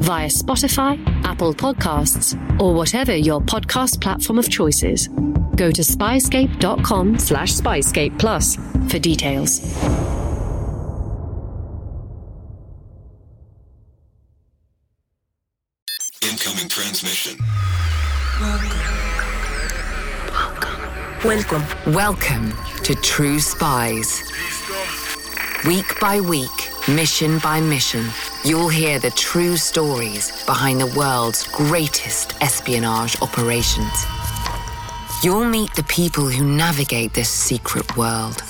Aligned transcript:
via 0.00 0.28
Spotify, 0.28 0.98
Apple 1.24 1.54
Podcasts, 1.54 2.34
or 2.60 2.74
whatever 2.74 3.14
your 3.14 3.40
podcast 3.40 4.00
platform 4.00 4.38
of 4.38 4.48
choice 4.50 4.82
is. 4.82 5.08
Go 5.56 5.70
to 5.70 5.82
spyscape.com 5.82 7.18
slash 7.18 7.52
spyscape 7.52 8.18
plus 8.18 8.56
for 8.90 8.98
details. 8.98 9.60
Incoming 16.22 16.68
transmission. 16.68 17.38
Welcome. 21.24 21.64
Welcome 21.94 22.52
to 22.82 22.94
True 22.96 23.38
Spies. 23.38 24.22
Week 25.66 25.98
by 25.98 26.20
week, 26.20 26.70
mission 26.88 27.38
by 27.38 27.58
mission, 27.58 28.04
you'll 28.44 28.68
hear 28.68 28.98
the 28.98 29.08
true 29.12 29.56
stories 29.56 30.44
behind 30.44 30.78
the 30.78 30.94
world's 30.94 31.48
greatest 31.48 32.34
espionage 32.42 33.16
operations. 33.22 34.04
You'll 35.22 35.46
meet 35.46 35.72
the 35.74 35.84
people 35.84 36.28
who 36.28 36.44
navigate 36.44 37.14
this 37.14 37.30
secret 37.30 37.96
world. 37.96 38.42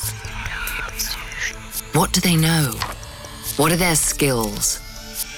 What 1.93 2.13
do 2.13 2.21
they 2.21 2.35
know? 2.35 2.73
What 3.59 3.71
are 3.71 3.77
their 3.77 3.95
skills? 3.95 4.81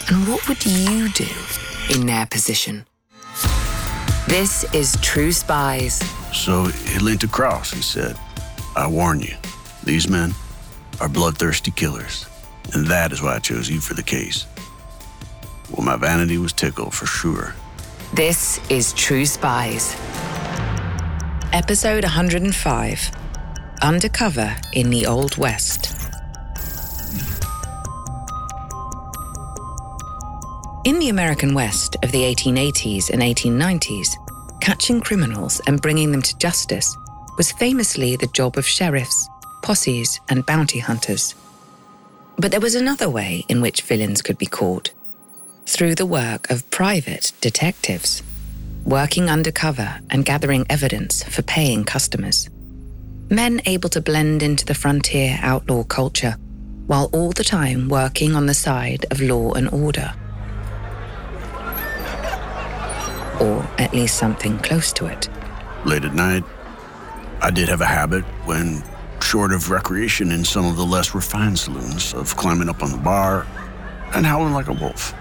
And 0.08 0.26
what 0.28 0.48
would 0.48 0.64
you 0.64 1.10
do 1.10 1.28
in 1.94 2.06
their 2.06 2.24
position? 2.24 2.86
This 4.28 4.64
is 4.72 4.96
True 5.02 5.30
Spies. 5.30 5.98
So 6.32 6.64
he 6.64 6.98
leaned 7.00 7.24
across 7.24 7.74
and 7.74 7.84
said, 7.84 8.16
I 8.74 8.86
warn 8.86 9.20
you, 9.20 9.36
these 9.84 10.08
men 10.08 10.32
are 11.00 11.08
bloodthirsty 11.08 11.70
killers, 11.70 12.26
and 12.72 12.86
that 12.86 13.12
is 13.12 13.22
why 13.22 13.36
I 13.36 13.38
chose 13.38 13.68
you 13.68 13.80
for 13.80 13.94
the 13.94 14.02
case. 14.02 14.46
Well, 15.70 15.84
my 15.84 15.96
vanity 15.96 16.38
was 16.38 16.52
tickled 16.52 16.94
for 16.94 17.06
sure. 17.06 17.54
This 18.14 18.60
is 18.70 18.92
True 18.92 19.26
Spies. 19.26 19.96
Episode 21.52 22.04
105 22.04 23.10
Undercover 23.82 24.56
in 24.72 24.90
the 24.90 25.06
Old 25.06 25.36
West. 25.36 25.92
In 30.84 31.00
the 31.00 31.08
American 31.08 31.52
West 31.52 31.96
of 32.02 32.12
the 32.12 32.22
1880s 32.22 33.10
and 33.10 33.20
1890s, 33.20 34.10
catching 34.60 35.00
criminals 35.00 35.60
and 35.66 35.82
bringing 35.82 36.12
them 36.12 36.22
to 36.22 36.38
justice 36.38 36.96
was 37.36 37.50
famously 37.52 38.14
the 38.14 38.28
job 38.28 38.56
of 38.56 38.66
sheriffs, 38.66 39.28
posses, 39.66 40.20
and 40.28 40.46
bounty 40.46 40.78
hunters. 40.78 41.34
But 42.38 42.52
there 42.52 42.60
was 42.60 42.76
another 42.76 43.10
way 43.10 43.44
in 43.48 43.60
which 43.60 43.82
villains 43.82 44.22
could 44.22 44.38
be 44.38 44.46
caught 44.46 44.92
through 45.66 45.96
the 45.96 46.06
work 46.06 46.48
of 46.50 46.70
private 46.70 47.32
detectives, 47.40 48.22
working 48.84 49.28
undercover 49.28 49.98
and 50.08 50.24
gathering 50.24 50.66
evidence 50.70 51.24
for 51.24 51.42
paying 51.42 51.82
customers. 51.82 52.48
Men 53.28 53.60
able 53.66 53.88
to 53.88 54.00
blend 54.00 54.40
into 54.40 54.64
the 54.64 54.80
frontier 54.82 55.36
outlaw 55.42 55.82
culture 55.82 56.36
while 56.86 57.10
all 57.12 57.32
the 57.32 57.42
time 57.42 57.88
working 57.88 58.36
on 58.36 58.46
the 58.46 58.54
side 58.54 59.04
of 59.10 59.20
law 59.20 59.52
and 59.54 59.68
order. 59.70 60.14
Or 63.40 63.68
at 63.78 63.92
least 63.92 64.16
something 64.16 64.58
close 64.58 64.92
to 64.92 65.06
it. 65.06 65.28
Late 65.84 66.04
at 66.04 66.14
night, 66.14 66.44
I 67.42 67.50
did 67.50 67.68
have 67.68 67.80
a 67.80 67.92
habit 68.00 68.24
when 68.44 68.84
short 69.22 69.52
of 69.52 69.70
recreation 69.70 70.30
in 70.30 70.44
some 70.44 70.64
of 70.66 70.76
the 70.76 70.84
less 70.84 71.14
refined 71.14 71.58
saloons 71.58 72.14
of 72.14 72.36
climbing 72.36 72.68
up 72.68 72.82
on 72.82 72.90
the 72.90 72.98
bar 72.98 73.46
and 74.14 74.24
howling 74.24 74.52
like 74.52 74.68
a 74.68 74.72
wolf. 74.72 75.12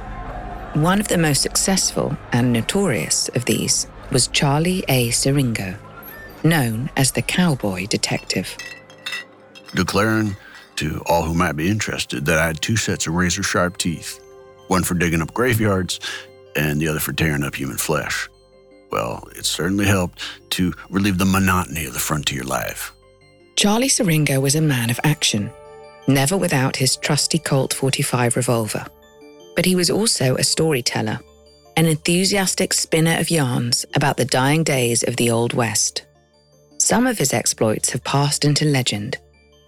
One 0.75 0.99
of 0.99 1.07
the 1.07 1.17
most 1.17 1.41
successful 1.41 2.17
and 2.31 2.51
notorious 2.51 3.29
of 3.29 3.45
these 3.45 3.87
was 4.11 4.27
Charlie 4.27 4.83
A. 4.87 5.09
Siringo, 5.09 5.77
known 6.43 6.89
as 6.97 7.11
the 7.11 7.21
Cowboy 7.21 7.87
Detective. 7.87 8.55
Declaring 9.73 10.35
to 10.75 11.01
all 11.05 11.23
who 11.23 11.33
might 11.33 11.53
be 11.53 11.69
interested 11.69 12.25
that 12.25 12.37
I 12.37 12.47
had 12.47 12.61
two 12.61 12.77
sets 12.77 13.07
of 13.07 13.13
razor 13.13 13.43
sharp 13.43 13.77
teeth, 13.77 14.19
one 14.67 14.83
for 14.83 14.93
digging 14.93 15.21
up 15.21 15.33
graveyards 15.33 15.99
and 16.55 16.79
the 16.79 16.87
other 16.87 16.99
for 16.99 17.13
tearing 17.13 17.43
up 17.43 17.55
human 17.55 17.77
flesh. 17.77 18.29
Well, 18.91 19.27
it 19.35 19.45
certainly 19.45 19.85
helped 19.85 20.21
to 20.51 20.73
relieve 20.89 21.17
the 21.17 21.25
monotony 21.25 21.85
of 21.85 21.93
the 21.93 21.99
frontier 21.99 22.43
life. 22.43 22.93
Charlie 23.55 23.87
Siringo 23.87 24.41
was 24.41 24.55
a 24.55 24.61
man 24.61 24.89
of 24.89 24.99
action, 25.05 25.49
never 26.09 26.35
without 26.35 26.75
his 26.75 26.97
trusty 26.97 27.39
Colt 27.39 27.73
45 27.73 28.35
revolver. 28.35 28.85
But 29.55 29.63
he 29.63 29.77
was 29.77 29.89
also 29.89 30.35
a 30.35 30.43
storyteller, 30.43 31.19
an 31.77 31.85
enthusiastic 31.85 32.73
spinner 32.73 33.17
of 33.17 33.31
yarns 33.31 33.85
about 33.95 34.17
the 34.17 34.25
dying 34.25 34.65
days 34.65 35.03
of 35.03 35.15
the 35.15 35.31
Old 35.31 35.53
West. 35.53 36.05
Some 36.79 37.07
of 37.07 37.17
his 37.17 37.33
exploits 37.33 37.91
have 37.91 38.03
passed 38.03 38.43
into 38.43 38.65
legend, 38.65 39.19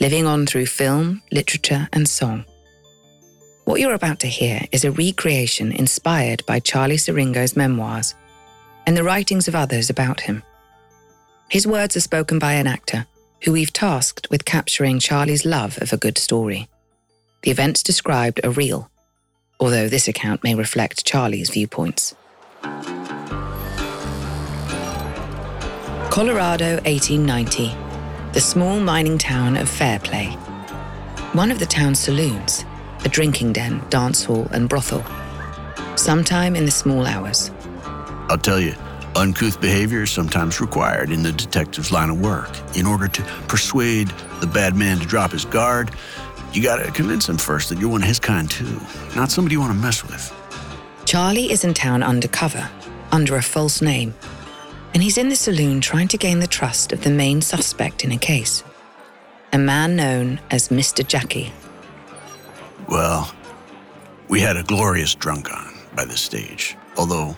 living 0.01 0.25
on 0.25 0.45
through 0.45 0.65
film, 0.65 1.23
literature, 1.31 1.87
and 1.93 2.09
song. 2.09 2.43
What 3.63 3.79
you're 3.79 3.93
about 3.93 4.19
to 4.19 4.27
hear 4.27 4.63
is 4.73 4.83
a 4.83 4.91
recreation 4.91 5.71
inspired 5.71 6.45
by 6.45 6.59
Charlie 6.59 6.97
Siringo's 6.97 7.55
memoirs 7.55 8.15
and 8.85 8.97
the 8.97 9.03
writings 9.03 9.47
of 9.47 9.55
others 9.55 9.89
about 9.89 10.19
him. 10.19 10.43
His 11.49 11.65
words 11.65 11.95
are 11.95 12.01
spoken 12.01 12.37
by 12.37 12.53
an 12.53 12.67
actor 12.67 13.07
who 13.43 13.51
we've 13.51 13.73
tasked 13.73 14.27
with 14.29 14.45
capturing 14.45 14.99
Charlie's 14.99 15.45
love 15.45 15.77
of 15.81 15.93
a 15.93 15.97
good 15.97 16.17
story. 16.17 16.67
The 17.43 17.51
events 17.51 17.83
described 17.83 18.43
are 18.43 18.51
real, 18.51 18.89
although 19.59 19.87
this 19.87 20.07
account 20.07 20.43
may 20.43 20.55
reflect 20.55 21.05
Charlie's 21.05 21.49
viewpoints. 21.49 22.15
Colorado, 26.09 26.81
1890, 26.85 27.75
the 28.33 28.41
small 28.41 28.79
mining 28.79 29.17
town 29.17 29.55
of 29.55 29.69
Fairplay. 29.69 30.27
One 31.33 31.51
of 31.51 31.59
the 31.59 31.65
town's 31.65 31.99
saloons, 31.99 32.65
a 33.05 33.09
drinking 33.09 33.53
den, 33.53 33.83
dance 33.89 34.23
hall, 34.23 34.47
and 34.51 34.67
brothel. 34.67 35.05
Sometime 35.95 36.55
in 36.55 36.65
the 36.65 36.71
small 36.71 37.05
hours. 37.05 37.51
I'll 38.29 38.37
tell 38.37 38.59
you, 38.59 38.73
uncouth 39.17 39.59
behavior 39.59 40.03
is 40.03 40.11
sometimes 40.11 40.61
required 40.61 41.11
in 41.11 41.23
the 41.23 41.31
detective's 41.31 41.91
line 41.91 42.09
of 42.09 42.21
work. 42.21 42.49
In 42.75 42.85
order 42.85 43.07
to 43.07 43.21
persuade 43.47 44.09
the 44.39 44.47
bad 44.47 44.75
man 44.75 44.99
to 44.99 45.05
drop 45.05 45.31
his 45.31 45.43
guard, 45.43 45.91
you 46.53 46.61
gotta 46.61 46.91
convince 46.91 47.27
him 47.27 47.37
first 47.37 47.69
that 47.69 47.79
you're 47.79 47.89
one 47.89 48.03
of 48.03 48.07
his 48.07 48.19
kind 48.19 48.49
too, 48.49 48.79
not 49.15 49.31
somebody 49.31 49.53
you 49.53 49.59
wanna 49.59 49.73
mess 49.73 50.03
with. 50.03 50.33
Charlie 51.05 51.51
is 51.51 51.63
in 51.63 51.73
town 51.73 52.03
undercover, 52.03 52.69
under 53.11 53.35
a 53.35 53.41
false 53.41 53.81
name, 53.81 54.13
and 54.93 55.01
he's 55.01 55.17
in 55.17 55.29
the 55.29 55.35
saloon 55.35 55.81
trying 55.81 56.07
to 56.09 56.17
gain 56.17 56.39
the 56.39 56.47
trust 56.47 56.91
of 56.91 57.03
the 57.03 57.09
main 57.09 57.41
suspect 57.41 58.03
in 58.03 58.11
a 58.11 58.17
case, 58.17 58.63
a 59.51 59.57
man 59.57 59.95
known 59.95 60.39
as 60.51 60.69
Mr. 60.69 61.05
Jackie. 61.05 61.51
Well, 62.87 63.33
we 64.27 64.41
had 64.41 64.57
a 64.57 64.63
glorious 64.63 65.15
drunk 65.15 65.51
on 65.51 65.73
by 65.95 66.05
this 66.05 66.21
stage, 66.21 66.77
although 66.97 67.35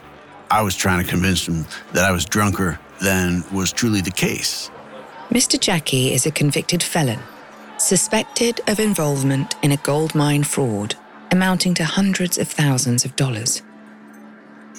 I 0.52 0.62
was 0.62 0.76
trying 0.76 1.04
to 1.04 1.10
convince 1.10 1.48
him 1.48 1.66
that 1.94 2.04
I 2.04 2.12
was 2.12 2.26
drunker 2.26 2.80
than 3.02 3.44
was 3.54 3.72
truly 3.72 4.02
the 4.02 4.12
case. 4.12 4.72
Mr. 5.30 5.60
Jackie 5.60 6.12
is 6.12 6.26
a 6.26 6.32
convicted 6.32 6.82
felon, 6.82 7.20
suspected 7.78 8.62
of 8.68 8.80
involvement 8.80 9.56
in 9.62 9.72
a 9.72 9.78
gold 9.78 10.16
mine 10.16 10.44
fraud 10.44 10.96
amounting 11.32 11.76
to 11.76 11.86
hundreds 11.86 12.38
of 12.38 12.48
thousands 12.48 13.06
of 13.06 13.16
dollars. 13.16 13.62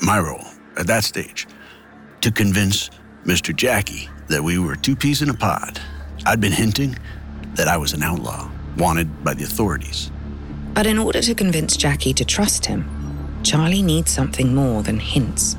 My 0.02 0.18
role 0.18 0.44
at 0.76 0.86
that 0.88 1.04
stage 1.04 1.46
to 2.22 2.32
convince 2.32 2.90
Mr. 3.24 3.54
Jackie 3.54 4.08
that 4.28 4.42
we 4.42 4.58
were 4.58 4.74
two 4.74 4.96
peas 4.96 5.22
in 5.22 5.30
a 5.30 5.34
pod. 5.34 5.80
I'd 6.26 6.40
been 6.40 6.52
hinting 6.52 6.98
that 7.54 7.68
I 7.68 7.76
was 7.76 7.92
an 7.92 8.02
outlaw, 8.02 8.50
wanted 8.76 9.22
by 9.22 9.34
the 9.34 9.44
authorities. 9.44 10.10
But 10.74 10.86
in 10.86 10.98
order 10.98 11.20
to 11.20 11.34
convince 11.34 11.76
Jackie 11.76 12.14
to 12.14 12.24
trust 12.24 12.66
him, 12.66 12.88
Charlie 13.42 13.82
needs 13.82 14.10
something 14.10 14.54
more 14.54 14.82
than 14.82 14.98
hints. 14.98 15.56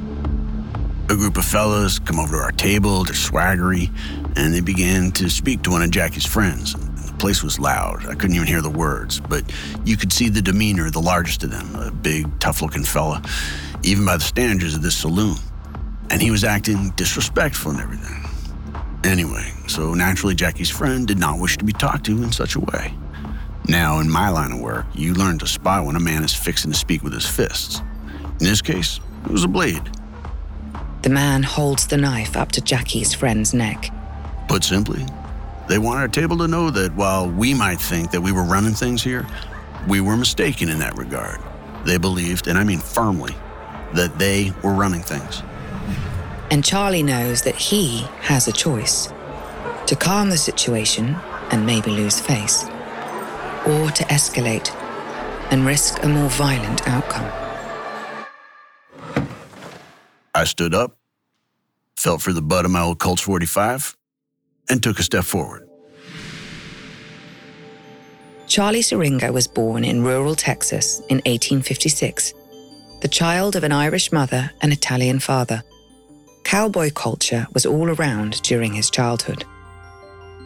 A 1.11 1.15
group 1.17 1.35
of 1.35 1.43
fellas 1.43 1.99
come 1.99 2.21
over 2.21 2.37
to 2.37 2.41
our 2.41 2.51
table, 2.53 3.03
they're 3.03 3.13
swaggery, 3.13 3.91
and 4.37 4.53
they 4.53 4.61
began 4.61 5.11
to 5.11 5.29
speak 5.29 5.61
to 5.63 5.71
one 5.71 5.81
of 5.81 5.91
Jackie's 5.91 6.25
friends. 6.25 6.73
The 6.73 7.13
place 7.15 7.43
was 7.43 7.59
loud. 7.59 8.05
I 8.07 8.15
couldn't 8.15 8.37
even 8.37 8.47
hear 8.47 8.61
the 8.61 8.69
words, 8.69 9.19
but 9.19 9.43
you 9.83 9.97
could 9.97 10.13
see 10.13 10.29
the 10.29 10.41
demeanor 10.41 10.85
of 10.85 10.93
the 10.93 11.01
largest 11.01 11.43
of 11.43 11.51
them, 11.51 11.75
a 11.75 11.91
big, 11.91 12.39
tough 12.39 12.61
looking 12.61 12.85
fella, 12.85 13.21
even 13.83 14.05
by 14.05 14.15
the 14.15 14.23
standards 14.23 14.73
of 14.73 14.83
this 14.83 14.95
saloon. 14.95 15.35
and 16.09 16.21
he 16.21 16.31
was 16.31 16.45
acting 16.45 16.91
disrespectful 16.91 17.71
and 17.71 17.81
everything. 17.81 18.23
Anyway, 19.03 19.51
so 19.67 19.93
naturally, 19.93 20.33
Jackie's 20.33 20.69
friend 20.69 21.05
did 21.05 21.19
not 21.19 21.39
wish 21.39 21.57
to 21.57 21.65
be 21.65 21.73
talked 21.73 22.05
to 22.05 22.23
in 22.23 22.31
such 22.31 22.55
a 22.55 22.59
way. 22.61 22.93
Now, 23.67 23.99
in 23.99 24.09
my 24.09 24.29
line 24.29 24.53
of 24.53 24.61
work, 24.61 24.85
you 24.95 25.13
learn 25.13 25.39
to 25.39 25.47
spot 25.47 25.85
when 25.85 25.97
a 25.97 25.99
man 25.99 26.23
is 26.23 26.33
fixing 26.33 26.71
to 26.71 26.77
speak 26.77 27.03
with 27.03 27.11
his 27.11 27.25
fists. 27.25 27.81
In 28.39 28.45
this 28.45 28.61
case, 28.61 29.01
it 29.25 29.31
was 29.31 29.43
a 29.43 29.49
blade. 29.49 29.89
The 31.01 31.09
man 31.09 31.41
holds 31.41 31.87
the 31.87 31.97
knife 31.97 32.37
up 32.37 32.51
to 32.51 32.61
Jackie's 32.61 33.13
friend's 33.13 33.53
neck. 33.53 33.91
Put 34.47 34.63
simply, 34.63 35.03
they 35.67 35.79
want 35.79 35.99
our 35.99 36.07
table 36.07 36.37
to 36.37 36.47
know 36.47 36.69
that 36.69 36.93
while 36.95 37.27
we 37.27 37.53
might 37.55 37.79
think 37.79 38.11
that 38.11 38.21
we 38.21 38.31
were 38.31 38.43
running 38.43 38.73
things 38.73 39.01
here, 39.01 39.25
we 39.87 39.99
were 39.99 40.15
mistaken 40.15 40.69
in 40.69 40.77
that 40.79 40.95
regard. 40.97 41.39
They 41.85 41.97
believed, 41.97 42.47
and 42.47 42.57
I 42.57 42.63
mean 42.63 42.79
firmly, 42.79 43.35
that 43.93 44.19
they 44.19 44.53
were 44.63 44.73
running 44.73 45.01
things. 45.01 45.41
And 46.51 46.63
Charlie 46.63 47.01
knows 47.01 47.41
that 47.43 47.55
he 47.55 48.01
has 48.19 48.47
a 48.47 48.51
choice 48.51 49.11
to 49.87 49.95
calm 49.95 50.29
the 50.29 50.37
situation 50.37 51.15
and 51.49 51.65
maybe 51.65 51.89
lose 51.89 52.19
face, 52.19 52.65
or 53.65 53.89
to 53.89 54.03
escalate 54.05 54.69
and 55.51 55.65
risk 55.65 56.03
a 56.03 56.07
more 56.07 56.29
violent 56.29 56.87
outcome. 56.87 57.25
I 60.41 60.43
stood 60.43 60.73
up, 60.73 60.97
felt 61.95 62.19
for 62.19 62.33
the 62.33 62.41
butt 62.41 62.65
of 62.65 62.71
my 62.71 62.81
old 62.81 62.97
Colts 62.97 63.21
45, 63.21 63.95
and 64.71 64.81
took 64.81 64.97
a 64.97 65.03
step 65.03 65.23
forward. 65.23 65.69
Charlie 68.47 68.81
Siringo 68.81 69.31
was 69.31 69.47
born 69.47 69.83
in 69.85 70.03
rural 70.03 70.33
Texas 70.33 70.97
in 71.09 71.17
1856, 71.17 72.33
the 73.01 73.07
child 73.07 73.55
of 73.55 73.63
an 73.63 73.71
Irish 73.71 74.11
mother 74.11 74.49
and 74.63 74.73
Italian 74.73 75.19
father. 75.19 75.61
Cowboy 76.43 76.89
culture 76.89 77.45
was 77.53 77.67
all 77.67 77.91
around 77.91 78.41
during 78.41 78.73
his 78.73 78.89
childhood. 78.89 79.45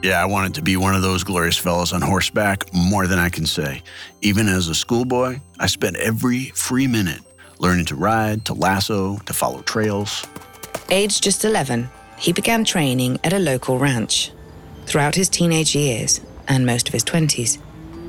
Yeah, 0.04 0.22
I 0.22 0.26
wanted 0.26 0.56
to 0.56 0.62
be 0.62 0.76
one 0.76 0.94
of 0.94 1.04
those 1.04 1.24
glorious 1.24 1.58
fellows 1.58 1.94
on 1.94 2.02
horseback 2.02 2.66
more 2.74 3.08
than 3.08 3.18
I 3.18 3.30
can 3.30 3.46
say. 3.46 3.82
Even 4.22 4.50
as 4.50 4.68
a 4.68 4.76
schoolboy, 4.76 5.40
I 5.58 5.68
spent 5.68 5.96
every 5.96 6.52
free 6.54 6.86
minute 6.86 7.22
learning 7.60 7.86
to 7.86 7.96
ride, 7.96 8.46
to 8.46 8.54
lasso, 8.54 9.18
to 9.26 9.34
follow 9.34 9.62
trails. 9.62 10.26
Aged 10.90 11.24
just 11.24 11.46
11, 11.46 11.90
he 12.18 12.34
began 12.34 12.64
training 12.64 13.20
at 13.24 13.34
a 13.34 13.40
local 13.40 13.80
ranch. 13.80 14.32
Throughout 14.86 15.16
his 15.16 15.30
teenage 15.30 15.76
years 15.76 16.22
and 16.48 16.66
most 16.66 16.88
of 16.88 16.94
his 16.94 17.04
20s, 17.04 17.58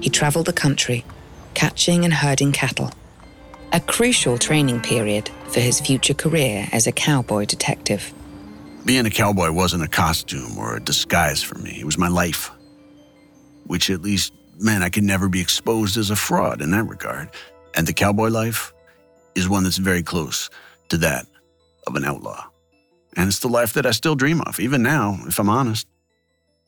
he 0.00 0.10
traveled 0.10 0.46
the 0.46 0.52
country, 0.52 1.04
catching 1.54 2.04
and 2.04 2.12
herding 2.12 2.52
cattle. 2.52 2.90
A 3.72 3.80
crucial 3.80 4.38
training 4.38 4.80
period 4.80 5.30
for 5.48 5.60
his 5.60 5.80
future 5.80 6.14
career 6.14 6.68
as 6.72 6.86
a 6.86 6.92
cowboy 6.92 7.46
detective. 7.46 8.12
Being 8.84 9.06
a 9.06 9.10
cowboy 9.10 9.50
wasn't 9.50 9.82
a 9.82 9.88
costume 9.88 10.56
or 10.58 10.76
a 10.76 10.80
disguise 10.80 11.42
for 11.42 11.58
me, 11.58 11.80
it 11.80 11.84
was 11.84 11.98
my 11.98 12.08
life. 12.08 12.50
Which 13.64 13.90
at 13.90 14.02
least 14.02 14.32
meant 14.58 14.84
I 14.84 14.90
could 14.90 15.02
never 15.02 15.28
be 15.28 15.40
exposed 15.40 15.96
as 15.96 16.10
a 16.10 16.16
fraud 16.16 16.62
in 16.62 16.70
that 16.70 16.84
regard. 16.84 17.30
And 17.74 17.86
the 17.86 17.92
cowboy 17.92 18.28
life 18.28 18.72
is 19.36 19.48
one 19.48 19.62
that's 19.62 19.76
very 19.76 20.02
close 20.02 20.50
to 20.88 20.96
that 20.98 21.26
of 21.86 21.94
an 21.94 22.04
outlaw. 22.04 22.44
And 23.16 23.28
it's 23.28 23.38
the 23.38 23.48
life 23.48 23.72
that 23.74 23.86
I 23.86 23.92
still 23.92 24.14
dream 24.14 24.40
of, 24.42 24.58
even 24.58 24.82
now, 24.82 25.18
if 25.26 25.38
I'm 25.38 25.48
honest. 25.48 25.86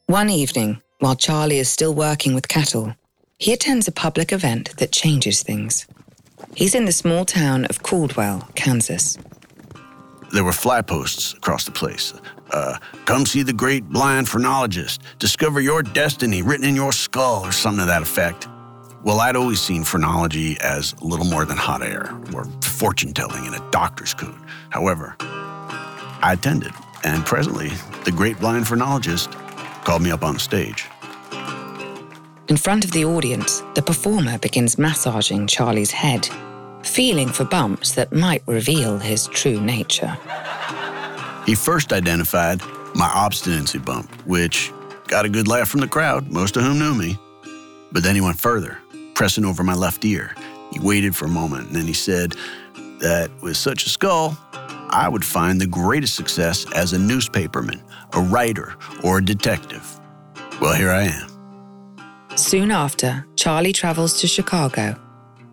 One 0.07 0.31
evening, 0.31 0.81
while 1.01 1.17
Charlie 1.17 1.59
is 1.59 1.69
still 1.69 1.95
working 1.95 2.35
with 2.35 2.49
cattle, 2.49 2.95
he 3.39 3.53
attends 3.53 3.89
a 3.89 3.93
public 3.93 4.33
event 4.33 4.77
that 4.79 4.93
changes 4.93 5.43
things. 5.43 5.87
He's 6.55 6.75
in 6.75 6.87
the 6.87 6.93
small 6.93 7.25
town 7.25 7.67
of 7.67 7.83
Caldwell, 7.83 8.49
Kansas. 8.55 9.19
There 10.33 10.45
were 10.45 10.53
flag 10.53 10.87
posts 10.87 11.35
across 11.35 11.65
the 11.65 11.71
place. 11.71 12.15
Uh, 12.51 12.79
come 13.05 13.27
see 13.27 13.43
the 13.43 13.53
great 13.53 13.85
blind 13.89 14.29
phrenologist. 14.29 15.03
Discover 15.19 15.61
your 15.61 15.83
destiny 15.83 16.43
written 16.43 16.67
in 16.67 16.75
your 16.75 16.93
skull, 16.93 17.45
or 17.45 17.53
something 17.53 17.81
to 17.81 17.87
that 17.87 18.03
effect. 18.03 18.49
Well, 19.05 19.21
I'd 19.21 19.37
always 19.37 19.61
seen 19.61 19.85
phrenology 19.85 20.59
as 20.61 21.01
little 21.01 21.25
more 21.25 21.45
than 21.45 21.57
hot 21.57 21.83
air 21.83 22.13
or 22.35 22.45
fortune 22.63 23.13
telling 23.13 23.45
in 23.47 23.55
a 23.55 23.71
doctor's 23.71 24.13
coat. 24.13 24.35
However, 24.71 25.15
I 25.21 26.33
attended, 26.33 26.73
and 27.05 27.25
presently, 27.25 27.71
the 28.05 28.11
great 28.11 28.41
blind 28.41 28.67
phrenologist 28.67 29.31
called 29.85 30.03
me 30.03 30.11
up 30.11 30.25
on 30.25 30.39
stage. 30.39 30.87
In 32.49 32.57
front 32.57 32.85
of 32.85 32.91
the 32.91 33.05
audience, 33.05 33.63
the 33.75 33.83
performer 33.83 34.37
begins 34.39 34.79
massaging 34.79 35.47
Charlie's 35.47 35.93
head, 35.93 36.29
feeling 36.83 37.29
for 37.29 37.45
bumps 37.45 37.93
that 37.93 38.13
might 38.13 38.43
reveal 38.47 38.99
his 38.99 39.29
true 39.29 39.61
nature. 39.61 40.19
He 41.47 41.55
first 41.55 41.93
identified 41.93 42.61
my 42.95 43.11
obstinacy 43.15 43.79
bump, 43.79 44.11
which 44.27 44.73
got 45.07 45.25
a 45.25 45.29
good 45.29 45.47
laugh 45.47 45.69
from 45.69 45.81
the 45.81 45.89
crowd, 45.89 46.31
most 46.31 46.57
of 46.57 46.65
whom 46.65 46.79
knew 46.79 46.95
me. 46.95 47.19
But 47.91 48.03
then 48.03 48.15
he 48.15 48.21
went 48.21 48.39
further, 48.39 48.79
pressing 49.19 49.45
over 49.45 49.65
my 49.65 49.75
left 49.75 50.05
ear. 50.05 50.33
He 50.73 50.79
waited 50.79 51.17
for 51.17 51.25
a 51.25 51.29
moment, 51.29 51.67
and 51.67 51.75
then 51.75 51.87
he 51.89 51.93
said 51.93 52.37
that 53.01 53.33
with 53.43 53.57
such 53.57 53.85
a 53.85 53.89
skull, 53.89 54.39
I 54.91 55.09
would 55.09 55.25
find 55.25 55.61
the 55.61 55.67
greatest 55.67 56.15
success 56.15 56.65
as 56.77 56.93
a 56.93 56.99
newspaperman, 56.99 57.83
a 58.15 58.21
writer, 58.21 58.77
or 59.03 59.19
a 59.19 59.25
detective. 59.25 59.85
Well, 60.61 60.75
here 60.75 60.93
I 60.93 61.09
am. 61.19 62.37
Soon 62.37 62.71
after, 62.71 63.27
Charlie 63.35 63.73
travels 63.73 64.21
to 64.21 64.29
Chicago 64.29 64.95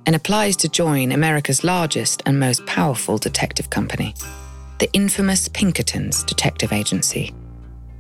and 0.06 0.16
applies 0.16 0.56
to 0.58 0.70
join 0.70 1.12
America's 1.12 1.64
largest 1.64 2.22
and 2.28 2.40
most 2.40 2.64
powerful 2.68 3.18
detective 3.18 3.72
company, 3.72 4.14
the 4.78 4.94
infamous 4.94 5.48
Pinkertons 5.48 6.24
Detective 6.24 6.72
Agency. 6.72 7.34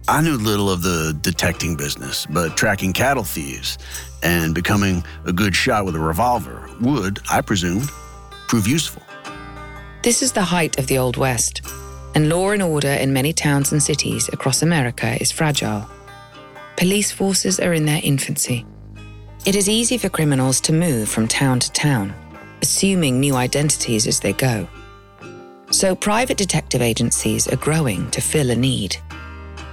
I 0.07 0.21
knew 0.21 0.37
little 0.37 0.69
of 0.69 0.83
the 0.83 1.17
detecting 1.19 1.75
business, 1.75 2.27
but 2.27 2.55
tracking 2.55 2.93
cattle 2.93 3.23
thieves 3.23 3.79
and 4.21 4.53
becoming 4.53 5.03
a 5.25 5.33
good 5.33 5.55
shot 5.55 5.83
with 5.83 5.95
a 5.95 5.99
revolver 5.99 6.69
would, 6.79 7.19
I 7.31 7.41
presumed, 7.41 7.89
prove 8.47 8.67
useful. 8.67 9.01
This 10.03 10.21
is 10.21 10.31
the 10.31 10.43
height 10.43 10.77
of 10.77 10.85
the 10.85 10.99
Old 10.99 11.17
West, 11.17 11.63
and 12.13 12.29
law 12.29 12.51
and 12.51 12.61
order 12.61 12.91
in 12.91 13.13
many 13.13 13.33
towns 13.33 13.71
and 13.71 13.81
cities 13.81 14.29
across 14.31 14.61
America 14.61 15.19
is 15.19 15.31
fragile. 15.31 15.89
Police 16.77 17.11
forces 17.11 17.59
are 17.59 17.73
in 17.73 17.87
their 17.87 18.01
infancy. 18.03 18.63
It 19.43 19.55
is 19.55 19.67
easy 19.67 19.97
for 19.97 20.09
criminals 20.09 20.61
to 20.61 20.73
move 20.73 21.09
from 21.09 21.27
town 21.27 21.59
to 21.61 21.71
town, 21.71 22.13
assuming 22.61 23.19
new 23.19 23.35
identities 23.35 24.05
as 24.05 24.19
they 24.19 24.33
go. 24.33 24.67
So 25.71 25.95
private 25.95 26.37
detective 26.37 26.83
agencies 26.83 27.47
are 27.47 27.55
growing 27.55 28.11
to 28.11 28.21
fill 28.21 28.51
a 28.51 28.55
need. 28.55 28.97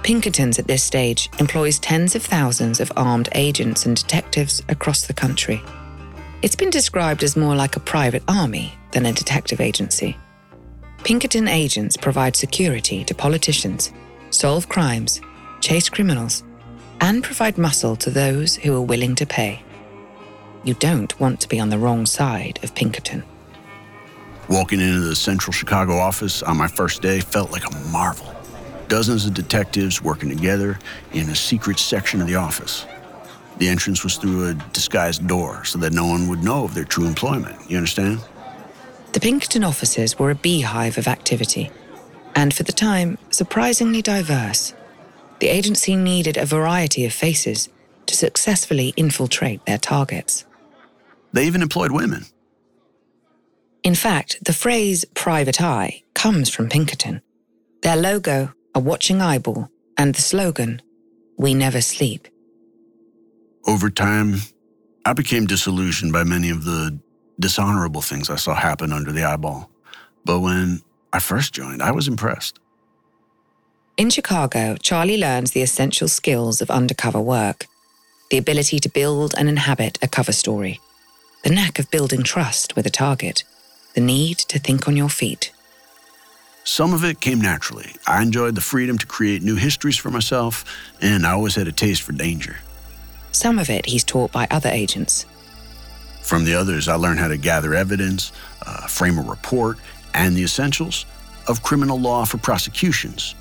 Pinkertons 0.03 0.59
at 0.59 0.67
this 0.67 0.83
stage 0.83 1.29
employs 1.39 1.79
tens 1.79 2.13
of 2.13 2.21
thousands 2.21 2.81
of 2.81 2.91
armed 2.97 3.29
agents 3.35 3.85
and 3.85 3.95
detectives 3.95 4.61
across 4.67 5.07
the 5.07 5.13
country. 5.13 5.61
It's 6.41 6.57
been 6.57 6.69
described 6.69 7.23
as 7.23 7.37
more 7.37 7.55
like 7.55 7.77
a 7.77 7.79
private 7.79 8.23
army 8.27 8.73
than 8.91 9.05
a 9.05 9.13
detective 9.13 9.61
agency. 9.61 10.17
Pinkerton 11.05 11.47
agents 11.47 11.95
provide 11.95 12.35
security 12.35 13.05
to 13.05 13.15
politicians, 13.15 13.93
solve 14.29 14.67
crimes, 14.67 15.21
chase 15.61 15.87
criminals, 15.87 16.43
and 16.99 17.23
provide 17.23 17.57
muscle 17.57 17.95
to 17.95 18.09
those 18.09 18.57
who 18.57 18.75
are 18.75 18.81
willing 18.81 19.15
to 19.15 19.25
pay. 19.25 19.61
You 20.65 20.73
don't 20.73 21.17
want 21.17 21.39
to 21.41 21.47
be 21.47 21.61
on 21.61 21.69
the 21.69 21.79
wrong 21.79 22.05
side 22.05 22.59
of 22.61 22.75
Pinkerton. 22.75 23.23
Walking 24.49 24.81
into 24.81 24.99
the 24.99 25.15
central 25.15 25.53
Chicago 25.53 25.95
office 25.95 26.43
on 26.43 26.57
my 26.57 26.67
first 26.67 27.01
day 27.01 27.21
felt 27.21 27.51
like 27.51 27.65
a 27.65 27.75
marvel. 27.89 28.42
Dozens 28.87 29.25
of 29.25 29.33
detectives 29.33 30.01
working 30.01 30.29
together 30.29 30.79
in 31.13 31.29
a 31.29 31.35
secret 31.35 31.79
section 31.79 32.21
of 32.21 32.27
the 32.27 32.35
office. 32.35 32.85
The 33.57 33.67
entrance 33.67 34.03
was 34.03 34.17
through 34.17 34.49
a 34.49 34.53
disguised 34.73 35.27
door 35.27 35.63
so 35.65 35.77
that 35.79 35.93
no 35.93 36.07
one 36.07 36.27
would 36.27 36.43
know 36.43 36.63
of 36.63 36.73
their 36.73 36.85
true 36.85 37.05
employment. 37.05 37.55
You 37.69 37.77
understand? 37.77 38.19
The 39.13 39.19
Pinkerton 39.19 39.63
offices 39.63 40.17
were 40.17 40.31
a 40.31 40.35
beehive 40.35 40.97
of 40.97 41.07
activity, 41.07 41.71
and 42.35 42.53
for 42.53 42.63
the 42.63 42.71
time, 42.71 43.17
surprisingly 43.29 44.01
diverse 44.01 44.73
the 45.43 45.49
agency 45.49 45.97
needed 45.97 46.37
a 46.37 46.45
variety 46.45 47.05
of 47.05 47.11
faces 47.11 47.67
to 48.05 48.15
successfully 48.15 48.93
infiltrate 48.95 49.65
their 49.65 49.77
targets. 49.77 50.45
They 51.33 51.45
even 51.45 51.61
employed 51.61 51.91
women. 51.91 52.27
In 53.83 53.93
fact, 53.93 54.45
the 54.45 54.53
phrase 54.53 55.03
private 55.13 55.61
eye 55.61 56.03
comes 56.13 56.47
from 56.49 56.69
Pinkerton. 56.69 57.21
Their 57.81 57.97
logo, 57.97 58.53
a 58.75 58.79
watching 58.79 59.21
eyeball, 59.21 59.69
and 59.97 60.15
the 60.15 60.21
slogan, 60.21 60.81
We 61.37 61.53
Never 61.53 61.81
Sleep. 61.81 62.27
Over 63.65 63.89
time, 63.89 64.41
I 65.05 65.13
became 65.13 65.45
disillusioned 65.45 66.11
by 66.11 66.23
many 66.23 66.49
of 66.49 66.63
the 66.63 66.99
dishonorable 67.39 68.01
things 68.01 68.29
I 68.29 68.35
saw 68.35 68.53
happen 68.55 68.91
under 68.91 69.11
the 69.11 69.23
eyeball. 69.23 69.69
But 70.25 70.39
when 70.39 70.81
I 71.11 71.19
first 71.19 71.53
joined, 71.53 71.81
I 71.81 71.91
was 71.91 72.07
impressed. 72.07 72.59
In 73.95 74.09
Chicago, 74.09 74.75
Charlie 74.81 75.17
learns 75.17 75.51
the 75.51 75.61
essential 75.61 76.07
skills 76.07 76.61
of 76.61 76.71
undercover 76.71 77.21
work 77.21 77.67
the 78.31 78.37
ability 78.39 78.79
to 78.79 78.89
build 78.89 79.35
and 79.37 79.47
inhabit 79.47 79.99
a 80.01 80.07
cover 80.07 80.31
story, 80.31 80.79
the 81.43 81.51
knack 81.51 81.77
of 81.77 81.91
building 81.91 82.23
trust 82.23 82.75
with 82.75 82.87
a 82.87 82.89
target, 82.89 83.43
the 83.93 84.01
need 84.01 84.39
to 84.39 84.57
think 84.57 84.87
on 84.87 84.97
your 84.97 85.09
feet. 85.09 85.51
Some 86.63 86.93
of 86.93 87.03
it 87.03 87.19
came 87.19 87.41
naturally. 87.41 87.93
I 88.07 88.21
enjoyed 88.21 88.55
the 88.55 88.61
freedom 88.61 88.97
to 88.97 89.05
create 89.05 89.41
new 89.41 89.55
histories 89.55 89.97
for 89.97 90.09
myself, 90.09 90.63
and 91.01 91.25
I 91.25 91.31
always 91.31 91.55
had 91.55 91.67
a 91.67 91.73
taste 91.73 92.01
for 92.03 92.13
danger. 92.13 92.57
Some 93.33 93.59
of 93.59 93.69
it 93.69 93.85
he's 93.85 94.03
taught 94.03 94.31
by 94.31 94.47
other 94.49 94.69
agents. 94.69 95.25
From 96.21 96.45
the 96.45 96.55
others, 96.55 96.87
I 96.87 96.95
learned 96.95 97.19
how 97.19 97.27
to 97.27 97.37
gather 97.37 97.73
evidence, 97.73 98.31
uh, 98.65 98.87
frame 98.87 99.17
a 99.17 99.21
report, 99.21 99.77
and 100.13 100.35
the 100.35 100.43
essentials 100.43 101.05
of 101.47 101.63
criminal 101.63 101.99
law 101.99 102.23
for 102.23 102.37
prosecutions, 102.37 103.35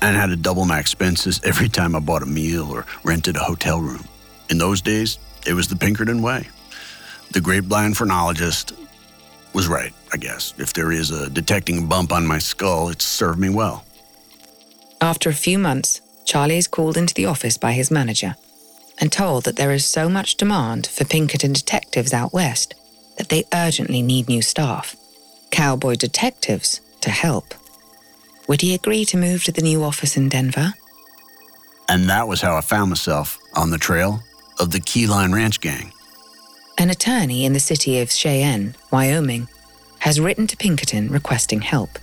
and 0.00 0.16
how 0.16 0.26
to 0.26 0.36
double 0.36 0.64
my 0.64 0.78
expenses 0.78 1.40
every 1.44 1.68
time 1.68 1.96
I 1.96 1.98
bought 1.98 2.22
a 2.22 2.26
meal 2.26 2.70
or 2.70 2.86
rented 3.02 3.36
a 3.36 3.40
hotel 3.40 3.80
room. 3.80 4.04
In 4.48 4.58
those 4.58 4.80
days, 4.80 5.18
it 5.44 5.54
was 5.54 5.66
the 5.66 5.76
Pinkerton 5.76 6.22
way. 6.22 6.46
The 7.32 7.40
great 7.40 7.68
blind 7.68 7.96
phrenologist 7.96 8.74
was 9.54 9.66
right, 9.66 9.92
I 10.12 10.16
guess. 10.18 10.54
If 10.58 10.74
there 10.74 10.92
is 10.92 11.10
a 11.10 11.30
detecting 11.30 11.86
bump 11.86 12.12
on 12.12 12.26
my 12.26 12.38
skull, 12.38 12.90
it's 12.90 13.04
served 13.04 13.38
me 13.38 13.48
well. 13.48 13.84
After 15.00 15.30
a 15.30 15.34
few 15.34 15.58
months, 15.58 16.00
Charlie 16.24 16.58
is 16.58 16.68
called 16.68 16.96
into 16.96 17.14
the 17.14 17.26
office 17.26 17.58
by 17.58 17.72
his 17.72 17.90
manager 17.90 18.36
and 18.98 19.10
told 19.10 19.44
that 19.44 19.56
there 19.56 19.72
is 19.72 19.84
so 19.84 20.08
much 20.08 20.36
demand 20.36 20.86
for 20.86 21.04
Pinkerton 21.04 21.52
detectives 21.52 22.12
out 22.12 22.32
west 22.32 22.74
that 23.18 23.28
they 23.28 23.44
urgently 23.52 24.02
need 24.02 24.28
new 24.28 24.42
staff, 24.42 24.94
cowboy 25.50 25.96
detectives, 25.96 26.80
to 27.00 27.10
help. 27.10 27.54
Would 28.48 28.60
he 28.60 28.74
agree 28.74 29.04
to 29.06 29.16
move 29.16 29.44
to 29.44 29.52
the 29.52 29.62
new 29.62 29.82
office 29.82 30.16
in 30.16 30.28
Denver? 30.28 30.74
And 31.88 32.08
that 32.08 32.28
was 32.28 32.40
how 32.40 32.56
I 32.56 32.60
found 32.60 32.90
myself 32.90 33.38
on 33.54 33.70
the 33.70 33.78
trail 33.78 34.22
of 34.60 34.70
the 34.70 34.78
Keyline 34.80 35.34
Ranch 35.34 35.60
Gang. 35.60 35.92
An 36.78 36.90
attorney 36.90 37.44
in 37.44 37.52
the 37.52 37.60
city 37.60 38.00
of 38.00 38.10
Cheyenne, 38.10 38.74
Wyoming, 38.90 39.48
has 40.02 40.18
written 40.18 40.48
to 40.48 40.56
Pinkerton 40.56 41.08
requesting 41.10 41.60
help. 41.60 41.96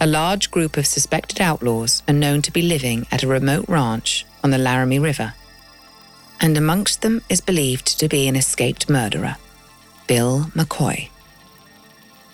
A 0.00 0.08
large 0.08 0.50
group 0.50 0.76
of 0.76 0.86
suspected 0.86 1.40
outlaws 1.40 2.02
are 2.08 2.14
known 2.14 2.42
to 2.42 2.50
be 2.50 2.62
living 2.62 3.06
at 3.12 3.22
a 3.22 3.28
remote 3.28 3.68
ranch 3.68 4.26
on 4.42 4.50
the 4.50 4.58
Laramie 4.58 4.98
River. 4.98 5.34
And 6.40 6.58
amongst 6.58 7.02
them 7.02 7.22
is 7.28 7.40
believed 7.40 8.00
to 8.00 8.08
be 8.08 8.26
an 8.26 8.34
escaped 8.34 8.90
murderer, 8.90 9.36
Bill 10.08 10.46
McCoy. 10.56 11.10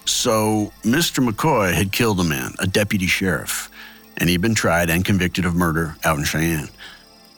So, 0.07 0.73
Mr. 0.85 1.23
McCoy 1.23 1.75
had 1.75 1.92
killed 1.92 2.18
a 2.21 2.25
man, 2.25 2.54
a 2.59 2.66
deputy 2.66 3.07
sheriff, 3.07 3.71
and 4.16 4.30
he'd 4.30 4.40
been 4.40 4.54
tried 4.54 4.88
and 4.88 5.04
convicted 5.04 5.45
of 5.45 5.54
murder 5.54 5.97
out 6.02 6.18
in 6.18 6.25
Cheyenne. 6.25 6.71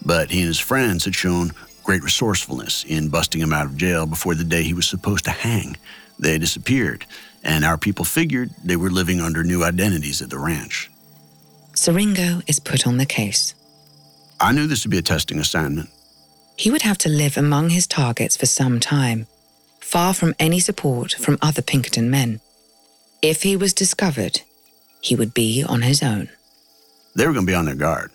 But 0.06 0.30
he 0.30 0.38
and 0.38 0.46
his 0.46 0.60
friends 0.60 1.04
had 1.04 1.16
shown 1.16 1.50
great 1.82 2.04
resourcefulness 2.04 2.84
in 2.84 3.08
busting 3.08 3.40
him 3.40 3.52
out 3.52 3.66
of 3.66 3.76
jail 3.76 4.06
before 4.06 4.36
the 4.36 4.44
day 4.44 4.62
he 4.62 4.72
was 4.72 4.86
supposed 4.86 5.24
to 5.24 5.32
hang. 5.32 5.76
They 6.20 6.38
disappeared, 6.38 7.06
and 7.42 7.64
our 7.64 7.78
people 7.78 8.04
figured 8.04 8.50
they 8.64 8.76
were 8.76 8.90
living 8.90 9.20
under 9.20 9.42
new 9.42 9.64
identities 9.64 10.20
at 10.22 10.30
the 10.30 10.38
ranch. 10.38 10.90
Siringo 11.72 12.42
is 12.48 12.60
put 12.60 12.86
on 12.86 12.96
the 12.98 13.06
case. 13.06 13.54
I 14.40 14.52
knew 14.52 14.66
this 14.66 14.84
would 14.84 14.90
be 14.90 14.98
a 14.98 15.02
testing 15.02 15.38
assignment. 15.38 15.90
He 16.56 16.70
would 16.70 16.82
have 16.82 16.98
to 16.98 17.08
live 17.08 17.36
among 17.36 17.70
his 17.70 17.86
targets 17.86 18.36
for 18.36 18.46
some 18.46 18.80
time, 18.80 19.26
far 19.80 20.12
from 20.12 20.34
any 20.38 20.60
support 20.60 21.12
from 21.12 21.38
other 21.40 21.62
Pinkerton 21.62 22.10
men. 22.10 22.40
If 23.22 23.42
he 23.42 23.56
was 23.56 23.72
discovered, 23.72 24.42
he 25.00 25.14
would 25.14 25.32
be 25.32 25.62
on 25.62 25.82
his 25.82 26.02
own. 26.02 26.28
They 27.14 27.26
were 27.26 27.32
going 27.32 27.46
to 27.46 27.50
be 27.50 27.56
on 27.56 27.64
their 27.64 27.74
guard. 27.74 28.10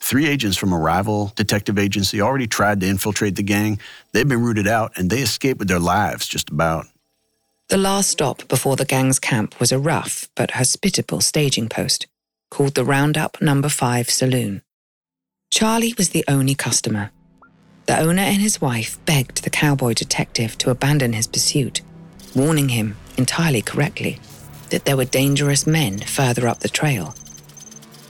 Three 0.00 0.26
agents 0.26 0.56
from 0.56 0.72
a 0.72 0.78
rival 0.78 1.32
detective 1.36 1.78
agency 1.78 2.20
already 2.20 2.46
tried 2.46 2.80
to 2.80 2.86
infiltrate 2.86 3.36
the 3.36 3.42
gang. 3.42 3.78
They've 4.12 4.28
been 4.28 4.42
rooted 4.42 4.66
out 4.66 4.92
and 4.96 5.08
they 5.08 5.20
escaped 5.20 5.58
with 5.58 5.68
their 5.68 5.78
lives, 5.78 6.26
just 6.26 6.50
about. 6.50 6.86
The 7.68 7.78
last 7.78 8.10
stop 8.10 8.46
before 8.48 8.76
the 8.76 8.84
gang's 8.84 9.18
camp 9.18 9.58
was 9.58 9.72
a 9.72 9.78
rough 9.78 10.28
but 10.34 10.52
hospitable 10.52 11.20
staging 11.20 11.68
post 11.68 12.06
called 12.50 12.74
the 12.74 12.84
Roundup 12.84 13.40
Number 13.40 13.68
5 13.68 14.10
Saloon. 14.10 14.62
Charlie 15.50 15.94
was 15.96 16.10
the 16.10 16.24
only 16.28 16.54
customer. 16.54 17.10
The 17.86 17.98
owner 17.98 18.22
and 18.22 18.40
his 18.40 18.60
wife 18.60 18.98
begged 19.06 19.42
the 19.42 19.50
cowboy 19.50 19.94
detective 19.94 20.58
to 20.58 20.70
abandon 20.70 21.14
his 21.14 21.26
pursuit, 21.26 21.80
warning 22.34 22.68
him, 22.68 22.96
entirely 23.16 23.62
correctly, 23.62 24.20
that 24.70 24.84
there 24.84 24.96
were 24.96 25.04
dangerous 25.04 25.66
men 25.66 25.98
further 25.98 26.46
up 26.46 26.60
the 26.60 26.68
trail 26.68 27.14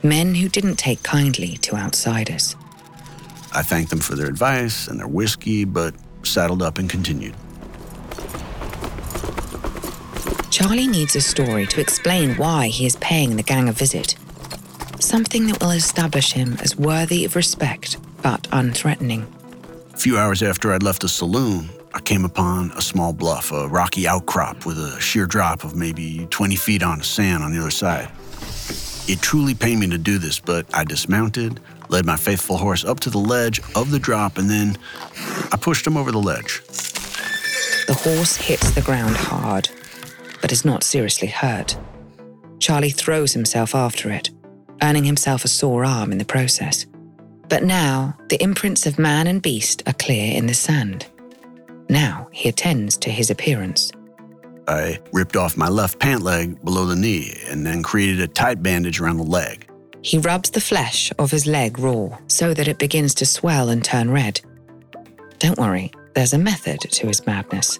men 0.03 0.35
who 0.35 0.49
didn't 0.49 0.75
take 0.75 1.01
kindly 1.01 1.55
to 1.57 1.75
outsiders. 1.75 2.55
I 3.53 3.61
thanked 3.63 3.89
them 3.89 3.99
for 3.99 4.15
their 4.15 4.27
advice 4.27 4.87
and 4.87 4.99
their 4.99 5.07
whiskey, 5.07 5.63
but 5.63 5.95
saddled 6.23 6.61
up 6.61 6.77
and 6.77 6.89
continued. 6.89 7.33
Charlie 10.63 10.87
needs 10.87 11.13
a 11.17 11.19
story 11.19 11.67
to 11.67 11.81
explain 11.81 12.35
why 12.35 12.69
he 12.69 12.85
is 12.85 12.95
paying 12.95 13.35
the 13.35 13.43
gang 13.43 13.67
a 13.67 13.73
visit. 13.73 14.15
Something 14.97 15.47
that 15.47 15.61
will 15.61 15.71
establish 15.71 16.31
him 16.31 16.55
as 16.61 16.77
worthy 16.77 17.25
of 17.25 17.35
respect, 17.35 17.97
but 18.21 18.43
unthreatening. 18.43 19.25
A 19.93 19.97
few 19.97 20.17
hours 20.17 20.41
after 20.41 20.71
I'd 20.71 20.81
left 20.81 21.01
the 21.01 21.09
saloon, 21.09 21.69
I 21.93 21.99
came 21.99 22.23
upon 22.23 22.71
a 22.77 22.81
small 22.81 23.11
bluff, 23.11 23.51
a 23.51 23.67
rocky 23.67 24.07
outcrop 24.07 24.65
with 24.65 24.77
a 24.77 25.01
sheer 25.01 25.25
drop 25.25 25.65
of 25.65 25.75
maybe 25.75 26.27
20 26.29 26.55
feet 26.55 26.81
on 26.81 26.99
the 26.99 27.03
sand 27.03 27.43
on 27.43 27.51
the 27.51 27.59
other 27.59 27.69
side. 27.69 28.09
It 29.11 29.19
truly 29.21 29.55
pained 29.55 29.81
me 29.81 29.89
to 29.89 29.97
do 29.97 30.17
this, 30.17 30.39
but 30.39 30.65
I 30.73 30.85
dismounted, 30.85 31.59
led 31.89 32.05
my 32.05 32.15
faithful 32.15 32.55
horse 32.55 32.85
up 32.85 33.01
to 33.01 33.09
the 33.09 33.17
ledge 33.17 33.59
of 33.75 33.91
the 33.91 33.99
drop, 33.99 34.37
and 34.37 34.49
then 34.49 34.77
I 35.51 35.57
pushed 35.57 35.85
him 35.85 35.97
over 35.97 36.13
the 36.13 36.21
ledge. 36.21 36.63
The 37.85 37.95
horse 37.95 38.37
hits 38.37 38.71
the 38.71 38.81
ground 38.81 39.17
hard, 39.17 39.69
but 40.43 40.51
is 40.51 40.65
not 40.65 40.83
seriously 40.83 41.29
hurt. 41.29 41.77
Charlie 42.59 42.89
throws 42.89 43.31
himself 43.31 43.73
after 43.73 44.11
it, 44.11 44.29
earning 44.81 45.05
himself 45.05 45.45
a 45.45 45.47
sore 45.47 45.85
arm 45.85 46.11
in 46.11 46.17
the 46.17 46.25
process. 46.25 46.85
But 47.47 47.63
now, 47.63 48.17
the 48.27 48.43
imprints 48.43 48.85
of 48.85 48.99
man 48.99 49.27
and 49.27 49.41
beast 49.41 49.83
are 49.87 49.93
clear 49.93 50.35
in 50.35 50.47
the 50.47 50.53
sand. 50.53 51.05
Now 51.87 52.27
he 52.33 52.49
attends 52.49 52.97
to 52.97 53.09
his 53.09 53.29
appearance. 53.29 53.89
I 54.67 54.99
ripped 55.13 55.37
off 55.37 55.55
my 55.55 55.69
left 55.69 55.97
pant 55.99 56.23
leg 56.23 56.61
below 56.65 56.87
the 56.87 56.97
knee 56.97 57.33
and 57.47 57.65
then 57.65 57.81
created 57.81 58.19
a 58.19 58.27
tight 58.27 58.61
bandage 58.61 58.99
around 58.99 59.19
the 59.19 59.23
leg. 59.23 59.69
He 60.01 60.17
rubs 60.17 60.49
the 60.49 60.59
flesh 60.59 61.13
of 61.19 61.31
his 61.31 61.47
leg 61.47 61.79
raw 61.79 62.17
so 62.27 62.53
that 62.53 62.67
it 62.67 62.79
begins 62.79 63.15
to 63.15 63.25
swell 63.25 63.69
and 63.69 63.81
turn 63.81 64.11
red. 64.11 64.41
Don't 65.39 65.57
worry, 65.57 65.89
there's 66.15 66.33
a 66.33 66.37
method 66.37 66.81
to 66.81 67.07
his 67.07 67.25
madness. 67.25 67.79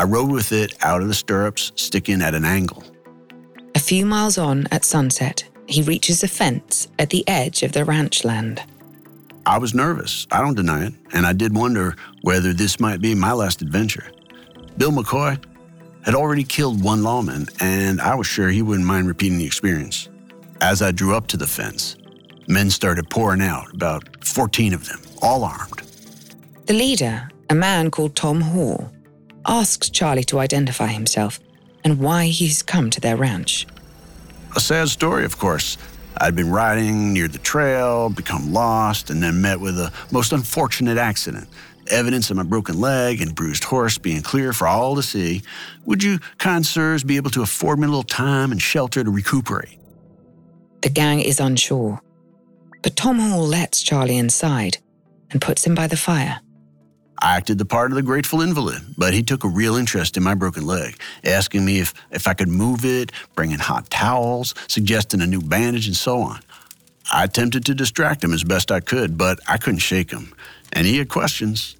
I 0.00 0.04
rode 0.04 0.30
with 0.30 0.50
it 0.52 0.74
out 0.80 1.02
of 1.02 1.08
the 1.08 1.14
stirrups, 1.14 1.72
sticking 1.76 2.22
at 2.22 2.34
an 2.34 2.46
angle. 2.46 2.82
A 3.74 3.78
few 3.78 4.06
miles 4.06 4.38
on 4.38 4.66
at 4.70 4.82
sunset, 4.82 5.44
he 5.66 5.82
reaches 5.82 6.22
a 6.22 6.28
fence 6.28 6.88
at 6.98 7.10
the 7.10 7.22
edge 7.28 7.62
of 7.62 7.72
the 7.72 7.84
ranch 7.84 8.24
land. 8.24 8.62
I 9.44 9.58
was 9.58 9.74
nervous, 9.74 10.26
I 10.30 10.40
don't 10.40 10.56
deny 10.56 10.86
it, 10.86 10.94
and 11.12 11.26
I 11.26 11.34
did 11.34 11.54
wonder 11.54 11.96
whether 12.22 12.54
this 12.54 12.80
might 12.80 13.02
be 13.02 13.14
my 13.14 13.32
last 13.32 13.60
adventure. 13.60 14.10
Bill 14.78 14.90
McCoy 14.90 15.38
had 16.02 16.14
already 16.14 16.44
killed 16.44 16.82
one 16.82 17.02
lawman, 17.02 17.48
and 17.60 18.00
I 18.00 18.14
was 18.14 18.26
sure 18.26 18.48
he 18.48 18.62
wouldn't 18.62 18.86
mind 18.86 19.06
repeating 19.06 19.36
the 19.36 19.44
experience. 19.44 20.08
As 20.62 20.80
I 20.80 20.92
drew 20.92 21.14
up 21.14 21.26
to 21.26 21.36
the 21.36 21.46
fence, 21.46 21.98
men 22.48 22.70
started 22.70 23.10
pouring 23.10 23.42
out, 23.42 23.74
about 23.74 24.24
14 24.24 24.72
of 24.72 24.88
them, 24.88 25.02
all 25.20 25.44
armed. 25.44 25.82
The 26.64 26.72
leader, 26.72 27.28
a 27.50 27.54
man 27.54 27.90
called 27.90 28.16
Tom 28.16 28.40
Hall, 28.40 28.90
asks 29.46 29.90
Charlie 29.90 30.24
to 30.24 30.38
identify 30.38 30.88
himself 30.88 31.40
and 31.84 31.98
why 31.98 32.26
he's 32.26 32.62
come 32.62 32.90
to 32.90 33.00
their 33.00 33.16
ranch. 33.16 33.66
A 34.56 34.60
sad 34.60 34.88
story, 34.88 35.24
of 35.24 35.38
course. 35.38 35.78
I'd 36.18 36.36
been 36.36 36.50
riding 36.50 37.12
near 37.12 37.28
the 37.28 37.38
trail, 37.38 38.10
become 38.10 38.52
lost, 38.52 39.10
and 39.10 39.22
then 39.22 39.40
met 39.40 39.60
with 39.60 39.78
a 39.78 39.92
most 40.10 40.32
unfortunate 40.32 40.98
accident 40.98 41.48
evidence 41.90 42.30
of 42.30 42.36
my 42.36 42.42
broken 42.42 42.80
leg 42.80 43.20
and 43.20 43.34
bruised 43.34 43.64
horse 43.64 43.98
being 43.98 44.22
clear 44.22 44.52
for 44.52 44.66
all 44.66 44.96
to 44.96 45.02
see, 45.02 45.42
would 45.84 46.02
you, 46.02 46.18
kind 46.38 46.64
sirs, 46.64 47.04
be 47.04 47.16
able 47.16 47.30
to 47.30 47.42
afford 47.42 47.78
me 47.78 47.86
a 47.86 47.88
little 47.88 48.02
time 48.02 48.52
and 48.52 48.62
shelter 48.62 49.02
to 49.04 49.10
recuperate? 49.10 49.78
The 50.82 50.90
gang 50.90 51.20
is 51.20 51.40
unsure, 51.40 52.00
but 52.82 52.96
Tom 52.96 53.18
Hall 53.18 53.46
lets 53.46 53.82
Charlie 53.82 54.16
inside 54.16 54.78
and 55.30 55.40
puts 55.40 55.66
him 55.66 55.74
by 55.74 55.86
the 55.86 55.96
fire. 55.96 56.40
I 57.22 57.36
acted 57.36 57.58
the 57.58 57.66
part 57.66 57.90
of 57.90 57.96
the 57.96 58.02
grateful 58.02 58.40
invalid, 58.40 58.82
but 58.96 59.12
he 59.12 59.22
took 59.22 59.44
a 59.44 59.48
real 59.48 59.76
interest 59.76 60.16
in 60.16 60.22
my 60.22 60.34
broken 60.34 60.66
leg, 60.66 60.98
asking 61.22 61.64
me 61.64 61.78
if, 61.78 61.92
if 62.10 62.26
I 62.26 62.32
could 62.32 62.48
move 62.48 62.84
it, 62.84 63.12
bring 63.34 63.50
in 63.50 63.60
hot 63.60 63.90
towels, 63.90 64.54
suggesting 64.68 65.20
a 65.20 65.26
new 65.26 65.40
bandage, 65.40 65.86
and 65.86 65.96
so 65.96 66.20
on. 66.22 66.40
I 67.12 67.24
attempted 67.24 67.66
to 67.66 67.74
distract 67.74 68.24
him 68.24 68.32
as 68.32 68.42
best 68.42 68.70
I 68.70 68.80
could, 68.80 69.18
but 69.18 69.38
I 69.46 69.58
couldn't 69.58 69.80
shake 69.80 70.10
him, 70.10 70.32
and 70.72 70.86
he 70.86 70.96
had 70.98 71.08
questions. 71.08 71.76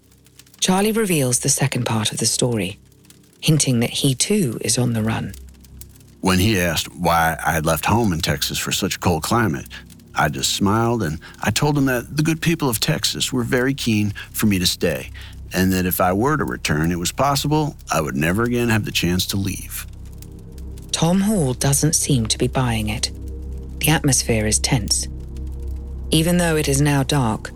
Charlie 0.59 0.93
reveals 0.93 1.39
the 1.39 1.49
second 1.49 1.87
part 1.87 2.13
of 2.13 2.19
the 2.19 2.27
story, 2.27 2.79
hinting 3.41 3.81
that 3.81 3.91
he 3.91 4.15
too 4.15 4.59
is 4.61 4.77
on 4.77 4.93
the 4.93 5.03
run. 5.03 5.33
When 6.21 6.39
he 6.39 6.61
asked 6.61 6.95
why 6.95 7.39
I 7.45 7.53
had 7.53 7.65
left 7.65 7.87
home 7.87 8.13
in 8.13 8.21
Texas 8.21 8.59
for 8.59 8.73
such 8.73 8.97
a 8.97 8.99
cold 8.99 9.23
climate, 9.23 9.67
I 10.21 10.29
just 10.29 10.53
smiled 10.53 11.03
and 11.03 11.19
I 11.43 11.50
told 11.50 11.79
him 11.79 11.87
that 11.87 12.15
the 12.15 12.23
good 12.23 12.43
people 12.43 12.69
of 12.69 12.79
Texas 12.79 13.33
were 13.33 13.43
very 13.43 13.73
keen 13.73 14.11
for 14.33 14.45
me 14.45 14.59
to 14.59 14.67
stay, 14.67 15.09
and 15.55 15.73
that 15.73 15.87
if 15.87 15.99
I 15.99 16.12
were 16.12 16.37
to 16.37 16.45
return, 16.45 16.93
it 16.93 16.99
was 16.99 17.11
possible 17.11 17.75
I 17.91 18.03
would 18.03 18.17
never 18.17 18.43
again 18.43 18.69
have 18.69 18.85
the 18.85 18.93
chance 18.93 19.25
to 19.29 19.39
leave. 19.39 19.87
Tom 20.93 21.23
Hall 21.23 21.55
doesn't 21.55 21.95
seem 21.95 22.27
to 22.27 22.37
be 22.37 22.49
buying 22.49 22.91
it. 22.91 23.11
The 23.79 23.89
atmosphere 23.89 24.47
is 24.47 24.59
tense. 24.59 25.09
Even 26.11 26.37
though 26.37 26.57
it 26.57 26.69
is 26.69 26.83
now 26.83 27.03
dark, 27.03 27.50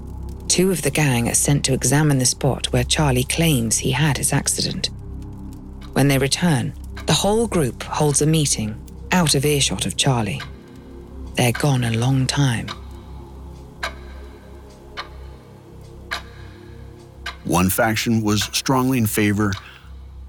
two 0.48 0.70
of 0.70 0.80
the 0.80 0.90
gang 0.90 1.28
are 1.28 1.34
sent 1.34 1.66
to 1.66 1.74
examine 1.74 2.16
the 2.16 2.24
spot 2.24 2.72
where 2.72 2.82
Charlie 2.82 3.24
claims 3.24 3.76
he 3.76 3.90
had 3.90 4.16
his 4.16 4.32
accident. 4.32 4.88
When 5.92 6.08
they 6.08 6.16
return, 6.16 6.72
the 7.04 7.12
whole 7.12 7.46
group 7.46 7.82
holds 7.82 8.22
a 8.22 8.26
meeting 8.26 8.74
out 9.12 9.34
of 9.34 9.44
earshot 9.44 9.84
of 9.84 9.98
Charlie. 9.98 10.40
They're 11.34 11.52
gone 11.52 11.84
a 11.84 11.90
long 11.90 12.26
time. 12.26 12.68
One 17.44 17.68
faction 17.68 18.22
was 18.22 18.44
strongly 18.44 18.98
in 18.98 19.06
favor 19.06 19.52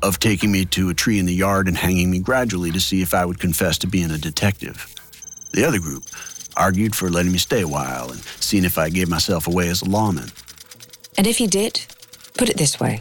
of 0.01 0.19
taking 0.19 0.51
me 0.51 0.65
to 0.65 0.89
a 0.89 0.93
tree 0.93 1.19
in 1.19 1.25
the 1.25 1.33
yard 1.33 1.67
and 1.67 1.77
hanging 1.77 2.11
me 2.11 2.19
gradually 2.19 2.71
to 2.71 2.79
see 2.79 3.01
if 3.01 3.13
I 3.13 3.25
would 3.25 3.39
confess 3.39 3.77
to 3.79 3.87
being 3.87 4.11
a 4.11 4.17
detective. 4.17 4.93
The 5.53 5.63
other 5.63 5.79
group 5.79 6.03
argued 6.57 6.95
for 6.95 7.09
letting 7.09 7.31
me 7.31 7.37
stay 7.37 7.61
a 7.61 7.67
while 7.67 8.11
and 8.11 8.19
seeing 8.39 8.65
if 8.65 8.77
I 8.77 8.89
gave 8.89 9.09
myself 9.09 9.47
away 9.47 9.69
as 9.69 9.81
a 9.81 9.85
lawman. 9.85 10.29
And 11.17 11.27
if 11.27 11.39
you 11.39 11.47
did, 11.47 11.81
put 12.37 12.49
it 12.49 12.57
this 12.57 12.79
way 12.79 12.99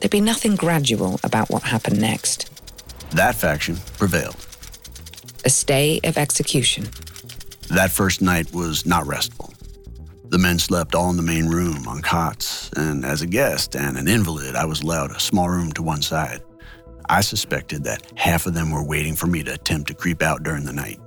there'd 0.00 0.10
be 0.10 0.20
nothing 0.20 0.54
gradual 0.54 1.18
about 1.24 1.48
what 1.48 1.62
happened 1.62 2.00
next. 2.00 2.50
That 3.12 3.34
faction 3.34 3.76
prevailed. 3.96 4.36
A 5.44 5.50
stay 5.50 6.00
of 6.04 6.18
execution. 6.18 6.88
That 7.68 7.90
first 7.90 8.22
night 8.22 8.52
was 8.52 8.86
not 8.86 9.06
restful. 9.06 9.52
The 10.28 10.38
men 10.38 10.58
slept 10.58 10.94
all 10.94 11.10
in 11.10 11.16
the 11.16 11.22
main 11.22 11.46
room 11.46 11.86
on 11.86 12.02
cots, 12.02 12.70
and 12.76 13.04
as 13.04 13.22
a 13.22 13.26
guest 13.26 13.76
and 13.76 13.96
an 13.96 14.08
invalid, 14.08 14.56
I 14.56 14.64
was 14.64 14.82
allowed 14.82 15.12
a 15.12 15.20
small 15.20 15.48
room 15.48 15.72
to 15.72 15.82
one 15.82 16.02
side. 16.02 16.40
I 17.08 17.20
suspected 17.20 17.84
that 17.84 18.02
half 18.16 18.46
of 18.46 18.54
them 18.54 18.70
were 18.70 18.82
waiting 18.82 19.14
for 19.14 19.26
me 19.26 19.42
to 19.44 19.52
attempt 19.52 19.88
to 19.88 19.94
creep 19.94 20.22
out 20.22 20.42
during 20.42 20.64
the 20.64 20.72
night. 20.72 20.98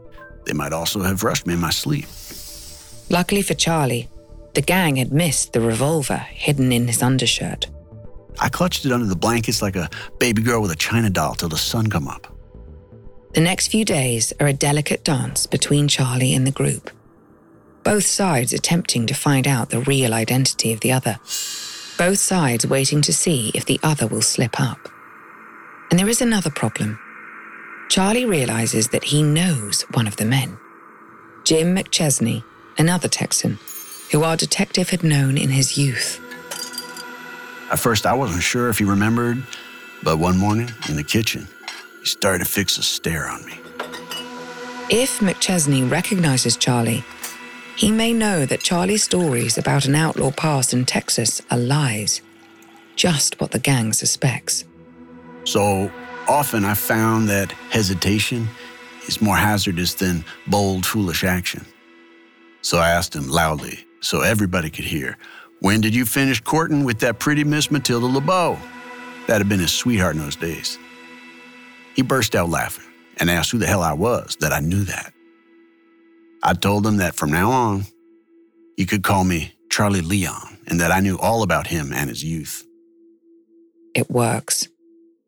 They 0.45 0.53
might 0.53 0.73
also 0.73 1.01
have 1.01 1.23
rushed 1.23 1.47
me 1.47 1.55
in 1.55 1.59
my 1.59 1.71
sleep. 1.71 2.05
Luckily 3.09 3.41
for 3.41 3.53
Charlie, 3.53 4.07
the 4.53 4.61
gang 4.61 4.95
had 4.95 5.11
missed 5.11 5.53
the 5.53 5.61
revolver 5.61 6.17
hidden 6.17 6.71
in 6.71 6.87
his 6.87 7.01
undershirt. 7.01 7.67
I 8.39 8.49
clutched 8.49 8.85
it 8.85 8.91
under 8.91 9.07
the 9.07 9.15
blankets 9.15 9.61
like 9.61 9.75
a 9.75 9.89
baby 10.19 10.41
girl 10.41 10.61
with 10.61 10.71
a 10.71 10.75
china 10.75 11.09
doll 11.09 11.35
till 11.35 11.49
the 11.49 11.57
sun 11.57 11.89
come 11.89 12.07
up. 12.07 12.36
The 13.33 13.41
next 13.41 13.67
few 13.67 13.85
days 13.85 14.33
are 14.39 14.47
a 14.47 14.53
delicate 14.53 15.03
dance 15.03 15.45
between 15.45 15.87
Charlie 15.87 16.33
and 16.33 16.45
the 16.47 16.51
group 16.51 16.91
both 17.87 18.05
sides 18.05 18.51
attempting 18.51 19.07
to 19.07 19.13
find 19.13 19.47
out 19.47 19.69
the 19.69 19.79
real 19.79 20.13
identity 20.13 20.73
of 20.73 20.81
the 20.81 20.91
other, 20.91 21.17
both 21.97 22.19
sides 22.19 22.67
waiting 22.67 23.01
to 23.01 23.13
see 23.13 23.49
if 23.55 23.63
the 23.63 23.79
other 23.81 24.05
will 24.05 24.21
slip 24.21 24.59
up. 24.59 24.89
And 25.89 25.97
there 25.97 26.09
is 26.09 26.21
another 26.21 26.49
problem. 26.49 26.99
Charlie 27.87 28.25
realizes 28.25 28.89
that 28.89 29.05
he 29.05 29.23
knows 29.23 29.83
one 29.93 30.05
of 30.05 30.17
the 30.17 30.25
men 30.25 30.57
Jim 31.45 31.73
McChesney, 31.73 32.43
another 32.77 33.07
Texan, 33.07 33.57
who 34.11 34.21
our 34.21 34.35
detective 34.35 34.89
had 34.89 35.01
known 35.01 35.37
in 35.37 35.47
his 35.47 35.77
youth. 35.77 36.19
At 37.71 37.79
first, 37.79 38.05
I 38.05 38.15
wasn't 38.15 38.43
sure 38.43 38.67
if 38.67 38.79
he 38.79 38.83
remembered, 38.83 39.41
but 40.03 40.17
one 40.17 40.37
morning 40.37 40.69
in 40.89 40.97
the 40.97 41.05
kitchen, 41.05 41.47
he 42.07 42.11
started 42.11 42.45
to 42.45 42.49
fix 42.49 42.77
a 42.77 42.83
stare 42.83 43.27
on 43.27 43.45
me. 43.45 43.59
If 44.89 45.19
McChesney 45.19 45.91
recognizes 45.91 46.55
Charlie, 46.55 47.03
he 47.75 47.91
may 47.91 48.13
know 48.13 48.45
that 48.45 48.61
Charlie's 48.61 49.03
stories 49.03 49.57
about 49.57 49.85
an 49.85 49.93
outlaw 49.93 50.31
past 50.31 50.73
in 50.73 50.85
Texas 50.85 51.41
are 51.51 51.57
lies, 51.57 52.21
just 52.95 53.41
what 53.41 53.51
the 53.51 53.59
gang 53.59 53.91
suspects. 53.91 54.63
So 55.43 55.91
often 56.29 56.63
I 56.63 56.75
found 56.75 57.27
that 57.27 57.51
hesitation 57.71 58.47
is 59.07 59.21
more 59.21 59.35
hazardous 59.35 59.93
than 59.93 60.23
bold, 60.47 60.85
foolish 60.85 61.25
action. 61.25 61.65
So 62.61 62.77
I 62.77 62.89
asked 62.89 63.13
him 63.13 63.27
loudly, 63.27 63.85
so 63.99 64.21
everybody 64.21 64.69
could 64.69 64.85
hear, 64.85 65.17
When 65.59 65.81
did 65.81 65.93
you 65.93 66.05
finish 66.05 66.39
courting 66.39 66.85
with 66.85 66.99
that 66.99 67.19
pretty 67.19 67.43
Miss 67.43 67.69
Matilda 67.69 68.05
LeBeau? 68.05 68.57
That 69.27 69.39
had 69.39 69.49
been 69.49 69.59
his 69.59 69.73
sweetheart 69.73 70.15
in 70.15 70.21
those 70.21 70.37
days. 70.37 70.79
He 71.97 72.03
burst 72.03 72.35
out 72.35 72.49
laughing 72.49 72.85
and 73.17 73.29
asked 73.29 73.51
who 73.51 73.57
the 73.57 73.65
hell 73.65 73.81
I 73.81 73.93
was, 73.93 74.37
that 74.39 74.53
I 74.53 74.59
knew 74.59 74.83
that. 74.83 75.11
I 76.43 76.53
told 76.53 76.85
him 76.85 76.97
that 76.97 77.15
from 77.15 77.31
now 77.31 77.49
on, 77.51 77.85
he 78.77 78.85
could 78.85 79.03
call 79.03 79.23
me 79.23 79.55
Charlie 79.71 80.01
Leon 80.01 80.59
and 80.67 80.79
that 80.79 80.91
I 80.91 80.99
knew 80.99 81.17
all 81.17 81.41
about 81.41 81.67
him 81.67 81.91
and 81.91 82.07
his 82.09 82.23
youth. 82.23 82.63
It 83.95 84.11
works. 84.11 84.67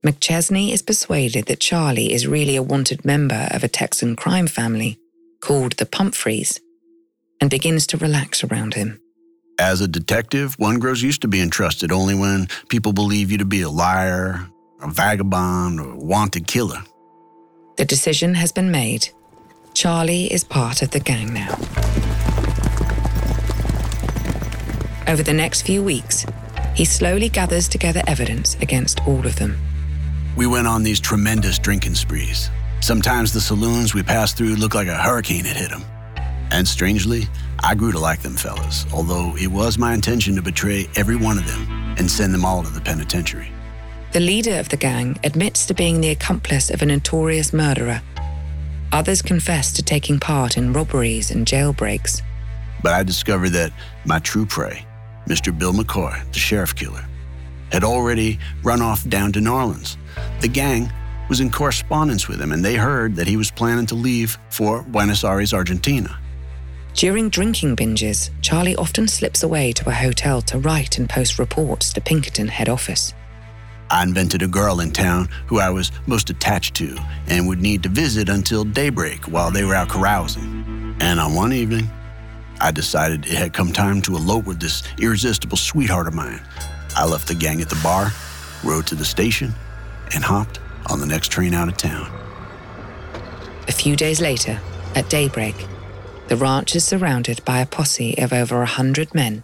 McChesney 0.06 0.72
is 0.72 0.84
persuaded 0.84 1.48
that 1.48 1.60
Charlie 1.60 2.14
is 2.14 2.28
really 2.28 2.56
a 2.56 2.62
wanted 2.62 3.04
member 3.04 3.48
of 3.50 3.64
a 3.64 3.68
Texan 3.68 4.16
crime 4.16 4.46
family 4.46 5.00
called 5.42 5.74
the 5.74 5.88
Pumphrys 5.88 6.60
and 7.42 7.50
begins 7.50 7.88
to 7.88 7.98
relax 7.98 8.44
around 8.44 8.76
him. 8.76 9.02
As 9.60 9.82
a 9.82 9.88
detective, 9.88 10.54
one 10.60 10.78
grows 10.78 11.02
used 11.02 11.24
to 11.24 11.28
being 11.28 11.50
trusted 11.50 11.92
only 11.92 12.14
when 12.14 12.48
people 12.70 12.94
believe 12.94 13.32
you 13.32 13.40
to 13.40 13.46
be 13.46 13.62
a 13.62 13.70
liar, 13.70 14.48
a 14.82 14.90
vagabond, 14.90 15.80
or 15.80 15.92
a 15.92 15.98
wanted 15.98 16.48
killer. 16.48 16.82
The 17.78 17.86
decision 17.86 18.34
has 18.36 18.52
been 18.52 18.72
made 18.72 19.10
Charlie 19.74 20.26
is 20.26 20.44
part 20.44 20.82
of 20.82 20.92
the 20.92 21.00
gang 21.00 21.34
now. 21.34 21.54
Over 25.08 25.24
the 25.24 25.34
next 25.34 25.62
few 25.62 25.82
weeks, 25.82 26.26
he 26.76 26.86
slowly 26.86 27.30
gathers 27.30 27.68
together 27.68 28.02
evidence 28.08 28.56
against 28.56 29.06
all 29.08 29.26
of 29.26 29.38
them. 29.38 29.58
We 30.36 30.48
went 30.48 30.68
on 30.68 30.84
these 30.84 31.00
tremendous 31.00 31.58
drinking 31.58 31.96
sprees. 31.96 32.50
Sometimes 32.82 33.32
the 33.32 33.42
saloons 33.42 33.94
we 33.94 34.04
passed 34.04 34.38
through 34.38 34.56
looked 34.56 34.76
like 34.76 34.88
a 34.88 34.96
hurricane 34.96 35.46
had 35.46 35.56
hit 35.56 35.70
them. 35.70 35.84
And 36.52 36.68
strangely, 36.68 37.28
I 37.64 37.76
grew 37.76 37.92
to 37.92 38.00
like 38.00 38.22
them 38.22 38.36
fellas, 38.36 38.86
although 38.94 39.36
it 39.38 39.48
was 39.48 39.78
my 39.78 39.94
intention 39.94 40.36
to 40.36 40.42
betray 40.42 40.88
every 40.96 41.16
one 41.16 41.38
of 41.38 41.48
them 41.48 41.96
and 41.98 42.10
send 42.10 42.34
them 42.34 42.46
all 42.46 42.64
to 42.64 42.70
the 42.70 42.82
penitentiary. 42.82 43.52
The 44.12 44.20
leader 44.20 44.60
of 44.60 44.70
the 44.70 44.78
gang 44.78 45.18
admits 45.24 45.66
to 45.68 45.74
being 45.74 46.02
the 46.02 46.10
accomplice 46.10 46.70
of 46.70 46.82
a 46.82 46.86
notorious 46.86 47.54
murderer 47.54 48.02
Others 48.92 49.22
confess 49.22 49.72
to 49.74 49.84
taking 49.84 50.20
part 50.20 50.58
in 50.58 50.74
robberies 50.74 51.30
and 51.30 51.46
jailbreaks. 51.46 52.22
But 52.82 52.94
I 52.94 53.04
discovered 53.04 53.50
that 53.50 53.72
my 54.06 54.20
true 54.20 54.46
prey, 54.46 54.86
Mr. 55.28 55.58
Bill 55.58 55.74
McCoy, 55.74 56.32
the 56.32 56.40
sheriff 56.40 56.74
killer, 56.74 57.06
had 57.72 57.84
already 57.84 58.40
run 58.64 58.82
off 58.82 59.08
down 59.08 59.32
to 59.34 59.42
New 59.42 59.54
Orleans. 59.54 59.98
The 60.42 60.48
gang 60.48 60.92
was 61.30 61.40
in 61.40 61.52
correspondence 61.52 62.28
with 62.28 62.42
him, 62.42 62.52
and 62.52 62.66
they 62.66 62.76
heard 62.76 63.16
that 63.16 63.28
he 63.28 63.38
was 63.38 63.52
planning 63.52 63.86
to 63.88 63.96
leave 63.96 64.40
for 64.50 64.82
Buenos 64.82 65.24
Aires, 65.24 65.54
Argentina. 65.54 66.18
During 66.96 67.30
drinking 67.30 67.76
binges, 67.76 68.32
Charlie 68.42 68.76
often 68.76 69.08
slips 69.08 69.44
away 69.44 69.72
to 69.74 69.88
a 69.90 69.94
hotel 69.94 70.42
to 70.44 70.58
write 70.58 70.98
and 70.98 71.08
post 71.08 71.38
reports 71.38 71.94
to 71.94 72.02
Pinkerton 72.02 72.48
head 72.48 72.70
office. 72.70 73.14
I 73.92 74.04
invented 74.04 74.44
a 74.44 74.48
girl 74.48 74.82
in 74.82 74.92
town 74.92 75.30
who 75.48 75.60
I 75.60 75.70
was 75.70 75.92
most 76.06 76.30
attached 76.30 76.76
to 76.76 76.96
and 77.28 77.48
would 77.48 77.62
need 77.62 77.84
to 77.84 77.90
visit 77.90 78.30
until 78.30 78.64
daybreak 78.64 79.26
while 79.26 79.50
they 79.50 79.64
were 79.64 79.74
out 79.74 79.90
carousing. 79.90 80.96
And 81.00 81.20
on 81.20 81.34
one 81.34 81.54
evening, 81.54 81.90
I 82.62 82.72
decided 82.72 83.26
it 83.26 83.34
had 83.34 83.54
come 83.54 83.72
time 83.72 84.02
to 84.04 84.16
elope 84.16 84.46
with 84.46 84.60
this 84.60 84.84
irresistible 85.00 85.58
sweetheart 85.58 86.08
of 86.08 86.14
mine. 86.14 86.42
I 86.96 87.06
left 87.06 87.28
the 87.28 87.36
gang 87.36 87.62
at 87.62 87.70
the 87.70 87.80
bar, 87.82 88.12
rode 88.64 88.86
to 88.88 88.96
the 88.96 89.06
station, 89.06 89.54
and 90.14 90.24
hopped 90.24 90.60
on 90.88 91.00
the 91.00 91.06
next 91.06 91.32
train 91.32 91.54
out 91.54 91.68
of 91.70 91.78
town. 91.78 92.12
A 93.68 93.72
few 93.72 93.96
days 93.96 94.20
later, 94.20 94.60
at 94.96 95.10
daybreak, 95.10 95.56
the 96.28 96.36
ranch 96.36 96.76
is 96.76 96.84
surrounded 96.84 97.44
by 97.46 97.60
a 97.60 97.66
posse 97.66 98.18
of 98.20 98.34
over 98.34 98.62
a 98.62 98.68
hundred 98.68 99.16
men, 99.16 99.44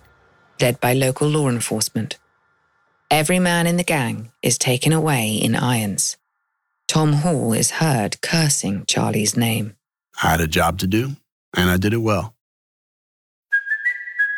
led 0.62 0.80
by 0.80 0.94
local 0.94 1.28
law 1.28 1.50
enforcement. 1.50 2.18
Every 3.12 3.40
man 3.40 3.68
in 3.68 3.78
the 3.78 3.84
gang 3.84 4.32
is 4.42 4.58
taken 4.58 4.92
away 4.92 5.36
in 5.36 5.56
irons. 5.56 6.18
Tom 6.88 7.14
Hall 7.14 7.54
is 7.54 7.72
heard 7.72 8.22
cursing 8.22 8.86
Charlie's 8.88 9.38
name. 9.38 9.76
I 10.22 10.32
had 10.32 10.42
a 10.42 10.48
job 10.48 10.80
to 10.80 10.88
do, 10.88 11.16
and 11.56 11.70
I 11.70 11.78
did 11.78 11.94
it 11.94 11.98
well. 11.98 12.35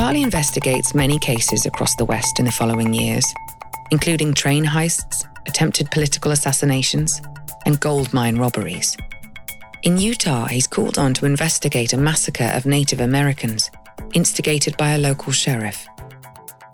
Charlie 0.00 0.22
investigates 0.22 0.94
many 0.94 1.18
cases 1.18 1.66
across 1.66 1.94
the 1.94 2.06
West 2.06 2.38
in 2.38 2.46
the 2.46 2.50
following 2.50 2.94
years, 2.94 3.34
including 3.90 4.32
train 4.32 4.64
heists, 4.64 5.26
attempted 5.46 5.90
political 5.90 6.30
assassinations, 6.30 7.20
and 7.66 7.78
gold 7.80 8.10
mine 8.14 8.38
robberies. 8.38 8.96
In 9.82 9.98
Utah, 9.98 10.46
he's 10.46 10.66
called 10.66 10.96
on 10.96 11.12
to 11.12 11.26
investigate 11.26 11.92
a 11.92 11.98
massacre 11.98 12.50
of 12.54 12.64
Native 12.64 13.00
Americans 13.00 13.70
instigated 14.14 14.74
by 14.78 14.92
a 14.92 14.98
local 14.98 15.34
sheriff. 15.34 15.86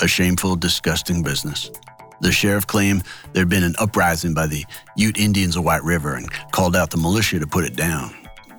A 0.00 0.06
shameful, 0.06 0.54
disgusting 0.54 1.24
business. 1.24 1.72
The 2.20 2.30
sheriff 2.30 2.68
claimed 2.68 3.02
there'd 3.32 3.48
been 3.48 3.64
an 3.64 3.74
uprising 3.80 4.34
by 4.34 4.46
the 4.46 4.64
Ute 4.96 5.18
Indians 5.18 5.56
of 5.56 5.64
White 5.64 5.82
River 5.82 6.14
and 6.14 6.30
called 6.52 6.76
out 6.76 6.90
the 6.90 6.96
militia 6.96 7.40
to 7.40 7.46
put 7.48 7.64
it 7.64 7.74
down, 7.74 8.14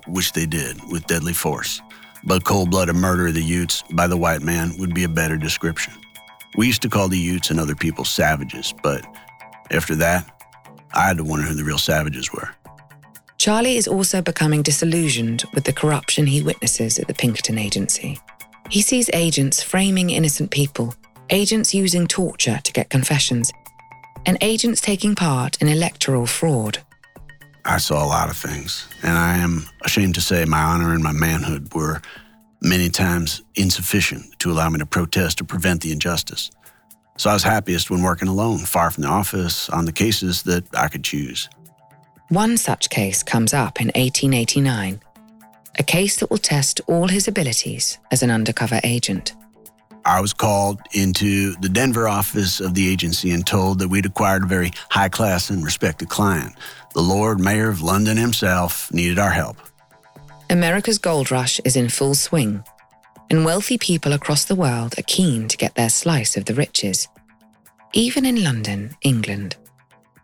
which 0.07 0.33
they 0.33 0.45
did 0.45 0.77
with 0.91 1.07
deadly 1.07 1.31
force. 1.31 1.81
But 2.27 2.43
cold 2.43 2.71
blooded 2.71 2.97
murder 2.97 3.27
of 3.27 3.35
the 3.35 3.41
Utes 3.41 3.85
by 3.93 4.05
the 4.05 4.17
white 4.17 4.41
man 4.41 4.73
would 4.77 4.93
be 4.93 5.05
a 5.05 5.09
better 5.09 5.37
description. 5.37 5.93
We 6.57 6.67
used 6.67 6.81
to 6.81 6.89
call 6.89 7.07
the 7.07 7.17
Utes 7.17 7.51
and 7.51 7.57
other 7.57 7.73
people 7.73 8.03
savages, 8.03 8.73
but 8.83 9.05
after 9.71 9.95
that, 9.95 10.29
I 10.93 11.07
had 11.07 11.17
to 11.17 11.23
wonder 11.23 11.45
who 11.45 11.53
the 11.53 11.63
real 11.63 11.77
savages 11.77 12.33
were. 12.33 12.49
Charlie 13.37 13.77
is 13.77 13.87
also 13.87 14.21
becoming 14.21 14.61
disillusioned 14.61 15.45
with 15.53 15.63
the 15.63 15.71
corruption 15.71 16.27
he 16.27 16.41
witnesses 16.41 16.99
at 16.99 17.07
the 17.07 17.13
Pinkerton 17.13 17.57
Agency. 17.57 18.19
He 18.69 18.81
sees 18.81 19.09
agents 19.13 19.63
framing 19.63 20.09
innocent 20.09 20.51
people, 20.51 20.95
agents 21.29 21.73
using 21.73 22.07
torture 22.07 22.59
to 22.61 22.73
get 22.73 22.89
confessions, 22.89 23.53
and 24.25 24.37
agents 24.41 24.81
taking 24.81 25.15
part 25.15 25.61
in 25.61 25.69
electoral 25.69 26.25
fraud. 26.25 26.79
I 27.67 27.79
saw 27.79 28.03
a 28.03 28.07
lot 28.07 28.29
of 28.29 28.37
things, 28.37 28.87
and 29.03 29.17
I 29.17 29.37
am 29.37 29.65
ashamed 29.83 30.15
to 30.15 30.21
say 30.21 30.45
my 30.45 30.61
honor 30.61 30.93
and 30.93 31.03
my 31.03 31.11
manhood 31.11 31.73
were 31.73 32.01
many 32.61 32.89
times 32.89 33.43
insufficient 33.55 34.39
to 34.39 34.51
allow 34.51 34.69
me 34.69 34.79
to 34.79 34.85
protest 34.85 35.41
or 35.41 35.43
prevent 35.43 35.81
the 35.81 35.91
injustice. 35.91 36.49
So 37.17 37.29
I 37.29 37.33
was 37.33 37.43
happiest 37.43 37.89
when 37.89 38.03
working 38.03 38.29
alone, 38.29 38.59
far 38.59 38.89
from 38.89 39.03
the 39.03 39.09
office, 39.09 39.69
on 39.69 39.83
the 39.83 39.91
cases 39.91 40.43
that 40.43 40.63
I 40.75 40.87
could 40.87 41.03
choose. 41.03 41.49
One 42.29 42.55
such 42.55 42.89
case 42.89 43.21
comes 43.21 43.53
up 43.53 43.81
in 43.81 43.87
1889, 43.87 45.01
a 45.77 45.83
case 45.83 46.17
that 46.17 46.29
will 46.29 46.37
test 46.37 46.79
all 46.87 47.07
his 47.07 47.27
abilities 47.27 47.99
as 48.11 48.23
an 48.23 48.31
undercover 48.31 48.79
agent. 48.83 49.33
I 50.07 50.21
was 50.21 50.31
called 50.31 50.79
into 50.93 51.53
the 51.55 51.67
Denver 51.67 52.07
office 52.07 52.61
of 52.61 52.73
the 52.73 52.87
agency 52.87 53.31
and 53.31 53.45
told 53.45 53.79
that 53.79 53.89
we'd 53.89 54.05
acquired 54.05 54.43
a 54.43 54.47
very 54.47 54.71
high 54.89 55.09
class 55.09 55.49
and 55.49 55.65
respected 55.65 56.07
client. 56.07 56.55
The 56.93 57.01
Lord 57.01 57.41
Mayor 57.41 57.69
of 57.69 57.81
London 57.81 58.15
himself 58.15 58.91
needed 58.93 59.19
our 59.19 59.31
help. 59.31 59.57
America's 60.49 60.97
gold 60.97 61.29
rush 61.29 61.59
is 61.65 61.75
in 61.75 61.89
full 61.89 62.15
swing, 62.15 62.63
and 63.29 63.43
wealthy 63.43 63.77
people 63.77 64.13
across 64.13 64.45
the 64.45 64.55
world 64.55 64.97
are 64.97 65.03
keen 65.03 65.49
to 65.49 65.57
get 65.57 65.75
their 65.75 65.89
slice 65.89 66.37
of 66.37 66.45
the 66.45 66.53
riches. 66.53 67.09
Even 67.91 68.25
in 68.25 68.41
London, 68.41 68.95
England. 69.01 69.57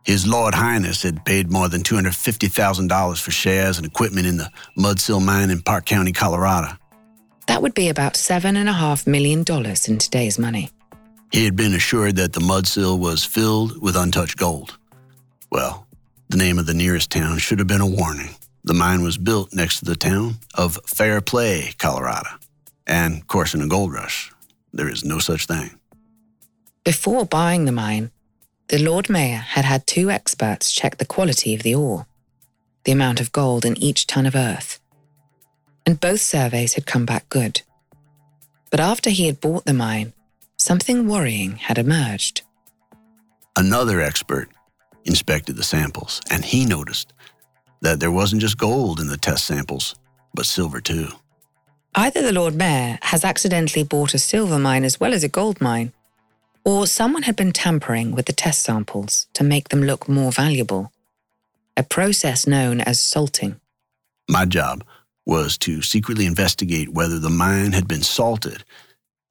His 0.06 0.26
Lord 0.26 0.54
Highness 0.54 1.04
had 1.04 1.26
paid 1.26 1.52
more 1.52 1.68
than 1.68 1.84
$250,000 1.84 3.22
for 3.22 3.32
shares 3.32 3.78
and 3.78 3.86
equipment 3.86 4.28
in 4.28 4.38
the 4.38 4.50
Mudsill 4.78 5.24
mine 5.24 5.50
in 5.50 5.62
Park 5.62 5.86
County, 5.86 6.14
Colorado. 6.14 6.78
That 7.48 7.62
would 7.62 7.74
be 7.74 7.90
about 7.90 8.14
$7.5 8.14 9.08
million 9.08 9.40
in 9.88 9.98
today's 9.98 10.40
money. 10.40 10.70
He 11.32 11.46
had 11.46 11.56
been 11.56 11.74
assured 11.74 12.16
that 12.18 12.34
the 12.34 12.40
Mudsill 12.40 13.00
was 13.00 13.26
filled 13.26 13.82
with 13.82 13.96
untouched 13.96 14.38
gold. 14.38 14.78
Well, 15.52 15.88
the 16.30 16.38
name 16.38 16.60
of 16.60 16.66
the 16.66 16.74
nearest 16.74 17.10
town 17.10 17.38
should 17.40 17.60
have 17.60 17.68
been 17.68 17.82
a 17.82 17.88
warning. 17.88 18.36
The 18.64 18.74
mine 18.74 19.04
was 19.04 19.18
built 19.18 19.54
next 19.54 19.80
to 19.80 19.86
the 19.86 19.96
town 19.96 20.36
of 20.56 20.80
Fairplay, 20.86 21.74
Colorado. 21.78 22.30
And, 22.88 23.22
of 23.22 23.28
course, 23.28 23.54
in 23.54 23.62
a 23.62 23.68
gold 23.68 23.94
rush, 23.94 24.32
there 24.72 24.88
is 24.88 25.04
no 25.04 25.20
such 25.20 25.48
thing. 25.48 25.80
Before 26.84 27.26
buying 27.26 27.66
the 27.66 27.72
mine, 27.72 28.12
the 28.68 28.78
Lord 28.78 29.10
Mayor 29.10 29.38
had 29.38 29.66
had 29.66 29.86
two 29.86 30.10
experts 30.10 30.72
check 30.72 30.98
the 30.98 31.06
quality 31.06 31.54
of 31.54 31.64
the 31.64 31.76
ore, 31.76 32.06
the 32.84 32.92
amount 32.92 33.20
of 33.22 33.32
gold 33.32 33.66
in 33.66 33.78
each 33.78 34.08
ton 34.08 34.26
of 34.26 34.36
earth. 34.36 34.80
And 35.94 36.00
both 36.00 36.22
surveys 36.22 36.74
had 36.74 36.88
come 36.88 37.06
back 37.06 37.30
good. 37.30 37.62
But 38.72 38.80
after 38.80 39.12
he 39.12 39.28
had 39.28 39.40
bought 39.40 39.66
the 39.66 39.76
mine, 39.76 40.14
something 40.58 41.08
worrying 41.08 41.58
had 41.58 41.78
emerged. 41.78 42.42
Another 43.56 44.02
expert 44.02 44.50
inspected 45.06 45.56
the 45.56 45.62
samples, 45.62 46.20
and 46.32 46.44
he 46.44 46.66
noticed 46.66 47.14
that 47.84 48.00
there 48.00 48.10
wasn't 48.10 48.42
just 48.42 48.58
gold 48.58 49.00
in 49.00 49.06
the 49.06 49.18
test 49.18 49.46
samples, 49.46 49.94
but 50.34 50.48
silver 50.48 50.82
too. 50.82 51.10
Either 51.94 52.24
the 52.24 52.34
Lord 52.34 52.56
Mayor 52.56 52.98
has 53.04 53.24
accidentally 53.24 53.84
bought 53.84 54.16
a 54.16 54.18
silver 54.18 54.58
mine 54.58 54.86
as 54.86 55.00
well 55.00 55.14
as 55.14 55.24
a 55.24 55.30
gold 55.30 55.62
mine, 55.62 55.94
or 56.66 56.88
someone 56.88 57.22
had 57.22 57.36
been 57.36 57.52
tampering 57.52 58.14
with 58.14 58.26
the 58.26 58.34
test 58.34 58.64
samples 58.64 59.28
to 59.34 59.44
make 59.44 59.70
them 59.70 59.84
look 59.84 60.10
more 60.10 60.32
valuable. 60.32 60.92
A 61.78 61.84
process 61.84 62.48
known 62.48 62.82
as 62.82 63.00
salting. 63.00 63.60
My 64.28 64.46
job 64.46 64.84
was 65.26 65.58
to 65.60 65.82
secretly 65.82 66.26
investigate 66.26 66.90
whether 66.90 67.20
the 67.20 67.30
mine 67.30 67.72
had 67.72 67.88
been 67.88 68.02
salted, 68.02 68.64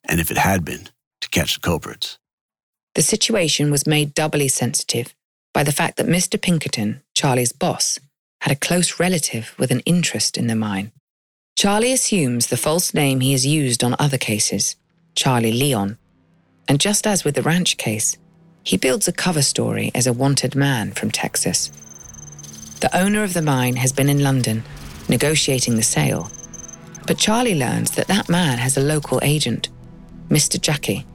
and 0.09 0.21
if 0.21 0.31
it 0.31 0.39
had 0.39 0.65
been, 0.65 0.89
to 1.21 1.29
catch 1.29 1.55
the 1.55 1.61
culprits. 1.61 2.19
The 2.95 3.03
situation 3.03 3.71
was 3.71 3.87
made 3.87 4.15
doubly 4.15 4.49
sensitive 4.49 5.15
by 5.55 5.63
the 5.63 5.73
fact 5.73 5.97
that 5.97 6.07
Mr. 6.07 6.41
Pinkerton, 6.41 7.03
Charlie's 7.15 7.53
boss, 7.53 7.99
had 8.41 8.53
a 8.53 8.57
close 8.57 8.99
relative 8.99 9.55
with 9.59 9.71
an 9.71 9.81
interest 9.81 10.37
in 10.37 10.47
the 10.47 10.57
mine. 10.57 10.93
Charlie 11.57 11.93
assumes 11.93 12.47
the 12.47 12.57
false 12.57 12.95
name 12.95 13.21
he 13.21 13.33
has 13.33 13.47
used 13.47 13.85
on 13.85 13.95
other 13.99 14.19
cases, 14.19 14.77
Charlie 15.15 15.53
Leon, 15.53 15.99
and 16.69 16.81
just 16.81 17.07
as 17.07 17.25
with 17.25 17.35
the 17.35 17.43
ranch 17.43 17.77
case, 17.77 18.17
he 18.65 18.77
builds 18.77 19.09
a 19.09 19.13
cover 19.13 19.43
story 19.43 19.91
as 19.95 20.07
a 20.07 20.13
wanted 20.13 20.55
man 20.55 20.93
from 20.93 21.11
Texas. 21.11 21.69
The 22.81 22.97
owner 22.97 23.23
of 23.23 23.35
the 23.35 23.43
mine 23.43 23.77
has 23.77 23.93
been 23.93 24.09
in 24.09 24.23
London 24.23 24.65
negotiating 25.09 25.77
the 25.77 25.83
sale, 25.83 26.31
but 27.07 27.19
Charlie 27.19 27.55
learns 27.55 27.93
that 27.93 28.07
that 28.09 28.29
man 28.29 28.59
has 28.59 28.77
a 28.77 28.81
local 28.81 29.19
agent, 29.23 29.69
Mr. 30.29 30.61
Jackie. 30.61 31.07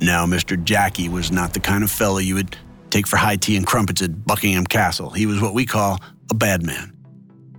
Now, 0.00 0.26
Mr. 0.26 0.62
Jackie 0.62 1.08
was 1.08 1.32
not 1.32 1.54
the 1.54 1.60
kind 1.60 1.82
of 1.82 1.90
fellow 1.90 2.18
you 2.18 2.34
would 2.34 2.56
take 2.90 3.06
for 3.06 3.16
high 3.16 3.36
tea 3.36 3.56
and 3.56 3.66
crumpets 3.66 4.02
at 4.02 4.24
Buckingham 4.26 4.66
Castle. 4.66 5.10
He 5.10 5.26
was 5.26 5.40
what 5.40 5.54
we 5.54 5.66
call 5.66 5.98
a 6.30 6.34
bad 6.34 6.64
man. 6.64 6.92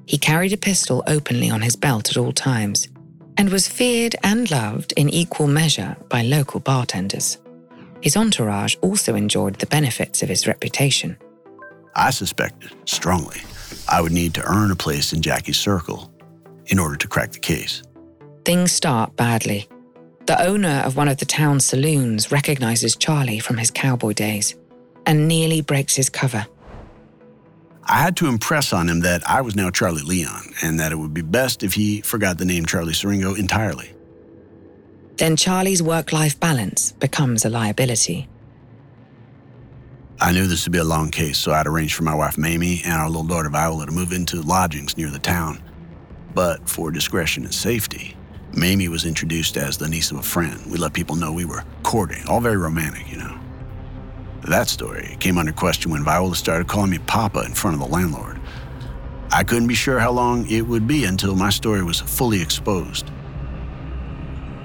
He 0.05 0.17
carried 0.17 0.53
a 0.53 0.57
pistol 0.57 1.03
openly 1.05 1.49
on 1.49 1.62
his 1.62 1.75
belt 1.75 2.09
at 2.09 2.17
all 2.17 2.31
times 2.31 2.88
and 3.38 3.49
was 3.49 3.67
feared 3.67 4.15
and 4.23 4.49
loved 4.49 4.93
in 4.97 5.09
equal 5.09 5.47
measure 5.47 5.95
by 6.09 6.23
local 6.23 6.59
bartenders. 6.59 7.38
His 8.01 8.17
entourage 8.17 8.75
also 8.81 9.15
enjoyed 9.15 9.55
the 9.55 9.65
benefits 9.65 10.23
of 10.23 10.29
his 10.29 10.47
reputation. 10.47 11.17
I 11.95 12.12
suspected, 12.12 12.71
strongly, 12.86 13.41
I 13.88 14.02
would 14.02 14.12
need 14.12 14.34
to 14.36 14.43
earn 14.43 14.71
a 14.71 14.75
place 14.75 15.13
in 15.13 15.21
Jackie's 15.21 15.58
circle 15.58 16.12
in 16.67 16.80
order 16.80 16.95
to 16.95 17.08
crack 17.08 17.32
the 17.32 17.39
case. 17.39 17.84
Things 18.45 18.71
start 18.71 19.15
badly. 19.15 19.67
The 20.25 20.41
owner 20.45 20.82
of 20.86 20.95
one 20.95 21.08
of 21.08 21.17
the 21.17 21.25
town's 21.25 21.65
saloons 21.65 22.32
recognizes 22.32 22.95
Charlie 22.95 23.39
from 23.39 23.58
his 23.58 23.71
cowboy 23.71 24.13
days 24.13 24.56
and 25.06 25.28
nearly 25.28 25.62
breaks 25.62 25.95
his 25.95 26.10
cover. 26.10 26.45
I 27.84 27.97
had 27.97 28.15
to 28.17 28.28
impress 28.28 28.71
on 28.71 28.88
him 28.88 28.99
that 28.99 29.28
I 29.28 29.41
was 29.41 29.56
now 29.56 29.71
Charlie 29.71 30.04
Leon 30.04 30.54
and 30.62 30.80
that 30.80 30.91
it 30.91 30.97
would 30.97 31.13
be 31.13 31.23
best 31.23 31.63
if 31.63 31.73
he 31.73 32.02
forgot 32.02 32.38
the 32.38 32.45
name 32.45 32.67
Charlie 32.67 32.93
Siringo 32.93 33.38
entirely. 33.38 33.91
Then 35.17 35.36
Charlie's 35.36 35.82
work 35.82 36.13
life 36.13 36.39
balance 36.39 36.91
becomes 36.91 37.43
a 37.43 37.49
liability. 37.49 38.28
I 40.21 40.34
knew 40.34 40.47
this 40.47 40.65
would 40.65 40.73
be 40.73 40.79
a 40.79 40.84
long 40.84 41.12
case, 41.12 41.38
so 41.38 41.53
I'd 41.53 41.65
arranged 41.65 41.95
for 41.95 42.03
my 42.03 42.13
wife 42.13 42.38
Mamie 42.38 42.82
and 42.84 42.93
our 42.93 43.08
little 43.08 43.23
daughter 43.23 43.49
Viola 43.49 43.86
to 43.86 43.91
move 43.93 44.12
into 44.12 44.41
lodgings 44.41 44.97
near 44.97 45.10
the 45.10 45.19
town. 45.19 45.63
But 46.34 46.67
for 46.67 46.91
discretion 46.91 47.45
and 47.45 47.53
safety, 47.53 48.17
Mamie 48.53 48.89
was 48.89 49.05
introduced 49.05 49.55
as 49.55 49.77
the 49.77 49.88
niece 49.88 50.12
of 50.12 50.17
a 50.17 50.23
friend. 50.23 50.60
We 50.69 50.77
let 50.77 50.91
people 50.91 51.15
know 51.15 51.32
we 51.32 51.45
were 51.45 51.63
courting, 51.84 52.27
all 52.27 52.41
very 52.41 52.58
romantic, 52.58 53.10
you 53.10 53.17
know. 53.17 53.39
That 54.41 54.67
story 54.67 55.15
came 55.21 55.38
under 55.38 55.53
question 55.53 55.89
when 55.89 56.03
Viola 56.03 56.36
started 56.36 56.67
calling 56.67 56.91
me 56.91 56.99
Papa 56.99 57.43
in 57.45 57.53
front 57.53 57.75
of 57.75 57.88
the 57.88 57.95
landlord. 57.95 58.41
I 59.32 59.43
couldn't 59.45 59.67
be 59.67 59.75
sure 59.75 59.99
how 59.99 60.12
long 60.12 60.45
it 60.49 60.62
would 60.62 60.86
be 60.86 61.05
until 61.05 61.36
my 61.36 61.49
story 61.49 61.82
was 61.82 62.01
fully 62.01 62.41
exposed. 62.41 63.10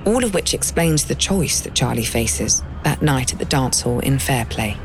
All 0.05 0.25
of 0.25 0.35
which 0.35 0.53
explains 0.53 1.05
the 1.05 1.15
choice 1.15 1.61
that 1.61 1.75
Charlie 1.75 2.05
faces 2.05 2.65
that 2.83 3.03
night 3.03 3.33
at 3.33 3.39
the 3.39 3.45
dance 3.45 3.83
hall 3.83 4.01
in 4.01 4.19
Fairplay, 4.19 4.77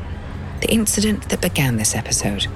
the 0.60 0.70
incident 0.70 1.28
that 1.28 1.40
began 1.40 1.76
this 1.76 1.94
episode. 1.94 2.46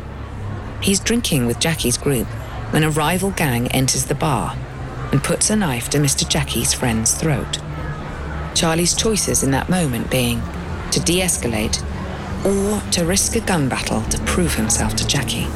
He's 0.81 1.01
drinking 1.01 1.47
with 1.47 1.61
Jackie's 1.61 1.97
group 1.97 2.27
when 2.71 2.85
a 2.85 2.91
rival 2.91 3.31
gang 3.31 3.69
enters 3.69 4.07
the 4.07 4.15
bar 4.15 4.57
and 5.13 5.23
puts 5.23 5.51
a 5.51 5.57
knife 5.57 5.89
to 5.91 5.99
Mr. 5.99 6.29
Jackie's 6.29 6.75
friend's 6.75 7.15
throat. 7.15 7.59
Charlie's 8.55 8.95
choices 8.95 9.43
in 9.43 9.51
that 9.53 9.69
moment 9.69 10.11
being 10.11 10.41
to 10.91 11.01
de 11.01 11.21
escalate 11.21 11.83
or 12.45 12.81
to 12.91 13.05
risk 13.05 13.37
a 13.37 13.41
gun 13.41 13.69
battle 13.69 14.03
to 14.03 14.19
prove 14.21 14.55
himself 14.55 14.95
to 14.97 15.07
Jackie. 15.07 15.47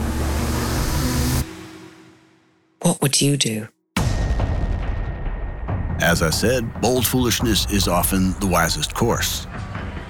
What 2.83 3.03
would 3.03 3.21
you 3.21 3.37
do? 3.37 3.69
As 6.01 6.23
I 6.23 6.31
said, 6.31 6.81
bold 6.81 7.05
foolishness 7.05 7.71
is 7.73 7.89
often 7.89 8.33
the 8.41 8.47
wisest 8.47 8.95
course. 8.95 9.47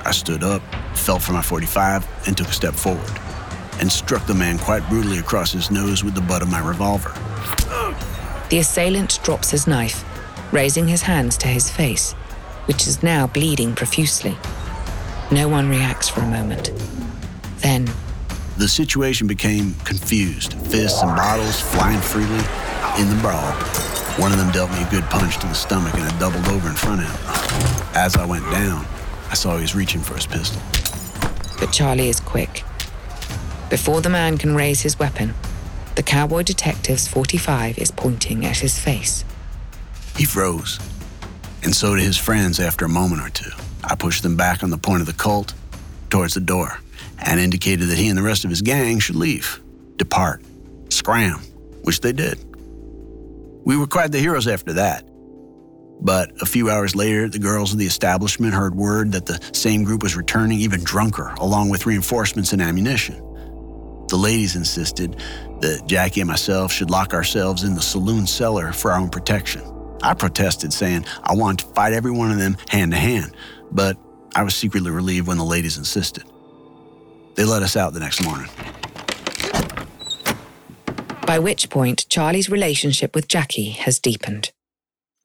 I 0.04 0.12
stood 0.12 0.44
up, 0.44 0.62
felt 0.98 1.22
for 1.22 1.32
my 1.32 1.42
45, 1.42 2.06
and 2.26 2.36
took 2.36 2.48
a 2.48 2.52
step 2.52 2.74
forward, 2.74 3.20
and 3.80 3.90
struck 3.90 4.26
the 4.26 4.34
man 4.34 4.58
quite 4.58 4.86
brutally 4.88 5.18
across 5.18 5.52
his 5.52 5.70
nose 5.70 6.04
with 6.04 6.14
the 6.14 6.20
butt 6.20 6.42
of 6.42 6.50
my 6.50 6.60
revolver. 6.60 7.12
The 8.50 8.58
assailant 8.58 9.20
drops 9.22 9.50
his 9.50 9.66
knife, 9.66 10.04
raising 10.52 10.88
his 10.88 11.02
hands 11.02 11.36
to 11.38 11.48
his 11.48 11.70
face, 11.70 12.12
which 12.64 12.86
is 12.86 13.02
now 13.02 13.26
bleeding 13.26 13.74
profusely. 13.74 14.36
No 15.30 15.48
one 15.48 15.68
reacts 15.68 16.08
for 16.08 16.20
a 16.20 16.26
moment. 16.26 16.70
Then, 17.58 17.88
The 18.56 18.68
situation 18.68 19.26
became 19.26 19.74
confused, 19.84 20.54
fists 20.54 21.02
and 21.02 21.14
bottles 21.14 21.60
flying 21.60 22.00
freely 22.00 22.42
in 23.00 23.08
the 23.08 23.18
brawl. 23.20 23.52
One 24.18 24.32
of 24.32 24.38
them 24.38 24.50
dealt 24.50 24.70
me 24.72 24.82
a 24.82 24.90
good 24.90 25.04
punch 25.04 25.38
to 25.38 25.46
the 25.46 25.54
stomach 25.54 25.94
and 25.94 26.02
I 26.02 26.18
doubled 26.18 26.48
over 26.48 26.68
in 26.68 26.74
front 26.74 27.02
of 27.02 27.06
him. 27.06 27.94
As 27.94 28.16
I 28.16 28.24
went 28.24 28.44
down, 28.50 28.84
I 29.30 29.34
saw 29.34 29.54
he 29.54 29.62
was 29.62 29.76
reaching 29.76 30.00
for 30.00 30.14
his 30.14 30.26
pistol. 30.26 30.60
But 31.58 31.72
Charlie 31.72 32.08
is 32.08 32.20
quick. 32.20 32.64
Before 33.70 34.00
the 34.00 34.08
man 34.08 34.38
can 34.38 34.54
raise 34.54 34.82
his 34.82 34.98
weapon, 34.98 35.34
the 35.94 36.02
cowboy 36.02 36.42
detective's 36.42 37.08
45 37.08 37.78
is 37.78 37.90
pointing 37.90 38.46
at 38.46 38.58
his 38.58 38.78
face. 38.78 39.24
He 40.16 40.24
froze, 40.24 40.78
and 41.62 41.74
so 41.74 41.94
did 41.94 42.04
his 42.04 42.16
friends 42.16 42.60
after 42.60 42.84
a 42.84 42.88
moment 42.88 43.22
or 43.22 43.30
two. 43.30 43.50
I 43.84 43.94
pushed 43.94 44.22
them 44.22 44.36
back 44.36 44.62
on 44.62 44.70
the 44.70 44.78
point 44.78 45.00
of 45.00 45.06
the 45.06 45.12
Colt 45.12 45.54
towards 46.10 46.34
the 46.34 46.40
door 46.40 46.78
and 47.18 47.40
indicated 47.40 47.86
that 47.86 47.98
he 47.98 48.08
and 48.08 48.18
the 48.18 48.22
rest 48.22 48.44
of 48.44 48.50
his 48.50 48.62
gang 48.62 48.98
should 48.98 49.16
leave, 49.16 49.60
depart, 49.96 50.42
scram, 50.88 51.40
which 51.82 52.00
they 52.00 52.12
did. 52.12 52.38
We 53.64 53.76
were 53.76 53.86
quite 53.86 54.12
the 54.12 54.18
heroes 54.18 54.46
after 54.46 54.74
that. 54.74 55.07
But 56.00 56.30
a 56.40 56.46
few 56.46 56.70
hours 56.70 56.94
later, 56.94 57.28
the 57.28 57.38
girls 57.38 57.72
of 57.72 57.78
the 57.78 57.86
establishment 57.86 58.54
heard 58.54 58.74
word 58.74 59.12
that 59.12 59.26
the 59.26 59.40
same 59.52 59.82
group 59.82 60.02
was 60.02 60.16
returning, 60.16 60.60
even 60.60 60.84
drunker, 60.84 61.34
along 61.38 61.70
with 61.70 61.86
reinforcements 61.86 62.52
and 62.52 62.62
ammunition. 62.62 63.16
The 64.08 64.16
ladies 64.16 64.56
insisted 64.56 65.16
that 65.60 65.86
Jackie 65.86 66.20
and 66.20 66.28
myself 66.28 66.72
should 66.72 66.88
lock 66.88 67.12
ourselves 67.12 67.64
in 67.64 67.74
the 67.74 67.82
saloon 67.82 68.26
cellar 68.26 68.72
for 68.72 68.92
our 68.92 69.00
own 69.00 69.10
protection. 69.10 69.62
I 70.02 70.14
protested, 70.14 70.72
saying 70.72 71.04
I 71.24 71.34
wanted 71.34 71.66
to 71.66 71.74
fight 71.74 71.92
every 71.92 72.12
one 72.12 72.30
of 72.30 72.38
them 72.38 72.56
hand 72.68 72.92
to 72.92 72.98
hand, 72.98 73.34
but 73.70 73.98
I 74.34 74.44
was 74.44 74.54
secretly 74.54 74.90
relieved 74.90 75.26
when 75.26 75.36
the 75.36 75.44
ladies 75.44 75.76
insisted. 75.76 76.24
They 77.34 77.44
let 77.44 77.62
us 77.62 77.76
out 77.76 77.92
the 77.92 78.00
next 78.00 78.22
morning. 78.24 78.48
By 81.26 81.38
which 81.38 81.68
point, 81.68 82.06
Charlie's 82.08 82.48
relationship 82.48 83.14
with 83.14 83.28
Jackie 83.28 83.70
has 83.70 83.98
deepened. 83.98 84.52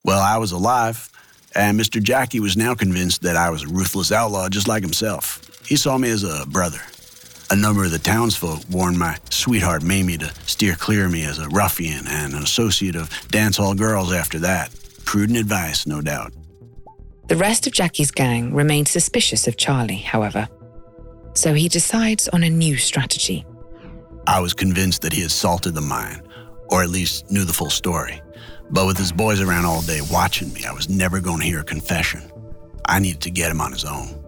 Well, 0.04 0.20
I 0.20 0.36
was 0.36 0.52
alive, 0.52 1.08
and 1.54 1.80
Mr. 1.80 2.02
Jackie 2.02 2.38
was 2.38 2.58
now 2.58 2.74
convinced 2.74 3.22
that 3.22 3.36
I 3.36 3.48
was 3.48 3.62
a 3.62 3.68
ruthless 3.68 4.12
outlaw 4.12 4.50
just 4.50 4.68
like 4.68 4.82
himself. 4.82 5.40
He 5.66 5.76
saw 5.76 5.96
me 5.96 6.10
as 6.10 6.24
a 6.24 6.44
brother. 6.46 6.80
A 7.50 7.56
number 7.56 7.84
of 7.84 7.90
the 7.90 7.98
townsfolk 7.98 8.60
warned 8.70 8.98
my 8.98 9.16
sweetheart 9.30 9.82
Mamie 9.82 10.18
to 10.18 10.30
steer 10.46 10.74
clear 10.74 11.06
of 11.06 11.12
me 11.12 11.24
as 11.24 11.38
a 11.38 11.48
ruffian 11.48 12.06
and 12.06 12.34
an 12.34 12.42
associate 12.42 12.96
of 12.96 13.08
dance 13.28 13.56
hall 13.56 13.74
girls 13.74 14.12
after 14.12 14.38
that. 14.40 14.70
Prudent 15.06 15.38
advice, 15.38 15.86
no 15.86 16.02
doubt. 16.02 16.34
The 17.28 17.36
rest 17.36 17.66
of 17.66 17.72
Jackie's 17.72 18.10
gang 18.10 18.52
remain 18.52 18.84
suspicious 18.84 19.48
of 19.48 19.56
Charlie, 19.56 19.96
however. 19.96 20.48
So 21.32 21.54
he 21.54 21.70
decides 21.70 22.28
on 22.28 22.42
a 22.42 22.50
new 22.50 22.76
strategy. 22.76 23.46
I 24.26 24.40
was 24.40 24.52
convinced 24.52 25.00
that 25.00 25.14
he 25.14 25.22
had 25.22 25.30
salted 25.30 25.74
the 25.74 25.80
mine, 25.80 26.20
or 26.68 26.82
at 26.82 26.90
least 26.90 27.30
knew 27.30 27.44
the 27.44 27.54
full 27.54 27.70
story. 27.70 28.20
But 28.70 28.86
with 28.86 28.98
his 28.98 29.12
boys 29.12 29.40
around 29.40 29.64
all 29.64 29.82
day 29.82 30.00
watching 30.10 30.52
me, 30.52 30.64
I 30.64 30.72
was 30.72 30.88
never 30.88 31.20
going 31.20 31.40
to 31.40 31.46
hear 31.46 31.60
a 31.60 31.64
confession. 31.64 32.22
I 32.86 32.98
needed 32.98 33.22
to 33.22 33.30
get 33.30 33.50
him 33.50 33.60
on 33.60 33.72
his 33.72 33.84
own. 33.84 34.20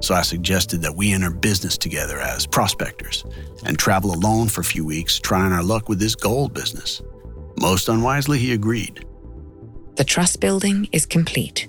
So 0.00 0.14
I 0.14 0.22
suggested 0.22 0.80
that 0.82 0.96
we 0.96 1.12
enter 1.12 1.30
business 1.30 1.76
together 1.76 2.18
as 2.18 2.46
prospectors 2.46 3.24
and 3.64 3.78
travel 3.78 4.14
alone 4.14 4.48
for 4.48 4.62
a 4.62 4.64
few 4.64 4.84
weeks, 4.84 5.18
trying 5.18 5.52
our 5.52 5.62
luck 5.62 5.88
with 5.88 5.98
this 5.98 6.14
gold 6.14 6.54
business. 6.54 7.02
Most 7.60 7.88
unwisely, 7.88 8.38
he 8.38 8.52
agreed. 8.54 9.04
The 9.96 10.04
trust 10.04 10.40
building 10.40 10.88
is 10.92 11.04
complete. 11.04 11.68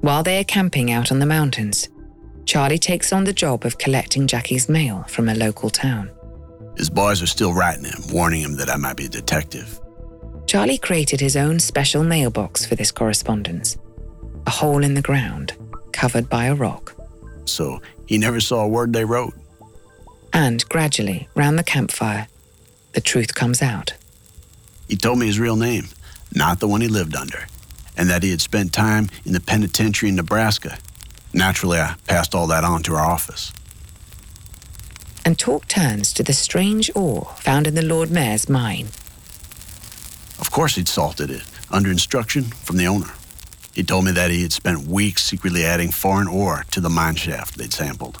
While 0.00 0.24
they 0.24 0.40
are 0.40 0.44
camping 0.44 0.90
out 0.90 1.12
on 1.12 1.20
the 1.20 1.26
mountains, 1.26 1.88
Charlie 2.44 2.78
takes 2.78 3.12
on 3.12 3.24
the 3.24 3.32
job 3.32 3.64
of 3.64 3.78
collecting 3.78 4.26
Jackie's 4.26 4.68
mail 4.68 5.04
from 5.06 5.28
a 5.28 5.34
local 5.34 5.70
town. 5.70 6.10
His 6.76 6.90
boys 6.90 7.22
are 7.22 7.26
still 7.26 7.52
writing 7.52 7.84
him, 7.84 8.02
warning 8.10 8.40
him 8.40 8.56
that 8.56 8.70
I 8.70 8.76
might 8.76 8.96
be 8.96 9.06
a 9.06 9.08
detective. 9.08 9.80
Charlie 10.48 10.78
created 10.78 11.20
his 11.20 11.36
own 11.36 11.60
special 11.60 12.02
mailbox 12.02 12.64
for 12.64 12.74
this 12.74 12.90
correspondence 12.90 13.76
a 14.46 14.50
hole 14.50 14.82
in 14.82 14.94
the 14.94 15.02
ground, 15.02 15.52
covered 15.92 16.30
by 16.30 16.46
a 16.46 16.54
rock. 16.54 16.94
So 17.44 17.82
he 18.06 18.16
never 18.16 18.40
saw 18.40 18.64
a 18.64 18.68
word 18.68 18.94
they 18.94 19.04
wrote. 19.04 19.34
And 20.32 20.66
gradually, 20.70 21.28
round 21.34 21.58
the 21.58 21.62
campfire, 21.62 22.28
the 22.92 23.02
truth 23.02 23.34
comes 23.34 23.60
out. 23.60 23.92
He 24.88 24.96
told 24.96 25.18
me 25.18 25.26
his 25.26 25.38
real 25.38 25.56
name, 25.56 25.88
not 26.34 26.60
the 26.60 26.68
one 26.68 26.80
he 26.80 26.88
lived 26.88 27.14
under, 27.14 27.46
and 27.94 28.08
that 28.08 28.22
he 28.22 28.30
had 28.30 28.40
spent 28.40 28.72
time 28.72 29.10
in 29.26 29.34
the 29.34 29.40
penitentiary 29.40 30.08
in 30.08 30.16
Nebraska. 30.16 30.78
Naturally, 31.34 31.78
I 31.78 31.96
passed 32.06 32.34
all 32.34 32.46
that 32.46 32.64
on 32.64 32.82
to 32.84 32.94
our 32.94 33.04
office. 33.04 33.52
And 35.26 35.38
talk 35.38 35.68
turns 35.68 36.14
to 36.14 36.22
the 36.22 36.32
strange 36.32 36.90
ore 36.94 37.34
found 37.36 37.66
in 37.66 37.74
the 37.74 37.82
Lord 37.82 38.10
Mayor's 38.10 38.48
mine. 38.48 38.88
Of 40.38 40.50
course, 40.50 40.76
he'd 40.76 40.88
salted 40.88 41.30
it, 41.30 41.42
under 41.70 41.90
instruction 41.90 42.44
from 42.44 42.76
the 42.76 42.86
owner. 42.86 43.10
He 43.74 43.82
told 43.82 44.04
me 44.04 44.12
that 44.12 44.30
he 44.30 44.42
had 44.42 44.52
spent 44.52 44.88
weeks 44.88 45.24
secretly 45.24 45.64
adding 45.64 45.90
foreign 45.90 46.28
ore 46.28 46.64
to 46.70 46.80
the 46.80 46.90
mine 46.90 47.14
shaft 47.14 47.56
they'd 47.56 47.72
sampled. 47.72 48.18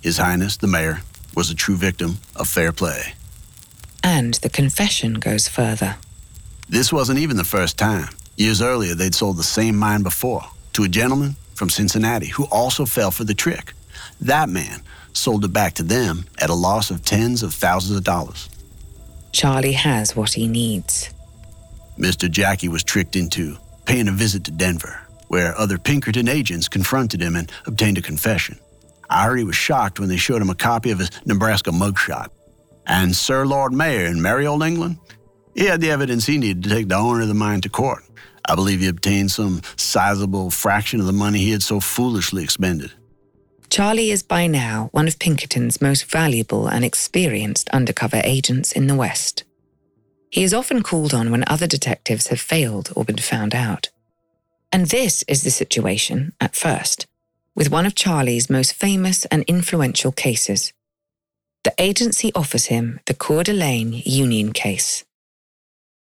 His 0.00 0.18
Highness, 0.18 0.56
the 0.56 0.66
mayor, 0.66 1.02
was 1.34 1.50
a 1.50 1.54
true 1.54 1.76
victim 1.76 2.18
of 2.36 2.48
fair 2.48 2.72
play. 2.72 3.14
And 4.04 4.34
the 4.34 4.50
confession 4.50 5.14
goes 5.14 5.48
further. 5.48 5.96
This 6.68 6.92
wasn't 6.92 7.18
even 7.18 7.36
the 7.36 7.44
first 7.44 7.78
time. 7.78 8.08
Years 8.36 8.62
earlier, 8.62 8.94
they'd 8.94 9.14
sold 9.14 9.36
the 9.36 9.42
same 9.42 9.76
mine 9.76 10.02
before 10.02 10.44
to 10.72 10.84
a 10.84 10.88
gentleman 10.88 11.36
from 11.54 11.68
Cincinnati 11.68 12.28
who 12.28 12.44
also 12.44 12.84
fell 12.84 13.10
for 13.10 13.24
the 13.24 13.34
trick. 13.34 13.74
That 14.20 14.48
man 14.48 14.82
sold 15.12 15.44
it 15.44 15.52
back 15.52 15.74
to 15.74 15.82
them 15.82 16.24
at 16.38 16.50
a 16.50 16.54
loss 16.54 16.90
of 16.90 17.04
tens 17.04 17.42
of 17.42 17.54
thousands 17.54 17.98
of 17.98 18.04
dollars. 18.04 18.48
Charlie 19.32 19.72
has 19.72 20.16
what 20.16 20.32
he 20.34 20.48
needs. 20.48 21.10
Mr. 21.98 22.30
Jackie 22.30 22.68
was 22.68 22.82
tricked 22.82 23.16
into 23.16 23.56
paying 23.84 24.08
a 24.08 24.12
visit 24.12 24.44
to 24.44 24.50
Denver, 24.50 25.00
where 25.28 25.56
other 25.58 25.78
Pinkerton 25.78 26.28
agents 26.28 26.68
confronted 26.68 27.20
him 27.20 27.36
and 27.36 27.50
obtained 27.66 27.98
a 27.98 28.02
confession. 28.02 28.58
Irie 29.10 29.46
was 29.46 29.56
shocked 29.56 30.00
when 30.00 30.08
they 30.08 30.16
showed 30.16 30.40
him 30.40 30.50
a 30.50 30.54
copy 30.54 30.90
of 30.90 30.98
his 30.98 31.10
Nebraska 31.26 31.70
mugshot. 31.70 32.28
And 32.86 33.14
Sir 33.14 33.46
Lord 33.46 33.72
Mayor 33.72 34.06
in 34.06 34.22
merry 34.22 34.46
old 34.46 34.62
England, 34.62 34.98
he 35.54 35.66
had 35.66 35.80
the 35.80 35.90
evidence 35.90 36.26
he 36.26 36.38
needed 36.38 36.62
to 36.64 36.70
take 36.70 36.88
the 36.88 36.96
owner 36.96 37.22
of 37.22 37.28
the 37.28 37.34
mine 37.34 37.60
to 37.60 37.68
court. 37.68 38.02
I 38.48 38.54
believe 38.54 38.80
he 38.80 38.88
obtained 38.88 39.30
some 39.30 39.60
sizable 39.76 40.50
fraction 40.50 40.98
of 40.98 41.06
the 41.06 41.12
money 41.12 41.38
he 41.38 41.50
had 41.50 41.62
so 41.62 41.78
foolishly 41.78 42.42
expended. 42.42 42.92
Charlie 43.70 44.10
is 44.10 44.22
by 44.22 44.46
now 44.46 44.88
one 44.92 45.08
of 45.08 45.18
Pinkerton's 45.18 45.80
most 45.80 46.04
valuable 46.04 46.66
and 46.66 46.84
experienced 46.84 47.68
undercover 47.70 48.20
agents 48.24 48.72
in 48.72 48.86
the 48.86 48.94
West. 48.94 49.44
He 50.32 50.44
is 50.44 50.54
often 50.54 50.82
called 50.82 51.12
on 51.12 51.30
when 51.30 51.44
other 51.46 51.66
detectives 51.66 52.28
have 52.28 52.40
failed 52.40 52.90
or 52.96 53.04
been 53.04 53.18
found 53.18 53.54
out. 53.54 53.90
And 54.72 54.86
this 54.86 55.22
is 55.28 55.42
the 55.42 55.50
situation, 55.50 56.32
at 56.40 56.56
first, 56.56 57.06
with 57.54 57.70
one 57.70 57.84
of 57.84 57.94
Charlie's 57.94 58.48
most 58.48 58.72
famous 58.72 59.26
and 59.26 59.42
influential 59.42 60.10
cases. 60.10 60.72
The 61.64 61.74
agency 61.78 62.32
offers 62.34 62.66
him 62.66 62.98
the 63.04 63.12
Coeur 63.12 63.42
d'Alene 63.42 64.00
Union 64.06 64.54
case. 64.54 65.04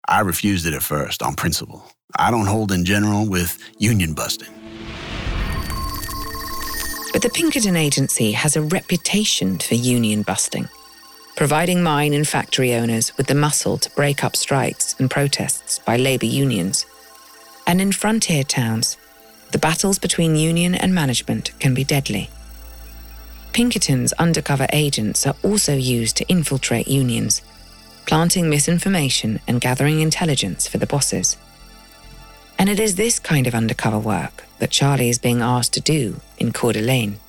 I 0.08 0.21
refused 0.21 0.65
it 0.65 0.73
at 0.73 0.82
first 0.82 1.21
on 1.21 1.36
principle. 1.36 1.84
I 2.15 2.32
don't 2.32 2.45
hold 2.45 2.71
in 2.71 2.86
general 2.86 3.28
with 3.28 3.58
union 3.80 4.13
busting. 4.13 4.54
But 7.12 7.21
the 7.21 7.32
Pinkerton 7.34 7.75
Agency 7.75 8.32
has 8.32 8.56
a 8.56 8.62
reputation 8.62 9.60
for 9.60 9.75
union 9.75 10.21
busting, 10.21 10.69
providing 11.35 11.83
mine 11.83 12.13
and 12.13 12.27
factory 12.27 12.73
owners 12.73 13.15
with 13.17 13.27
the 13.27 13.35
muscle 13.35 13.77
to 13.77 13.89
break 13.91 14.23
up 14.23 14.35
strikes 14.35 14.95
and 14.99 15.11
protests 15.11 15.79
by 15.79 15.97
labour 15.97 16.25
unions. 16.25 16.85
And 17.67 17.81
in 17.81 17.91
frontier 17.91 18.43
towns, 18.43 18.97
the 19.51 19.57
battles 19.57 19.99
between 19.99 20.35
union 20.35 20.75
and 20.75 20.95
management 20.95 21.51
can 21.59 21.73
be 21.73 21.83
deadly. 21.83 22.29
Pinkerton's 23.53 24.13
undercover 24.13 24.67
agents 24.73 25.25
are 25.25 25.35
also 25.43 25.75
used 25.75 26.17
to 26.17 26.27
infiltrate 26.27 26.87
unions, 26.87 27.41
planting 28.05 28.49
misinformation 28.49 29.39
and 29.47 29.61
gathering 29.61 30.01
intelligence 30.01 30.67
for 30.67 30.77
the 30.77 30.87
bosses. 30.87 31.37
And 32.57 32.69
it 32.69 32.79
is 32.79 32.95
this 32.95 33.19
kind 33.19 33.47
of 33.47 33.55
undercover 33.55 33.99
work 33.99 34.45
that 34.59 34.71
Charlie 34.71 35.09
is 35.09 35.19
being 35.19 35.41
asked 35.41 35.73
to 35.73 35.81
do 35.81 36.21
in 36.37 36.53
Coeur 36.53 36.73
d'Alene. 36.73 37.19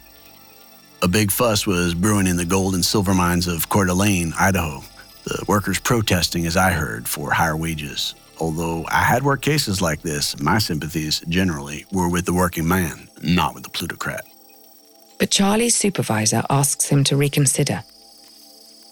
A 1.03 1.09
big 1.09 1.31
fuss 1.31 1.67
was 1.67 1.95
brewing 1.95 2.27
in 2.27 2.37
the 2.37 2.45
gold 2.45 2.75
and 2.75 2.85
silver 2.85 3.13
mines 3.15 3.47
of 3.47 3.69
Coeur 3.69 3.85
d'Alene, 3.85 4.33
Idaho. 4.39 4.83
The 5.25 5.45
workers 5.47 5.79
protesting, 5.79 6.47
as 6.47 6.57
I 6.57 6.71
heard, 6.71 7.07
for 7.07 7.31
higher 7.31 7.57
wages. 7.57 8.15
Although 8.39 8.87
I 8.89 9.03
had 9.03 9.23
worked 9.23 9.45
cases 9.45 9.83
like 9.83 10.03
this, 10.03 10.41
my 10.41 10.59
sympathies 10.59 11.21
generally 11.29 11.85
were 11.93 12.09
with 12.09 12.25
the 12.25 12.33
working 12.33 12.67
man, 12.67 13.09
not 13.23 13.55
with 13.55 13.65
the 13.65 13.71
plutocrat. 13.71 14.25
But 15.19 15.31
Charlie's 15.31 15.75
supervisor 15.75 16.43
asks 16.49 16.89
him 16.89 17.05
to 17.05 17.17
reconsider. 17.17 17.83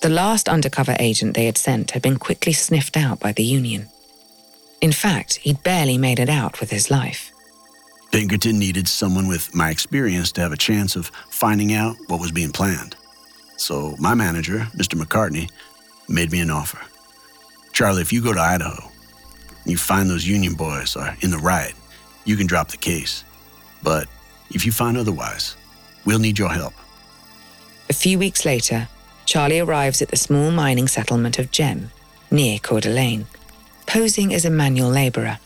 The 0.03 0.09
last 0.11 0.49
undercover 0.49 0.97
agent 0.99 1.35
they 1.35 1.47
had 1.47 1.57
sent 1.59 1.93
had 1.93 2.03
been 2.03 2.19
quickly 2.19 2.53
sniffed 2.53 2.97
out 2.97 3.21
by 3.21 3.33
the 3.33 3.45
Union. 3.45 3.89
In 4.81 4.93
fact, 4.93 5.37
he'd 5.37 5.63
barely 5.63 5.97
made 5.97 6.19
it 6.19 6.29
out 6.29 6.61
with 6.61 6.71
his 6.71 6.91
life. 6.91 7.31
Pinkerton 8.13 8.59
needed 8.59 8.87
someone 8.87 9.27
with 9.27 9.55
my 9.55 9.71
experience 9.71 10.31
to 10.33 10.41
have 10.41 10.53
a 10.53 10.57
chance 10.57 10.97
of 10.97 11.09
finding 11.29 11.75
out 11.75 11.97
what 12.07 12.21
was 12.21 12.31
being 12.31 12.53
planned. 12.53 12.97
So 13.57 13.97
my 13.99 14.15
manager, 14.15 14.69
Mr. 14.77 15.01
McCartney, 15.01 15.51
made 16.09 16.31
me 16.31 16.41
an 16.41 16.51
offer. 16.51 16.81
Charlie, 17.73 18.03
if 18.03 18.13
you 18.13 18.23
go 18.23 18.33
to 18.33 18.41
Idaho, 18.41 18.89
you 19.65 19.77
find 19.77 20.09
those 20.09 20.27
Union 20.27 20.55
boys 20.55 20.97
are 20.97 21.17
in 21.23 21.31
the 21.31 21.39
right, 21.39 21.75
you 22.25 22.37
can 22.37 22.47
drop 22.47 22.69
the 22.69 22.77
case. 22.77 23.25
But 23.83 24.07
if 24.51 24.65
you 24.65 24.73
find 24.73 24.97
otherwise, 24.97 25.57
we'll 26.05 26.19
need 26.19 26.39
your 26.39 26.51
help. 26.51 26.75
A 27.89 27.93
few 27.93 28.19
weeks 28.19 28.45
later, 28.45 28.89
Charlie 29.27 29.61
arrives 29.61 30.03
at 30.03 30.09
the 30.09 30.17
small 30.17 30.51
mining 30.51 30.89
settlement 30.89 31.39
of 31.39 31.51
Gem, 31.51 31.91
near 32.31 32.59
Coeur 32.59 32.81
d'Alene, 32.81 33.27
posing 33.87 34.35
as 34.35 34.45
a 34.45 34.51
manual 34.51 34.91
laborer. 34.91 35.39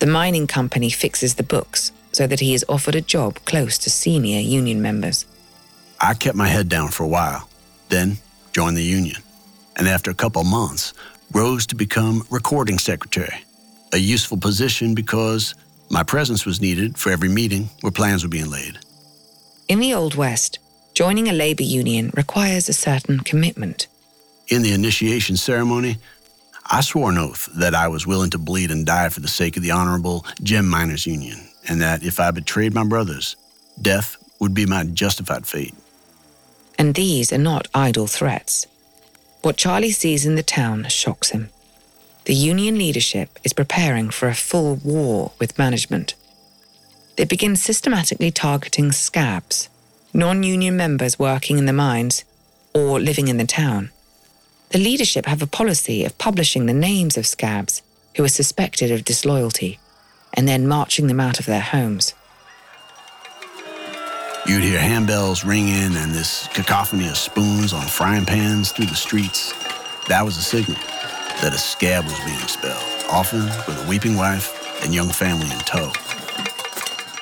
The 0.00 0.06
mining 0.06 0.46
company 0.46 0.88
fixes 0.88 1.34
the 1.34 1.42
books 1.42 1.92
so 2.12 2.26
that 2.26 2.40
he 2.40 2.54
is 2.54 2.64
offered 2.70 2.94
a 2.94 3.02
job 3.02 3.38
close 3.44 3.76
to 3.78 3.90
senior 3.90 4.40
union 4.40 4.80
members. 4.80 5.26
I 6.00 6.14
kept 6.14 6.36
my 6.36 6.48
head 6.48 6.70
down 6.70 6.88
for 6.88 7.04
a 7.04 7.08
while, 7.08 7.48
then 7.90 8.16
joined 8.52 8.78
the 8.78 8.82
union. 8.82 9.22
And 9.76 9.86
after 9.86 10.10
a 10.10 10.14
couple 10.14 10.42
months, 10.42 10.94
rose 11.32 11.66
to 11.66 11.74
become 11.74 12.26
recording 12.30 12.78
secretary, 12.78 13.44
a 13.92 13.98
useful 13.98 14.38
position 14.38 14.94
because 14.94 15.54
my 15.90 16.02
presence 16.02 16.46
was 16.46 16.62
needed 16.62 16.96
for 16.96 17.12
every 17.12 17.28
meeting 17.28 17.68
where 17.82 17.92
plans 17.92 18.22
were 18.22 18.30
being 18.30 18.50
laid. 18.50 18.78
In 19.68 19.80
the 19.80 19.92
Old 19.92 20.14
West, 20.14 20.58
joining 20.94 21.28
a 21.28 21.32
labor 21.32 21.62
union 21.62 22.10
requires 22.16 22.68
a 22.68 22.72
certain 22.72 23.20
commitment. 23.20 23.86
In 24.48 24.62
the 24.62 24.72
initiation 24.72 25.36
ceremony, 25.36 25.98
I 26.72 26.82
swore 26.82 27.10
an 27.10 27.18
oath 27.18 27.48
that 27.56 27.74
I 27.74 27.88
was 27.88 28.06
willing 28.06 28.30
to 28.30 28.38
bleed 28.38 28.70
and 28.70 28.86
die 28.86 29.08
for 29.08 29.18
the 29.18 29.26
sake 29.26 29.56
of 29.56 29.64
the 29.64 29.72
Honorable 29.72 30.24
Gem 30.40 30.68
Miners 30.68 31.04
Union, 31.04 31.48
and 31.68 31.82
that 31.82 32.04
if 32.04 32.20
I 32.20 32.30
betrayed 32.30 32.74
my 32.74 32.84
brothers, 32.84 33.34
death 33.82 34.16
would 34.38 34.54
be 34.54 34.66
my 34.66 34.84
justified 34.84 35.46
fate. 35.46 35.74
And 36.78 36.94
these 36.94 37.32
are 37.32 37.38
not 37.38 37.66
idle 37.74 38.06
threats. 38.06 38.68
What 39.42 39.56
Charlie 39.56 39.90
sees 39.90 40.24
in 40.24 40.36
the 40.36 40.44
town 40.44 40.86
shocks 40.88 41.30
him. 41.30 41.50
The 42.26 42.34
union 42.34 42.78
leadership 42.78 43.40
is 43.42 43.52
preparing 43.52 44.10
for 44.10 44.28
a 44.28 44.34
full 44.34 44.76
war 44.76 45.32
with 45.40 45.58
management. 45.58 46.14
They 47.16 47.24
begin 47.24 47.56
systematically 47.56 48.30
targeting 48.30 48.92
scabs, 48.92 49.68
non 50.14 50.44
union 50.44 50.76
members 50.76 51.18
working 51.18 51.58
in 51.58 51.66
the 51.66 51.72
mines 51.72 52.24
or 52.72 53.00
living 53.00 53.26
in 53.26 53.38
the 53.38 53.44
town. 53.44 53.90
The 54.70 54.78
leadership 54.78 55.26
have 55.26 55.42
a 55.42 55.48
policy 55.48 56.04
of 56.04 56.16
publishing 56.18 56.66
the 56.66 56.72
names 56.72 57.16
of 57.16 57.26
scabs 57.26 57.82
who 58.14 58.22
are 58.22 58.28
suspected 58.28 58.92
of 58.92 59.04
disloyalty 59.04 59.80
and 60.32 60.46
then 60.46 60.68
marching 60.68 61.08
them 61.08 61.18
out 61.18 61.40
of 61.40 61.46
their 61.46 61.60
homes. 61.60 62.14
You'd 64.46 64.62
hear 64.62 64.78
handbells 64.78 65.44
ringing 65.44 65.96
and 65.96 66.12
this 66.12 66.46
cacophony 66.54 67.08
of 67.08 67.16
spoons 67.16 67.72
on 67.72 67.82
frying 67.82 68.24
pans 68.24 68.70
through 68.70 68.86
the 68.86 68.94
streets. 68.94 69.52
That 70.06 70.24
was 70.24 70.36
a 70.36 70.42
signal 70.42 70.78
that 71.42 71.52
a 71.52 71.58
scab 71.58 72.04
was 72.04 72.18
being 72.20 72.40
expelled, 72.40 72.82
often 73.10 73.46
with 73.66 73.84
a 73.84 73.88
weeping 73.88 74.16
wife 74.16 74.84
and 74.84 74.94
young 74.94 75.08
family 75.08 75.50
in 75.50 75.58
tow. 75.60 75.90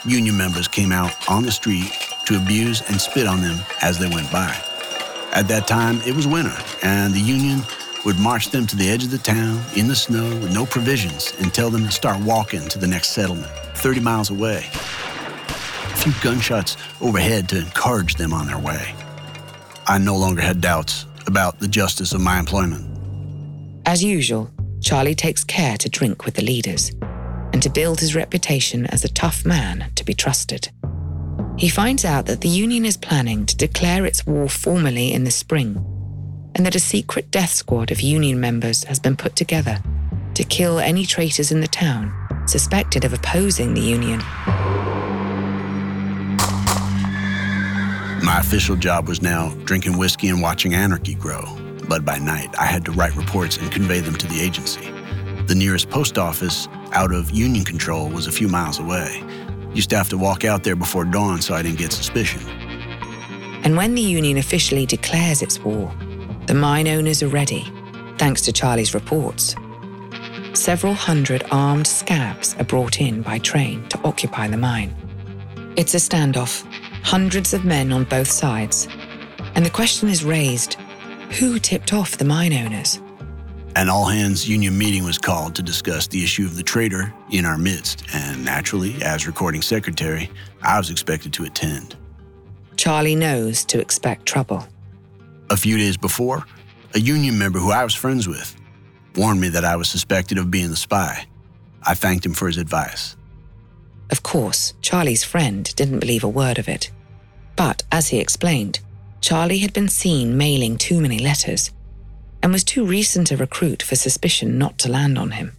Union 0.04 0.36
members 0.36 0.68
came 0.68 0.92
out 0.92 1.30
on 1.30 1.44
the 1.44 1.52
street 1.52 1.90
to 2.26 2.36
abuse 2.36 2.82
and 2.90 3.00
spit 3.00 3.26
on 3.26 3.40
them 3.40 3.58
as 3.80 3.98
they 3.98 4.08
went 4.08 4.30
by. 4.30 4.54
At 5.38 5.46
that 5.46 5.68
time, 5.68 6.00
it 6.04 6.16
was 6.16 6.26
winter, 6.26 6.56
and 6.82 7.14
the 7.14 7.20
Union 7.20 7.62
would 8.04 8.18
march 8.18 8.50
them 8.50 8.66
to 8.66 8.74
the 8.74 8.90
edge 8.90 9.04
of 9.04 9.12
the 9.12 9.18
town 9.18 9.62
in 9.76 9.86
the 9.86 9.94
snow 9.94 10.28
with 10.40 10.52
no 10.52 10.66
provisions 10.66 11.32
and 11.38 11.54
tell 11.54 11.70
them 11.70 11.84
to 11.84 11.92
start 11.92 12.20
walking 12.22 12.68
to 12.68 12.76
the 12.76 12.88
next 12.88 13.10
settlement, 13.10 13.46
30 13.76 14.00
miles 14.00 14.30
away 14.30 14.66
A 14.66 15.96
few 15.96 16.12
gunshots 16.22 16.76
overhead 17.00 17.48
to 17.50 17.58
encourage 17.58 18.16
them 18.16 18.32
on 18.32 18.48
their 18.48 18.58
way. 18.58 18.92
I 19.86 19.98
no 19.98 20.16
longer 20.16 20.42
had 20.42 20.60
doubts 20.60 21.06
about 21.28 21.60
the 21.60 21.68
justice 21.68 22.12
of 22.12 22.20
my 22.20 22.40
employment. 22.40 22.84
As 23.86 24.02
usual, 24.02 24.50
Charlie 24.80 25.14
takes 25.14 25.44
care 25.44 25.76
to 25.76 25.88
drink 25.88 26.24
with 26.24 26.34
the 26.34 26.42
leaders 26.42 26.90
and 27.52 27.62
to 27.62 27.70
build 27.70 28.00
his 28.00 28.16
reputation 28.16 28.86
as 28.86 29.04
a 29.04 29.08
tough 29.08 29.46
man 29.46 29.92
to 29.94 30.04
be 30.04 30.14
trusted. 30.14 30.68
He 31.58 31.68
finds 31.68 32.04
out 32.04 32.26
that 32.26 32.40
the 32.40 32.48
Union 32.48 32.84
is 32.84 32.96
planning 32.96 33.44
to 33.46 33.56
declare 33.56 34.06
its 34.06 34.24
war 34.24 34.48
formally 34.48 35.12
in 35.12 35.24
the 35.24 35.32
spring, 35.32 35.84
and 36.54 36.64
that 36.64 36.76
a 36.76 36.80
secret 36.80 37.32
death 37.32 37.50
squad 37.50 37.90
of 37.90 38.00
Union 38.00 38.38
members 38.38 38.84
has 38.84 39.00
been 39.00 39.16
put 39.16 39.34
together 39.34 39.80
to 40.34 40.44
kill 40.44 40.78
any 40.78 41.04
traitors 41.04 41.50
in 41.50 41.60
the 41.60 41.66
town 41.66 42.14
suspected 42.46 43.04
of 43.04 43.12
opposing 43.12 43.74
the 43.74 43.80
Union. 43.80 44.20
My 48.24 48.38
official 48.38 48.76
job 48.76 49.08
was 49.08 49.20
now 49.20 49.50
drinking 49.64 49.98
whiskey 49.98 50.28
and 50.28 50.40
watching 50.40 50.74
anarchy 50.74 51.14
grow. 51.14 51.44
But 51.88 52.04
by 52.04 52.18
night, 52.18 52.54
I 52.56 52.66
had 52.66 52.84
to 52.84 52.92
write 52.92 53.16
reports 53.16 53.56
and 53.56 53.70
convey 53.72 53.98
them 53.98 54.14
to 54.14 54.26
the 54.28 54.40
agency. 54.40 54.92
The 55.46 55.56
nearest 55.56 55.90
post 55.90 56.18
office 56.18 56.68
out 56.92 57.12
of 57.12 57.30
Union 57.30 57.64
control 57.64 58.08
was 58.10 58.28
a 58.28 58.32
few 58.32 58.46
miles 58.46 58.78
away. 58.78 59.22
Used 59.74 59.90
to 59.90 59.96
have 59.96 60.08
to 60.10 60.18
walk 60.18 60.44
out 60.44 60.64
there 60.64 60.76
before 60.76 61.04
dawn 61.04 61.40
so 61.40 61.54
I 61.54 61.62
didn't 61.62 61.78
get 61.78 61.92
suspicion. 61.92 62.40
And 63.64 63.76
when 63.76 63.94
the 63.94 64.02
Union 64.02 64.38
officially 64.38 64.86
declares 64.86 65.42
its 65.42 65.58
war, 65.58 65.92
the 66.46 66.54
mine 66.54 66.88
owners 66.88 67.22
are 67.22 67.28
ready, 67.28 67.70
thanks 68.16 68.40
to 68.42 68.52
Charlie's 68.52 68.94
reports. 68.94 69.54
Several 70.54 70.94
hundred 70.94 71.44
armed 71.50 71.86
scabs 71.86 72.56
are 72.58 72.64
brought 72.64 73.00
in 73.00 73.22
by 73.22 73.38
train 73.38 73.86
to 73.90 74.00
occupy 74.04 74.48
the 74.48 74.56
mine. 74.56 74.94
It's 75.76 75.94
a 75.94 75.98
standoff, 75.98 76.64
hundreds 77.04 77.54
of 77.54 77.64
men 77.64 77.92
on 77.92 78.04
both 78.04 78.30
sides. 78.30 78.88
And 79.54 79.64
the 79.64 79.70
question 79.70 80.08
is 80.08 80.24
raised 80.24 80.74
who 81.38 81.58
tipped 81.58 81.92
off 81.92 82.16
the 82.16 82.24
mine 82.24 82.52
owners? 82.52 83.00
An 83.78 83.88
all 83.88 84.06
hands 84.06 84.48
union 84.48 84.76
meeting 84.76 85.04
was 85.04 85.18
called 85.18 85.54
to 85.54 85.62
discuss 85.62 86.08
the 86.08 86.24
issue 86.24 86.44
of 86.44 86.56
the 86.56 86.64
traitor 86.64 87.14
in 87.30 87.44
our 87.44 87.56
midst, 87.56 88.02
and 88.12 88.44
naturally, 88.44 89.00
as 89.04 89.28
recording 89.28 89.62
secretary, 89.62 90.32
I 90.60 90.78
was 90.78 90.90
expected 90.90 91.32
to 91.34 91.44
attend. 91.44 91.94
Charlie 92.76 93.14
knows 93.14 93.64
to 93.66 93.80
expect 93.80 94.26
trouble. 94.26 94.66
A 95.48 95.56
few 95.56 95.78
days 95.78 95.96
before, 95.96 96.44
a 96.96 96.98
union 96.98 97.38
member 97.38 97.60
who 97.60 97.70
I 97.70 97.84
was 97.84 97.94
friends 97.94 98.26
with 98.26 98.56
warned 99.14 99.40
me 99.40 99.48
that 99.50 99.64
I 99.64 99.76
was 99.76 99.88
suspected 99.88 100.38
of 100.38 100.50
being 100.50 100.70
the 100.70 100.76
spy. 100.76 101.28
I 101.84 101.94
thanked 101.94 102.26
him 102.26 102.34
for 102.34 102.48
his 102.48 102.56
advice. 102.56 103.16
Of 104.10 104.24
course, 104.24 104.74
Charlie's 104.82 105.22
friend 105.22 105.72
didn't 105.76 106.00
believe 106.00 106.24
a 106.24 106.28
word 106.28 106.58
of 106.58 106.68
it. 106.68 106.90
But 107.54 107.84
as 107.92 108.08
he 108.08 108.18
explained, 108.18 108.80
Charlie 109.20 109.58
had 109.58 109.72
been 109.72 109.88
seen 109.88 110.36
mailing 110.36 110.78
too 110.78 111.00
many 111.00 111.20
letters 111.20 111.70
and 112.42 112.52
was 112.52 112.64
too 112.64 112.84
recent 112.84 113.30
a 113.30 113.36
recruit 113.36 113.82
for 113.82 113.96
suspicion 113.96 114.58
not 114.58 114.78
to 114.78 114.90
land 114.90 115.18
on 115.18 115.32
him. 115.32 115.56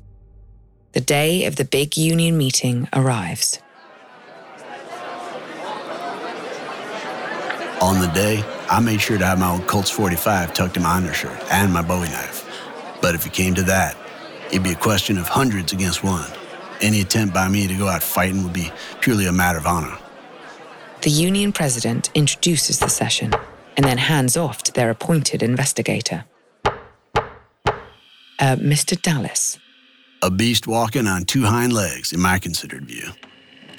The 0.94 1.02
day 1.02 1.46
of 1.46 1.56
the 1.56 1.66
big 1.66 1.98
union 1.98 2.38
meeting 2.38 2.88
arrives. 2.94 3.60
On 7.82 8.02
the 8.02 8.12
day, 8.14 8.44
I 8.70 8.80
made 8.82 9.00
sure 9.00 9.18
to 9.18 9.26
have 9.26 9.40
my 9.40 9.52
old 9.52 9.68
Colts 9.68 9.90
45 9.90 10.54
tucked 10.54 10.78
in 10.78 10.84
my 10.84 10.96
undershirt 10.96 11.40
and 11.52 11.72
my 11.72 11.82
bowie 11.82 12.10
knife. 12.10 12.46
But 13.02 13.16
if 13.16 13.26
it 13.26 13.34
came 13.34 13.56
to 13.56 13.64
that, 13.64 13.96
it'd 14.48 14.64
be 14.64 14.72
a 14.72 14.76
question 14.76 15.18
of 15.18 15.28
hundreds 15.28 15.72
against 15.72 16.04
one. 16.04 16.30
Any 16.82 17.02
attempt 17.02 17.34
by 17.34 17.48
me 17.48 17.68
to 17.68 17.76
go 17.76 17.88
out 17.88 18.04
fighting 18.04 18.44
would 18.44 18.54
be 18.54 18.72
purely 19.00 19.28
a 19.28 19.32
matter 19.32 19.58
of 19.58 19.66
honor. 19.66 19.98
The 21.02 21.10
union 21.10 21.54
president 21.54 22.10
introduces 22.14 22.80
the 22.80 22.90
session 22.90 23.34
and 23.78 23.86
then 23.86 23.98
hands 23.98 24.36
off 24.36 24.64
to 24.64 24.74
their 24.74 24.90
appointed 24.90 25.42
investigator. 25.42 26.26
Uh, 28.40 28.56
Mr. 28.56 29.00
Dallas, 29.02 29.60
A 30.22 30.32
beast 30.32 30.66
walking 30.66 31.08
on 31.08 31.26
two 31.26 31.44
hind 31.44 31.74
legs, 31.74 32.14
in 32.14 32.22
my 32.22 32.40
considered 32.40 32.86
view. 32.86 33.12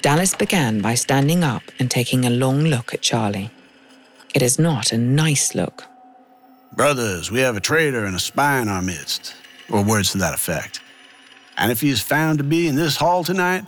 Dallas 0.01 0.35
began 0.35 0.81
by 0.81 0.93
standing 0.93 1.43
up 1.43 1.63
and 1.79 1.89
taking 1.89 2.25
a 2.25 2.29
long 2.29 2.63
look 2.65 2.93
at 2.93 3.01
Charlie. 3.01 3.49
It 4.35 4.43
is 4.43 4.59
not 4.59 4.91
a 4.91 4.97
nice 4.99 5.55
look. 5.55 5.85
Brothers, 6.73 7.31
we 7.31 7.39
have 7.39 7.57
a 7.57 7.59
traitor 7.59 8.05
and 8.05 8.15
a 8.15 8.19
spy 8.19 8.59
in 8.59 8.67
our 8.67 8.83
midst, 8.83 9.35
or 9.71 9.83
words 9.83 10.11
to 10.11 10.19
that 10.19 10.35
effect. 10.35 10.79
And 11.57 11.71
if 11.71 11.81
he 11.81 11.89
is 11.89 12.01
found 12.01 12.37
to 12.37 12.43
be 12.43 12.67
in 12.67 12.75
this 12.75 12.95
hall 12.97 13.23
tonight, 13.23 13.65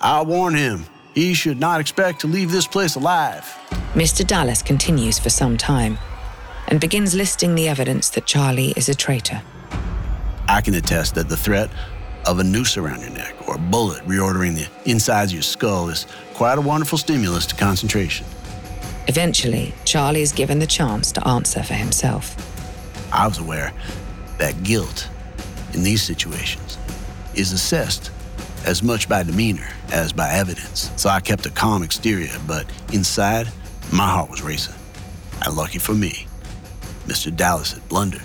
I'll 0.00 0.26
warn 0.26 0.54
him 0.54 0.84
he 1.14 1.32
should 1.32 1.58
not 1.58 1.80
expect 1.80 2.20
to 2.20 2.26
leave 2.26 2.52
this 2.52 2.66
place 2.66 2.94
alive. 2.94 3.44
Mr. 3.94 4.26
Dallas 4.26 4.60
continues 4.60 5.18
for 5.18 5.30
some 5.30 5.56
time 5.56 5.96
and 6.68 6.78
begins 6.78 7.14
listing 7.14 7.54
the 7.54 7.68
evidence 7.68 8.10
that 8.10 8.26
Charlie 8.26 8.74
is 8.76 8.90
a 8.90 8.94
traitor. 8.94 9.40
I 10.48 10.60
can 10.60 10.74
attest 10.74 11.14
that 11.16 11.28
the 11.28 11.36
threat 11.36 11.70
of 12.24 12.38
a 12.38 12.44
noose 12.44 12.76
around 12.76 13.00
your 13.00 13.10
neck 13.10 13.34
or 13.48 13.56
a 13.56 13.58
bullet 13.58 14.04
reordering 14.04 14.54
the 14.54 14.68
insides 14.90 15.32
of 15.32 15.36
your 15.36 15.42
skull 15.42 15.88
is 15.88 16.06
quite 16.34 16.58
a 16.58 16.60
wonderful 16.60 16.98
stimulus 16.98 17.46
to 17.46 17.54
concentration. 17.56 18.26
Eventually, 19.08 19.72
Charlie 19.84 20.22
is 20.22 20.32
given 20.32 20.58
the 20.58 20.66
chance 20.66 21.12
to 21.12 21.26
answer 21.26 21.62
for 21.62 21.74
himself. 21.74 22.34
I 23.12 23.26
was 23.26 23.38
aware 23.38 23.72
that 24.38 24.62
guilt 24.62 25.08
in 25.72 25.82
these 25.82 26.02
situations 26.02 26.78
is 27.34 27.52
assessed 27.52 28.10
as 28.66 28.82
much 28.82 29.08
by 29.08 29.22
demeanor 29.22 29.68
as 29.92 30.12
by 30.12 30.30
evidence. 30.30 30.90
So 30.96 31.08
I 31.08 31.20
kept 31.20 31.46
a 31.46 31.50
calm 31.50 31.82
exterior, 31.82 32.34
but 32.46 32.66
inside, 32.92 33.48
my 33.92 34.08
heart 34.08 34.30
was 34.30 34.42
racing. 34.42 34.74
And 35.44 35.56
lucky 35.56 35.78
for 35.78 35.94
me, 35.94 36.26
Mr. 37.06 37.34
Dallas 37.34 37.72
had 37.72 37.88
blundered. 37.88 38.22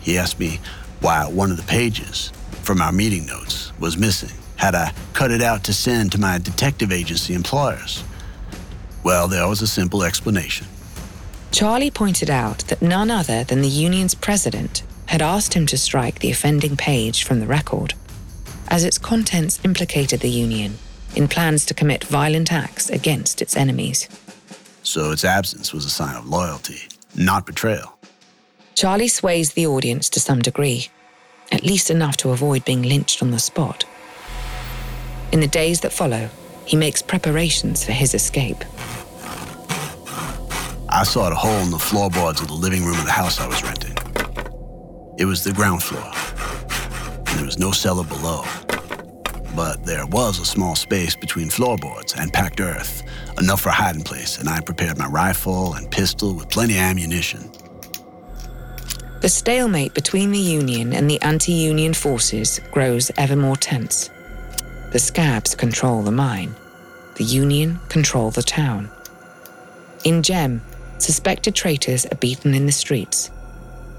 He 0.00 0.18
asked 0.18 0.40
me 0.40 0.58
why 1.00 1.24
one 1.26 1.50
of 1.50 1.56
the 1.56 1.62
pages 1.64 2.32
from 2.62 2.80
our 2.80 2.92
meeting 2.92 3.26
notes 3.26 3.72
was 3.78 3.96
missing. 3.96 4.36
Had 4.56 4.74
I 4.74 4.92
cut 5.14 5.30
it 5.30 5.42
out 5.42 5.64
to 5.64 5.72
send 5.72 6.12
to 6.12 6.20
my 6.20 6.38
detective 6.38 6.92
agency 6.92 7.34
employers? 7.34 8.04
Well, 9.02 9.28
there 9.28 9.48
was 9.48 9.62
a 9.62 9.66
simple 9.66 10.02
explanation. 10.02 10.66
Charlie 11.50 11.90
pointed 11.90 12.30
out 12.30 12.58
that 12.68 12.82
none 12.82 13.10
other 13.10 13.44
than 13.44 13.62
the 13.62 13.68
union's 13.68 14.14
president 14.14 14.82
had 15.06 15.22
asked 15.22 15.54
him 15.54 15.66
to 15.66 15.78
strike 15.78 16.20
the 16.20 16.30
offending 16.30 16.76
page 16.76 17.24
from 17.24 17.40
the 17.40 17.46
record, 17.46 17.94
as 18.68 18.84
its 18.84 18.98
contents 18.98 19.58
implicated 19.64 20.20
the 20.20 20.30
union 20.30 20.78
in 21.16 21.26
plans 21.26 21.64
to 21.66 21.74
commit 21.74 22.04
violent 22.04 22.52
acts 22.52 22.88
against 22.90 23.42
its 23.42 23.56
enemies. 23.56 24.08
So 24.82 25.10
its 25.10 25.24
absence 25.24 25.72
was 25.72 25.84
a 25.84 25.90
sign 25.90 26.16
of 26.16 26.28
loyalty, 26.28 26.82
not 27.16 27.46
betrayal. 27.46 27.99
Charlie 28.80 29.08
sways 29.08 29.52
the 29.52 29.66
audience 29.66 30.08
to 30.08 30.20
some 30.20 30.38
degree, 30.38 30.88
at 31.52 31.64
least 31.64 31.90
enough 31.90 32.16
to 32.16 32.30
avoid 32.30 32.64
being 32.64 32.80
lynched 32.82 33.22
on 33.22 33.30
the 33.30 33.38
spot. 33.38 33.84
In 35.32 35.40
the 35.40 35.46
days 35.46 35.80
that 35.80 35.92
follow, 35.92 36.30
he 36.64 36.78
makes 36.78 37.02
preparations 37.02 37.84
for 37.84 37.92
his 37.92 38.14
escape. 38.14 38.64
I 40.88 41.02
sawed 41.04 41.32
a 41.32 41.34
hole 41.34 41.60
in 41.60 41.70
the 41.70 41.78
floorboards 41.78 42.40
of 42.40 42.48
the 42.48 42.54
living 42.54 42.82
room 42.82 42.98
of 42.98 43.04
the 43.04 43.10
house 43.10 43.38
I 43.38 43.46
was 43.46 43.62
renting. 43.62 43.98
It 45.18 45.26
was 45.26 45.44
the 45.44 45.52
ground 45.52 45.82
floor, 45.82 46.10
and 47.26 47.38
there 47.38 47.44
was 47.44 47.58
no 47.58 47.72
cellar 47.72 48.04
below. 48.04 48.44
But 49.54 49.84
there 49.84 50.06
was 50.06 50.38
a 50.38 50.46
small 50.46 50.74
space 50.74 51.14
between 51.14 51.50
floorboards 51.50 52.14
and 52.14 52.32
packed 52.32 52.62
earth, 52.62 53.02
enough 53.38 53.60
for 53.60 53.68
a 53.68 53.72
hiding 53.72 54.04
place, 54.04 54.38
and 54.38 54.48
I 54.48 54.60
prepared 54.62 54.96
my 54.96 55.06
rifle 55.06 55.74
and 55.74 55.90
pistol 55.90 56.32
with 56.32 56.48
plenty 56.48 56.76
of 56.76 56.80
ammunition. 56.80 57.52
The 59.20 59.28
stalemate 59.28 59.92
between 59.92 60.32
the 60.32 60.38
Union 60.38 60.94
and 60.94 61.08
the 61.08 61.20
anti 61.20 61.52
Union 61.52 61.92
forces 61.92 62.58
grows 62.72 63.10
ever 63.18 63.36
more 63.36 63.56
tense. 63.56 64.08
The 64.92 64.98
scabs 64.98 65.54
control 65.54 66.02
the 66.02 66.10
mine, 66.10 66.54
the 67.16 67.24
Union 67.24 67.80
control 67.90 68.30
the 68.30 68.42
town. 68.42 68.90
In 70.04 70.22
Gem, 70.22 70.62
suspected 70.96 71.54
traitors 71.54 72.06
are 72.06 72.16
beaten 72.16 72.54
in 72.54 72.64
the 72.64 72.72
streets. 72.72 73.30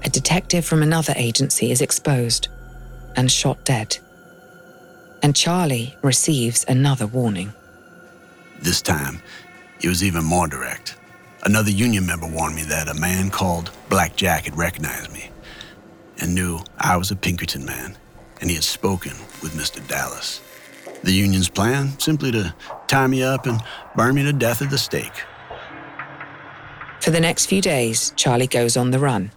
A 0.04 0.10
detective 0.10 0.64
from 0.64 0.82
another 0.82 1.14
agency 1.16 1.70
is 1.70 1.80
exposed 1.80 2.48
and 3.14 3.30
shot 3.30 3.64
dead. 3.64 3.98
And 5.22 5.36
Charlie 5.36 5.96
receives 6.02 6.64
another 6.66 7.06
warning. 7.06 7.52
This 8.60 8.82
time, 8.82 9.22
it 9.80 9.88
was 9.88 10.02
even 10.02 10.24
more 10.24 10.48
direct. 10.48 10.96
Another 11.44 11.72
union 11.72 12.06
member 12.06 12.28
warned 12.28 12.54
me 12.54 12.62
that 12.64 12.88
a 12.88 12.94
man 12.94 13.28
called 13.28 13.72
Black 13.88 14.14
Jack 14.14 14.44
had 14.44 14.56
recognized 14.56 15.12
me 15.12 15.30
and 16.20 16.36
knew 16.36 16.60
I 16.78 16.96
was 16.96 17.10
a 17.10 17.16
Pinkerton 17.16 17.64
man, 17.64 17.96
and 18.40 18.48
he 18.48 18.54
had 18.54 18.64
spoken 18.64 19.12
with 19.42 19.54
Mr. 19.54 19.86
Dallas. 19.88 20.40
The 21.02 21.12
union's 21.12 21.48
plan 21.48 21.98
simply 21.98 22.30
to 22.30 22.54
tie 22.86 23.08
me 23.08 23.24
up 23.24 23.46
and 23.46 23.60
burn 23.96 24.14
me 24.14 24.22
to 24.22 24.32
death 24.32 24.62
at 24.62 24.70
the 24.70 24.78
stake. 24.78 25.24
For 27.00 27.10
the 27.10 27.20
next 27.20 27.46
few 27.46 27.60
days, 27.60 28.12
Charlie 28.14 28.46
goes 28.46 28.76
on 28.76 28.92
the 28.92 29.00
run, 29.00 29.32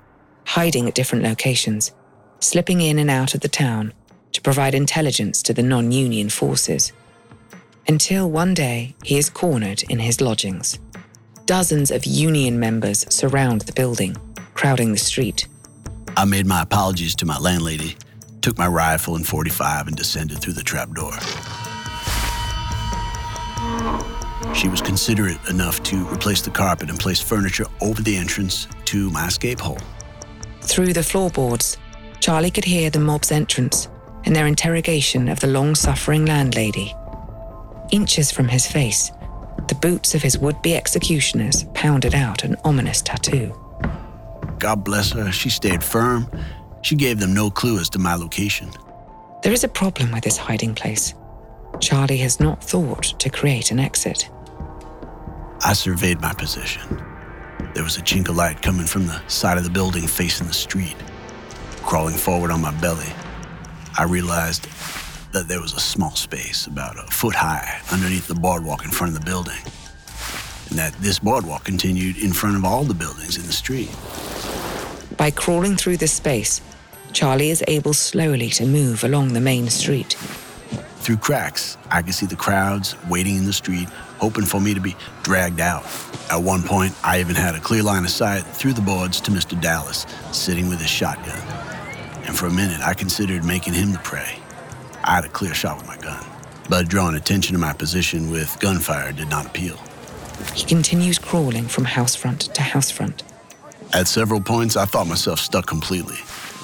hiding 0.46 0.88
at 0.88 0.94
different 0.94 1.24
locations, 1.24 1.92
slipping 2.40 2.82
in 2.82 3.00
and 3.00 3.10
out 3.10 3.34
of 3.34 3.42
the 3.42 3.50
town 3.50 3.94
to 4.34 4.42
provide 4.42 4.76
intelligence 4.76 5.42
to 5.42 5.54
the 5.54 5.64
non 5.64 5.92
union 5.92 6.30
forces. 6.30 6.92
Until 7.88 8.30
one 8.30 8.54
day, 8.54 8.96
he 9.04 9.18
is 9.18 9.32
cornered 9.32 9.82
in 9.90 9.98
his 9.98 10.22
lodgings. 10.22 10.78
Dozens 11.46 11.92
of 11.92 12.06
union 12.06 12.60
members 12.60 13.06
surround 13.14 13.62
the 13.62 13.74
building, 13.74 14.18
crowding 14.56 14.92
the 14.92 14.98
street. 14.98 15.48
I 16.18 16.26
made 16.26 16.48
my 16.48 16.64
apologies 16.64 17.14
to 17.18 17.28
my 17.28 17.38
landlady, 17.38 17.98
took 18.42 18.58
my 18.58 18.66
rifle 18.66 19.16
and 19.16 19.28
45, 19.28 19.88
and 19.88 19.96
descended 19.96 20.40
through 20.40 20.54
the 20.54 20.64
trapdoor. 20.64 21.14
She 24.56 24.70
was 24.70 24.82
considerate 24.82 25.38
enough 25.48 25.84
to 25.84 26.08
replace 26.08 26.42
the 26.42 26.50
carpet 26.50 26.90
and 26.90 26.98
place 26.98 27.22
furniture 27.22 27.68
over 27.80 28.02
the 28.02 28.18
entrance 28.18 28.68
to 28.86 29.12
my 29.12 29.28
escape 29.28 29.60
hole. 29.60 29.78
Through 30.62 30.94
the 30.94 31.04
floorboards, 31.04 31.78
Charlie 32.22 32.50
could 32.50 32.66
hear 32.66 32.90
the 32.90 33.00
mob's 33.00 33.32
entrance 33.32 33.88
and 34.24 34.36
their 34.36 34.48
interrogation 34.48 35.30
of 35.30 35.42
the 35.42 35.48
long 35.48 35.76
suffering 35.76 36.26
landlady. 36.26 36.96
Inches 37.92 38.32
from 38.32 38.48
his 38.48 38.66
face, 38.66 39.12
the 39.68 39.76
boots 39.76 40.14
of 40.16 40.22
his 40.22 40.38
would 40.38 40.62
be 40.62 40.76
executioners 40.76 41.66
pounded 41.74 42.14
out 42.14 42.44
an 42.44 42.56
ominous 42.64 43.02
tattoo. 43.02 43.54
God 44.60 44.84
bless 44.84 45.12
her, 45.12 45.32
she 45.32 45.50
stayed 45.50 45.84
firm. 45.84 46.30
She 46.82 46.96
gave 46.96 47.20
them 47.20 47.34
no 47.34 47.50
clue 47.50 47.80
as 47.80 47.90
to 47.92 48.00
my 48.00 48.16
location. 48.16 48.70
There 49.44 49.54
is 49.54 49.64
a 49.64 49.68
problem 49.68 50.12
with 50.12 50.24
this 50.24 50.38
hiding 50.38 50.76
place. 50.76 51.14
Charlie 51.80 52.18
has 52.18 52.40
not 52.40 52.64
thought 52.64 53.20
to 53.20 53.30
create 53.30 53.72
an 53.72 53.80
exit. 53.80 54.30
I 55.64 55.74
surveyed 55.74 56.22
my 56.22 56.34
position. 56.34 57.04
There 57.74 57.84
was 57.84 57.98
a 57.98 58.02
chink 58.02 58.30
of 58.30 58.36
light 58.36 58.62
coming 58.62 58.86
from 58.86 59.08
the 59.08 59.20
side 59.28 59.58
of 59.58 59.64
the 59.64 59.70
building 59.70 60.08
facing 60.08 60.48
the 60.48 60.54
street. 60.54 60.96
Crawling 61.84 62.16
forward 62.16 62.52
on 62.52 62.62
my 62.62 62.72
belly, 62.80 63.12
I 63.98 64.04
realized 64.04 64.68
that 65.36 65.50
there 65.50 65.60
was 65.60 65.74
a 65.74 65.80
small 65.82 66.16
space 66.16 66.66
about 66.66 66.98
a 66.98 67.12
foot 67.12 67.36
high 67.36 67.82
underneath 67.92 68.26
the 68.26 68.34
boardwalk 68.34 68.86
in 68.86 68.90
front 68.90 69.14
of 69.14 69.20
the 69.20 69.26
building, 69.26 69.60
and 70.70 70.80
that 70.80 70.94
this 71.02 71.20
boardwalk 71.20 71.66
continued 71.66 72.18
in 72.18 72.32
front 72.32 72.56
of 72.56 72.64
all 72.64 72.86
the 72.86 72.94
buildings 72.94 73.36
in 73.36 73.46
the 73.46 73.52
street. 73.52 73.94
By 75.18 75.32
crawling 75.32 75.76
through 75.76 75.98
this 75.98 76.14
space, 76.14 76.62
Charlie 77.12 77.50
is 77.50 77.62
able 77.68 77.94
slowly 77.94 78.48
to 78.52 78.66
move 78.66 79.04
along 79.04 79.34
the 79.34 79.42
main 79.42 79.70
street. 79.70 80.14
Through 81.04 81.18
cracks, 81.18 81.78
I 81.92 82.02
could 82.02 82.14
see 82.14 82.28
the 82.28 82.38
crowds 82.38 82.96
waiting 83.10 83.36
in 83.36 83.46
the 83.46 83.52
street, 83.52 83.90
hoping 84.20 84.46
for 84.46 84.62
me 84.62 84.74
to 84.74 84.80
be 84.80 84.96
dragged 85.24 85.60
out. 85.60 85.84
At 86.32 86.42
one 86.42 86.64
point, 86.64 86.96
I 87.04 87.20
even 87.20 87.36
had 87.36 87.56
a 87.56 87.60
clear 87.60 87.84
line 87.84 88.06
of 88.06 88.10
sight 88.10 88.46
through 88.46 88.74
the 88.74 88.82
boards 88.82 89.20
to 89.22 89.32
Mr. 89.32 89.60
Dallas, 89.60 90.06
sitting 90.32 90.70
with 90.70 90.80
his 90.80 90.90
shotgun. 90.90 91.42
And 92.24 92.38
for 92.38 92.46
a 92.46 92.54
minute, 92.54 92.80
I 92.80 92.94
considered 92.94 93.44
making 93.44 93.74
him 93.74 93.92
the 93.92 94.00
prey. 94.00 94.40
I 95.08 95.14
had 95.14 95.26
a 95.26 95.30
clear 95.30 95.54
shot 95.54 95.78
with 95.78 95.86
my 95.86 95.98
gun, 95.98 96.26
but 96.68 96.88
drawing 96.88 97.16
attention 97.16 97.54
to 97.54 97.60
my 97.60 97.74
position 97.74 98.32
with 98.32 98.60
gunfire 98.60 99.12
did 99.12 99.30
not 99.30 99.46
appeal. 99.46 99.78
He 100.56 100.66
continues 100.66 101.20
crawling 101.20 101.68
from 101.68 101.86
house 101.86 102.16
front 102.16 102.42
to 102.56 102.62
house 102.64 102.90
front. 102.90 103.22
At 103.94 104.08
several 104.08 104.42
points, 104.42 104.76
I 104.76 104.86
thought 104.86 105.08
myself 105.08 105.40
stuck 105.40 105.68
completely 105.68 106.18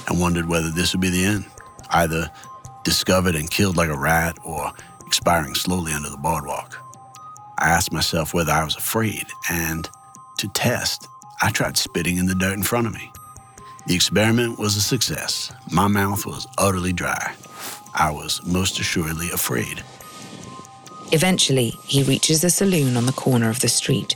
and 0.07 0.19
wondered 0.19 0.47
whether 0.47 0.71
this 0.71 0.91
would 0.93 1.01
be 1.01 1.11
the 1.11 1.23
end. 1.23 1.45
Either 1.91 2.31
discovered 2.83 3.35
and 3.35 3.49
killed 3.49 3.77
like 3.77 3.89
a 3.89 3.97
rat 3.97 4.37
or 4.43 4.71
expiring 5.05 5.53
slowly 5.53 5.93
under 5.93 6.09
the 6.09 6.17
boardwalk. 6.17 6.79
I 7.59 7.69
asked 7.69 7.93
myself 7.93 8.33
whether 8.33 8.51
I 8.51 8.63
was 8.63 8.75
afraid, 8.75 9.27
and 9.51 9.87
to 10.39 10.47
test, 10.47 11.07
I 11.43 11.51
tried 11.51 11.77
spitting 11.77 12.17
in 12.17 12.25
the 12.25 12.33
dirt 12.33 12.53
in 12.53 12.63
front 12.63 12.87
of 12.87 12.93
me. 12.93 13.11
The 13.85 13.93
experiment 13.93 14.57
was 14.57 14.75
a 14.77 14.81
success. 14.81 15.51
My 15.69 15.87
mouth 15.87 16.25
was 16.25 16.47
utterly 16.57 16.91
dry. 16.91 17.35
I 17.93 18.11
was 18.11 18.41
most 18.45 18.79
assuredly 18.79 19.29
afraid. 19.31 19.83
Eventually, 21.11 21.71
he 21.85 22.03
reaches 22.03 22.43
a 22.43 22.49
saloon 22.49 22.95
on 22.95 23.05
the 23.05 23.11
corner 23.11 23.49
of 23.49 23.59
the 23.59 23.67
street, 23.67 24.15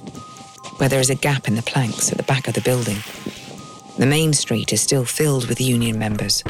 where 0.77 0.89
there 0.89 1.01
is 1.01 1.09
a 1.09 1.15
gap 1.15 1.47
in 1.47 1.55
the 1.55 1.61
planks 1.61 2.11
at 2.11 2.17
the 2.17 2.23
back 2.23 2.47
of 2.47 2.53
the 2.53 2.61
building. 2.61 2.97
The 3.97 4.05
main 4.05 4.33
street 4.33 4.71
is 4.71 4.81
still 4.81 5.05
filled 5.05 5.47
with 5.47 5.59
union 5.59 5.99
members. 5.99 6.43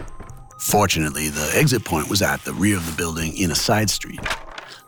Fortunately, 0.60 1.30
the 1.30 1.52
exit 1.56 1.84
point 1.84 2.10
was 2.10 2.22
at 2.22 2.42
the 2.44 2.54
rear 2.54 2.78
of 2.78 2.86
the 2.86 2.98
building 2.98 3.38
in 3.38 3.52
a 3.52 3.56
side 3.56 3.90
street. 3.90 4.20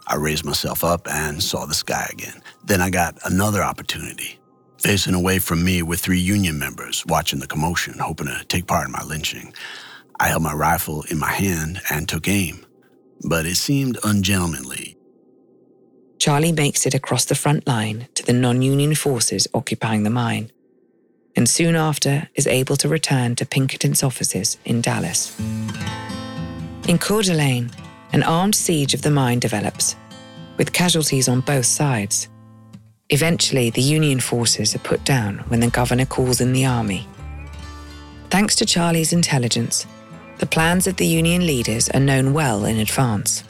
I 0.07 0.15
raised 0.15 0.45
myself 0.45 0.83
up 0.83 1.07
and 1.09 1.43
saw 1.43 1.65
the 1.65 1.73
sky 1.73 2.07
again. 2.11 2.41
Then 2.63 2.81
I 2.81 2.89
got 2.89 3.17
another 3.25 3.61
opportunity. 3.61 4.39
Facing 4.79 5.15
away 5.15 5.39
from 5.39 5.63
me 5.63 5.81
were 5.81 5.95
three 5.95 6.19
Union 6.19 6.57
members 6.57 7.05
watching 7.07 7.39
the 7.39 7.47
commotion, 7.47 7.99
hoping 7.99 8.27
to 8.27 8.43
take 8.45 8.67
part 8.67 8.85
in 8.85 8.91
my 8.91 9.03
lynching. 9.03 9.53
I 10.19 10.29
held 10.29 10.43
my 10.43 10.53
rifle 10.53 11.03
in 11.11 11.19
my 11.19 11.31
hand 11.31 11.79
and 11.91 12.09
took 12.09 12.27
aim, 12.27 12.65
but 13.23 13.45
it 13.45 13.55
seemed 13.55 13.99
ungentlemanly. 14.03 14.97
Charlie 16.17 16.51
makes 16.51 16.85
it 16.87 16.95
across 16.95 17.25
the 17.25 17.35
front 17.35 17.67
line 17.67 18.07
to 18.15 18.25
the 18.25 18.33
non 18.33 18.61
Union 18.63 18.95
forces 18.95 19.47
occupying 19.53 20.03
the 20.03 20.09
mine, 20.09 20.51
and 21.35 21.47
soon 21.47 21.75
after 21.75 22.29
is 22.33 22.47
able 22.47 22.75
to 22.77 22.89
return 22.89 23.35
to 23.35 23.45
Pinkerton's 23.45 24.01
offices 24.01 24.57
in 24.65 24.81
Dallas. 24.81 25.39
In 26.87 26.97
Coeur 26.97 27.21
d'Alene, 27.21 27.69
an 28.11 28.23
armed 28.23 28.55
siege 28.55 28.95
of 28.95 29.03
the 29.03 29.11
mine 29.11 29.39
develops, 29.39 29.95
with 30.57 30.73
casualties 30.73 31.29
on 31.29 31.41
both 31.41 31.65
sides. 31.65 32.27
Eventually, 33.09 33.69
the 33.69 33.81
Union 33.81 34.19
forces 34.19 34.75
are 34.75 34.79
put 34.79 35.05
down 35.05 35.39
when 35.49 35.59
the 35.59 35.69
governor 35.69 36.05
calls 36.05 36.41
in 36.41 36.53
the 36.53 36.65
army. 36.65 37.07
Thanks 38.29 38.55
to 38.55 38.65
Charlie's 38.65 39.13
intelligence, 39.13 39.85
the 40.39 40.45
plans 40.45 40.87
of 40.87 40.97
the 40.97 41.05
Union 41.05 41.45
leaders 41.45 41.89
are 41.89 41.99
known 41.99 42.33
well 42.33 42.65
in 42.65 42.77
advance. 42.77 43.43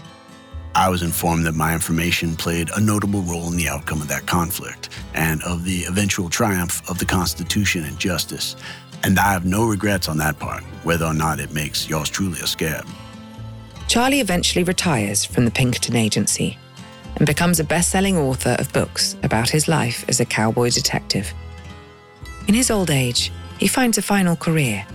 I 0.76 0.90
was 0.90 1.02
informed 1.02 1.46
that 1.46 1.56
my 1.56 1.74
information 1.74 2.36
played 2.36 2.70
a 2.76 2.80
notable 2.80 3.22
role 3.24 3.50
in 3.52 3.58
the 3.58 3.68
outcome 3.68 4.02
of 4.02 4.08
that 4.10 4.28
conflict 4.28 4.90
and 5.14 5.42
of 5.44 5.66
the 5.66 5.86
eventual 5.86 6.30
triumph 6.30 6.88
of 6.90 7.00
the 7.00 7.06
Constitution 7.06 7.84
and 7.84 7.98
justice. 7.98 8.56
And 9.04 9.18
I 9.18 9.32
have 9.34 9.46
no 9.46 9.66
regrets 9.68 10.08
on 10.08 10.18
that 10.18 10.38
part, 10.40 10.64
whether 10.84 11.06
or 11.06 11.14
not 11.14 11.40
it 11.40 11.52
makes 11.52 11.90
yours 11.90 12.10
truly 12.10 12.40
a 12.42 12.48
scab. 12.48 12.86
Charlie 13.88 14.20
eventually 14.20 14.64
retires 14.64 15.26
from 15.26 15.46
the 15.46 15.52
Pinkerton 15.52 15.96
Agency 15.96 16.58
and 17.16 17.26
becomes 17.26 17.60
a 17.60 17.64
best 17.64 17.90
selling 17.90 18.18
author 18.18 18.56
of 18.60 18.72
books 18.72 19.16
about 19.24 19.50
his 19.50 19.68
life 19.68 20.06
as 20.08 20.20
a 20.20 20.26
cowboy 20.26 20.70
detective. 20.70 21.34
In 22.48 22.54
his 22.54 22.70
old 22.70 22.92
age, 22.92 23.32
he 23.58 23.68
finds 23.68 23.98
a 23.98 24.02
final 24.04 24.36
career, 24.36 24.86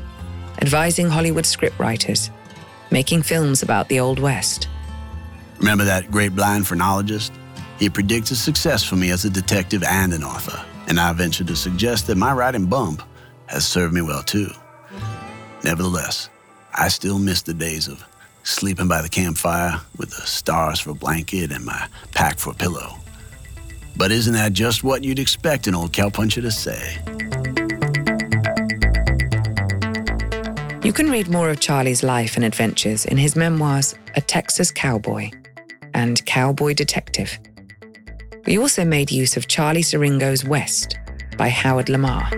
advising 0.63 1.09
Hollywood 1.09 1.45
scriptwriters, 1.45 2.31
making 2.93 3.21
films 3.21 3.65
about 3.65 3.89
the 3.89 3.99
Old 3.99 4.21
West. 4.21 4.69
Remember 5.59 5.83
that 5.83 6.09
great 6.13 6.37
blind 6.37 6.69
phrenologist? 6.69 7.33
He 7.81 7.91
predicted 7.91 8.37
success 8.37 8.85
for 8.85 8.95
me 8.95 9.11
as 9.11 9.25
a 9.25 9.31
detective 9.31 9.83
and 9.83 10.13
an 10.13 10.23
author, 10.23 10.65
and 10.87 11.01
I 11.01 11.13
venture 11.15 11.43
to 11.43 11.57
suggest 11.57 12.07
that 12.07 12.15
my 12.17 12.33
writing 12.33 12.67
bump 12.67 13.03
has 13.47 13.67
served 13.67 13.93
me 13.93 14.03
well 14.03 14.23
too. 14.23 14.51
Nevertheless, 15.65 16.29
I 16.73 16.87
still 16.87 17.19
miss 17.19 17.43
the 17.43 17.55
days 17.55 17.89
of 17.89 18.05
sleeping 18.45 18.87
by 18.87 19.03
the 19.03 19.09
campfire 19.09 19.81
with 19.97 20.11
the 20.11 20.23
stars 20.29 20.79
for 20.79 20.91
a 20.91 20.95
blanket 20.95 21.51
and 21.51 21.65
my 21.65 21.89
pack 22.15 22.39
for 22.39 22.51
a 22.51 22.55
pillow. 22.55 22.99
But 23.97 24.13
isn't 24.13 24.35
that 24.35 24.53
just 24.53 24.85
what 24.85 25.03
you'd 25.03 25.19
expect 25.19 25.67
an 25.67 25.75
old 25.75 25.93
cowpuncher 25.93 26.41
to 26.41 26.53
say? 26.53 26.99
You 30.85 30.93
can 30.93 31.13
read 31.13 31.29
more 31.29 31.49
of 31.49 31.61
Charlie's 31.61 32.03
life 32.03 32.35
and 32.35 32.45
adventures 32.45 33.05
in 33.05 33.17
his 33.17 33.37
memoirs, 33.37 33.95
A 34.17 34.21
Texas 34.21 34.73
Cowboy 34.73 35.31
and 35.95 36.27
Cowboy 36.27 36.75
Detective. 36.75 37.39
We 38.47 38.59
also 38.59 38.85
made 38.85 39.13
use 39.13 39.37
of 39.37 39.47
Charlie 39.47 39.83
Siringo's 39.83 40.45
West 40.45 40.99
by 41.39 41.51
Howard 41.51 41.89
Lamar. 41.89 42.29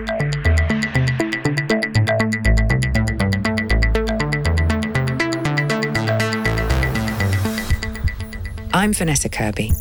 I'm 8.71 8.93
Vanessa 8.93 9.27
Kirby. 9.27 9.71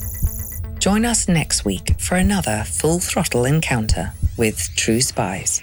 Join 0.78 1.04
us 1.04 1.28
next 1.28 1.66
week 1.66 2.00
for 2.00 2.14
another 2.14 2.64
full 2.66 2.98
throttle 2.98 3.44
encounter 3.44 4.14
with 4.38 4.74
true 4.74 5.02
spies. 5.02 5.62